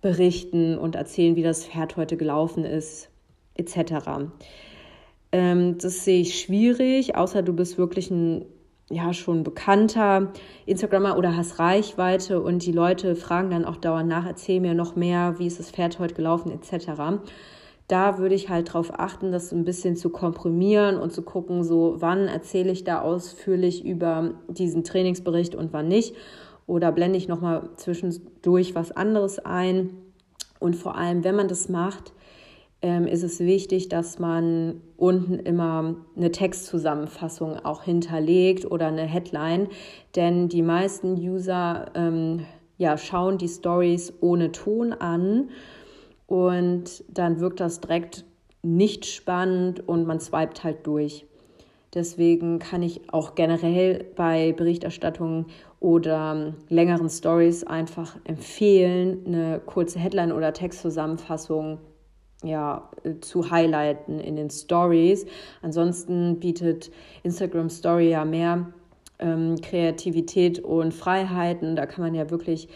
berichten 0.02 0.78
und 0.78 0.96
erzählen, 0.96 1.36
wie 1.36 1.44
das 1.44 1.66
Pferd 1.66 1.98
heute 1.98 2.16
gelaufen 2.16 2.64
ist, 2.64 3.10
etc. 3.56 4.30
Ähm, 5.32 5.78
das 5.78 6.06
sehe 6.06 6.22
ich 6.22 6.40
schwierig, 6.40 7.16
außer 7.16 7.42
du 7.42 7.54
bist 7.54 7.78
wirklich 7.78 8.12
ein 8.12 8.46
ja 8.90 9.14
schon 9.14 9.44
bekannter 9.44 10.32
Instagrammer 10.66 11.18
oder 11.18 11.36
hast 11.36 11.60
Reichweite 11.60 12.42
und 12.42 12.66
die 12.66 12.72
Leute 12.72 13.16
fragen 13.16 13.52
dann 13.52 13.66
auch 13.66 13.78
dauernd 13.78 14.10
nach, 14.10 14.26
erzähl 14.26 14.60
mir 14.60 14.74
noch 14.74 14.96
mehr, 14.96 15.36
wie 15.38 15.48
ist 15.48 15.60
das 15.60 15.72
Pferd 15.72 16.00
heute 16.00 16.16
gelaufen, 16.16 16.52
etc. 16.52 17.22
da 17.88 18.18
würde 18.18 18.36
ich 18.36 18.50
halt 18.50 18.70
darauf 18.70 19.00
achten, 19.00 19.32
das 19.32 19.52
ein 19.52 19.66
bisschen 19.66 19.96
zu 19.96 20.10
komprimieren 20.10 20.98
und 20.98 21.12
zu 21.12 21.22
gucken, 21.22 21.64
so 21.64 21.96
wann 22.00 22.28
erzähle 22.28 22.72
ich 22.72 22.84
da 22.84 23.02
ausführlich 23.02 23.86
über 23.86 24.32
diesen 24.48 24.84
Trainingsbericht 24.84 25.56
und 25.56 25.74
wann 25.74 25.88
nicht. 25.88 26.16
Oder 26.68 26.92
blende 26.92 27.18
ich 27.18 27.28
nochmal 27.28 27.68
zwischendurch 27.78 28.76
was 28.76 28.92
anderes 28.92 29.40
ein. 29.40 29.90
Und 30.60 30.76
vor 30.76 30.96
allem, 30.96 31.24
wenn 31.24 31.36
man 31.36 31.48
das 31.48 31.68
macht, 31.68 32.14
ähm, 32.82 33.08
ist 33.08 33.24
es 33.24 33.40
wichtig, 33.40 33.90
dass 33.90 34.20
man 34.20 34.82
unten 34.96 35.36
immer 35.36 35.96
eine 36.16 36.32
Textzusammenfassung 36.32 37.58
auch 37.66 37.84
hinterlegt 37.84 38.70
oder 38.70 38.88
eine 38.88 39.04
Headline, 39.04 39.68
denn 40.16 40.48
die 40.48 40.62
meisten 40.62 41.14
User 41.16 41.88
ähm, 41.96 42.46
ja, 42.78 42.98
schauen 42.98 43.38
die 43.38 43.50
Stories 43.50 44.14
ohne 44.22 44.52
Ton 44.52 44.94
an 44.94 45.50
und 46.28 47.04
dann 47.10 47.40
wirkt 47.42 47.60
das 47.60 47.82
direkt 47.82 48.24
nicht 48.62 49.06
spannend 49.06 49.88
und 49.88 50.08
man 50.08 50.20
swiped 50.20 50.64
halt 50.64 50.88
durch. 50.88 51.26
Deswegen 51.94 52.60
kann 52.60 52.84
ich 52.84 53.12
auch 53.12 53.36
generell 53.36 54.06
bei 54.16 54.54
Berichterstattungen 54.54 55.48
oder 55.80 56.54
längeren 56.70 57.10
Stories 57.10 57.64
einfach 57.64 58.18
empfehlen, 58.26 59.24
eine 59.26 59.60
kurze 59.66 59.98
Headline 59.98 60.32
oder 60.32 60.54
Textzusammenfassung 60.54 61.80
ja, 62.44 62.90
zu 63.22 63.52
highlighten 63.52 64.20
in 64.20 64.36
den 64.36 64.50
Stories. 64.50 65.26
Ansonsten 65.62 66.40
bietet 66.40 66.92
Instagram 67.24 67.70
Story 67.70 68.10
ja 68.10 68.24
mehr 68.26 68.72
ähm, 69.20 69.58
Kreativität 69.62 70.60
und 70.60 70.94
Freiheiten. 70.94 71.76
Da 71.76 71.86
kann 71.86 72.04
man 72.04 72.16
ja 72.16 72.30
wirklich 72.30 72.70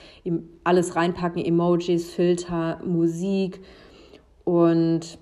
alles 0.63 0.95
reinpacken, 0.95 1.43
Emojis, 1.43 2.11
Filter, 2.11 2.81
Musik. 2.85 3.61
Und 4.43 5.17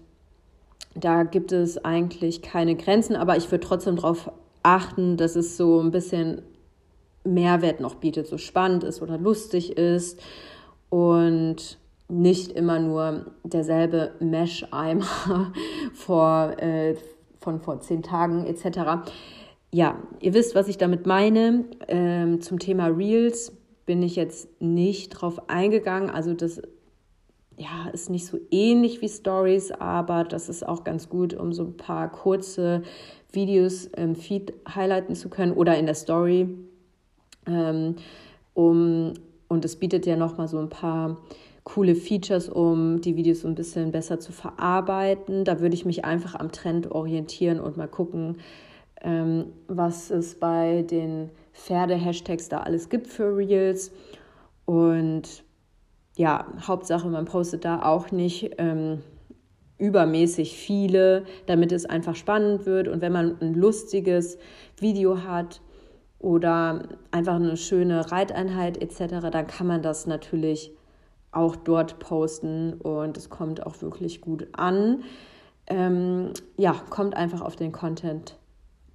da 0.95 1.23
gibt 1.23 1.51
es 1.51 1.83
eigentlich 1.85 2.41
keine 2.41 2.75
Grenzen, 2.75 3.15
aber 3.15 3.37
ich 3.37 3.49
würde 3.51 3.65
trotzdem 3.65 3.95
darauf 3.95 4.31
achten, 4.63 5.17
dass 5.17 5.35
es 5.35 5.55
so 5.55 5.79
ein 5.79 5.91
bisschen 5.91 6.41
Mehrwert 7.23 7.79
noch 7.79 7.95
bietet, 7.95 8.27
so 8.27 8.37
spannend 8.37 8.83
ist 8.83 9.01
oder 9.01 9.17
lustig 9.17 9.77
ist. 9.77 10.19
Und 10.89 11.77
nicht 12.11 12.51
immer 12.51 12.79
nur 12.79 13.27
derselbe 13.43 14.11
Mesh-Eimer 14.19 15.53
vor, 15.93 16.59
äh, 16.59 16.95
von 17.39 17.61
vor 17.61 17.79
zehn 17.79 18.03
Tagen 18.03 18.45
etc. 18.45 19.09
Ja, 19.71 19.97
ihr 20.19 20.33
wisst, 20.33 20.53
was 20.53 20.67
ich 20.67 20.77
damit 20.77 21.05
meine. 21.05 21.65
Ähm, 21.87 22.41
zum 22.41 22.59
Thema 22.59 22.87
Reels 22.87 23.53
bin 23.85 24.03
ich 24.03 24.17
jetzt 24.17 24.49
nicht 24.61 25.09
drauf 25.09 25.49
eingegangen. 25.49 26.09
Also 26.09 26.33
das 26.33 26.61
ja, 27.57 27.89
ist 27.93 28.09
nicht 28.09 28.25
so 28.25 28.39
ähnlich 28.49 29.01
wie 29.01 29.09
Stories, 29.09 29.71
aber 29.71 30.23
das 30.25 30.49
ist 30.49 30.67
auch 30.67 30.83
ganz 30.83 31.07
gut, 31.07 31.33
um 31.33 31.53
so 31.53 31.63
ein 31.63 31.77
paar 31.77 32.11
kurze 32.11 32.83
Videos 33.31 33.85
im 33.85 34.15
Feed 34.15 34.53
highlighten 34.67 35.15
zu 35.15 35.29
können 35.29 35.53
oder 35.53 35.77
in 35.77 35.85
der 35.85 35.95
Story. 35.95 36.49
Ähm, 37.47 37.95
um, 38.53 39.13
und 39.47 39.63
es 39.63 39.77
bietet 39.77 40.05
ja 40.05 40.17
nochmal 40.17 40.49
so 40.49 40.59
ein 40.59 40.69
paar 40.69 41.17
coole 41.63 41.95
Features, 41.95 42.49
um 42.49 43.01
die 43.01 43.15
Videos 43.15 43.41
so 43.41 43.47
ein 43.47 43.55
bisschen 43.55 43.91
besser 43.91 44.19
zu 44.19 44.31
verarbeiten. 44.31 45.45
Da 45.45 45.59
würde 45.59 45.75
ich 45.75 45.85
mich 45.85 46.05
einfach 46.05 46.35
am 46.35 46.51
Trend 46.51 46.91
orientieren 46.91 47.59
und 47.59 47.77
mal 47.77 47.87
gucken, 47.87 48.37
ähm, 49.01 49.47
was 49.67 50.09
es 50.11 50.39
bei 50.39 50.83
den 50.83 51.29
Pferde-Hashtags 51.53 52.49
da 52.49 52.59
alles 52.61 52.89
gibt 52.89 53.07
für 53.07 53.35
Reels. 53.35 53.91
Und 54.65 55.43
ja, 56.15 56.47
Hauptsache, 56.67 57.07
man 57.09 57.25
postet 57.25 57.65
da 57.65 57.83
auch 57.83 58.11
nicht 58.11 58.51
ähm, 58.57 59.01
übermäßig 59.77 60.55
viele, 60.55 61.25
damit 61.47 61.71
es 61.71 61.85
einfach 61.85 62.15
spannend 62.15 62.65
wird. 62.65 62.87
Und 62.87 63.01
wenn 63.01 63.11
man 63.11 63.37
ein 63.41 63.53
lustiges 63.53 64.37
Video 64.79 65.23
hat 65.23 65.61
oder 66.19 66.83
einfach 67.11 67.35
eine 67.35 67.57
schöne 67.57 68.11
Reiteinheit 68.11 68.81
etc., 68.81 69.29
dann 69.31 69.47
kann 69.47 69.67
man 69.67 69.81
das 69.81 70.05
natürlich 70.05 70.71
auch 71.31 71.55
dort 71.55 71.99
posten 71.99 72.73
und 72.73 73.17
es 73.17 73.29
kommt 73.29 73.65
auch 73.65 73.81
wirklich 73.81 74.21
gut 74.21 74.47
an. 74.53 75.03
Ähm, 75.67 76.33
ja, 76.57 76.73
kommt 76.89 77.15
einfach 77.15 77.41
auf 77.41 77.55
den 77.55 77.71
Content 77.71 78.37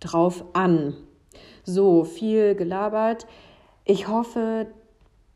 drauf 0.01 0.45
an. 0.53 0.95
So, 1.65 2.05
viel 2.05 2.55
gelabert. 2.55 3.27
Ich 3.85 4.09
hoffe, 4.09 4.67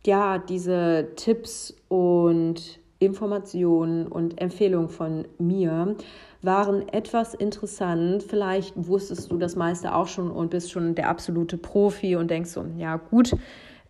ja, 0.05 0.39
diese 0.39 1.09
Tipps 1.17 1.75
und 1.89 2.81
Informationen 2.99 4.07
und 4.07 4.41
Empfehlungen 4.41 4.91
von 4.91 5.27
mir 5.39 5.97
waren 6.43 6.89
etwas 6.89 7.35
interessant. 7.35 8.23
Vielleicht 8.23 8.75
wusstest 8.77 9.31
du 9.31 9.39
das 9.39 9.57
meiste 9.57 9.95
auch 9.95 10.07
schon 10.07 10.31
und 10.31 10.51
bist 10.51 10.71
schon 10.71 10.95
der 10.95 11.09
absolute 11.09 11.57
Profi 11.57 12.17
und 12.17 12.31
denkst 12.31 12.51
so, 12.51 12.65
ja 12.77 12.97
gut, 12.97 13.35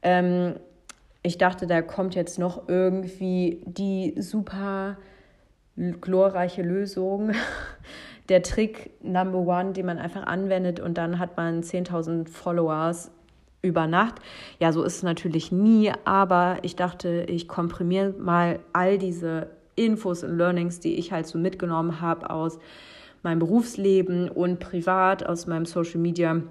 ähm, 0.02 0.54
ich 1.22 1.38
dachte, 1.38 1.66
da 1.66 1.82
kommt 1.82 2.14
jetzt 2.14 2.38
noch 2.38 2.68
irgendwie 2.68 3.62
die 3.66 4.14
super 4.20 4.96
glorreiche 5.76 6.62
Lösung, 6.62 7.32
der 8.28 8.42
Trick 8.42 8.90
Number 9.02 9.38
One, 9.38 9.72
den 9.72 9.86
man 9.86 9.98
einfach 9.98 10.24
anwendet 10.24 10.80
und 10.80 10.96
dann 10.98 11.18
hat 11.18 11.36
man 11.36 11.62
10.000 11.62 12.28
Followers 12.28 13.10
über 13.62 13.86
Nacht. 13.86 14.16
Ja, 14.58 14.72
so 14.72 14.82
ist 14.82 14.96
es 14.96 15.02
natürlich 15.02 15.52
nie, 15.52 15.92
aber 16.04 16.58
ich 16.62 16.76
dachte, 16.76 17.24
ich 17.28 17.48
komprimiere 17.48 18.10
mal 18.18 18.60
all 18.72 18.98
diese 18.98 19.48
Infos 19.76 20.24
und 20.24 20.36
Learnings, 20.36 20.80
die 20.80 20.96
ich 20.96 21.12
halt 21.12 21.26
so 21.26 21.38
mitgenommen 21.38 22.00
habe 22.00 22.30
aus 22.30 22.58
meinem 23.22 23.38
Berufsleben 23.38 24.28
und 24.28 24.60
privat, 24.60 25.26
aus 25.26 25.46
meinem 25.46 25.66
Social 25.66 26.00
Media 26.00 26.42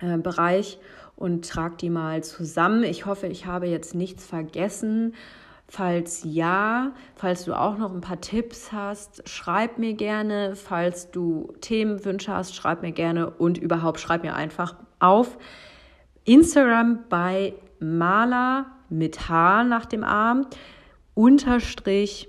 äh, 0.00 0.16
Bereich 0.16 0.78
und 1.18 1.48
trage 1.48 1.76
die 1.76 1.90
mal 1.90 2.22
zusammen. 2.22 2.84
Ich 2.84 3.04
hoffe, 3.04 3.26
ich 3.26 3.46
habe 3.46 3.66
jetzt 3.66 3.94
nichts 3.94 4.24
vergessen. 4.24 5.14
Falls 5.66 6.22
ja, 6.24 6.92
falls 7.16 7.44
du 7.44 7.52
auch 7.52 7.76
noch 7.76 7.92
ein 7.92 8.00
paar 8.00 8.20
Tipps 8.20 8.72
hast, 8.72 9.28
schreib 9.28 9.78
mir 9.78 9.94
gerne. 9.94 10.54
Falls 10.54 11.10
du 11.10 11.52
Themenwünsche 11.60 12.32
hast, 12.32 12.54
schreib 12.54 12.82
mir 12.82 12.92
gerne 12.92 13.28
und 13.30 13.58
überhaupt 13.58 14.00
schreib 14.00 14.22
mir 14.22 14.34
einfach 14.34 14.76
auf. 15.00 15.36
Instagram 16.24 17.00
bei 17.08 17.54
Maler 17.80 18.66
mit 18.88 19.28
H 19.28 19.64
nach 19.64 19.84
dem 19.84 20.04
Arm 20.04 20.46
unterstrich 21.14 22.28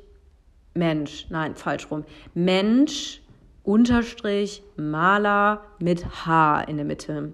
Mensch, 0.74 1.28
nein, 1.30 1.56
falsch 1.56 1.90
rum. 1.92 2.06
Mensch 2.34 3.22
unterstrich 3.64 4.64
Maler 4.78 5.64
mit 5.80 6.26
H 6.26 6.62
in 6.62 6.78
der 6.78 6.86
Mitte. 6.86 7.34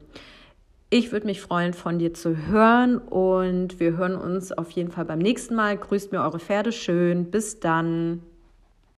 Ich 0.92 1.12
würde 1.12 1.26
mich 1.26 1.42
freuen, 1.42 1.74
von 1.74 1.98
dir 1.98 2.14
zu 2.14 2.48
hören 2.48 3.00
und 3.00 3.80
wir 3.80 3.98
hören 3.98 4.16
uns 4.16 4.52
auf 4.52 4.70
jeden 4.72 4.92
Fall 4.92 5.06
beim 5.06 5.20
nächsten 5.20 5.56
Mal. 5.56 5.78
Grüßt 5.78 6.12
mir 6.12 6.22
eure 6.22 6.40
Pferde 6.40 6.72
schön. 6.72 7.32
Bis 7.32 7.60
dann. 7.60 8.22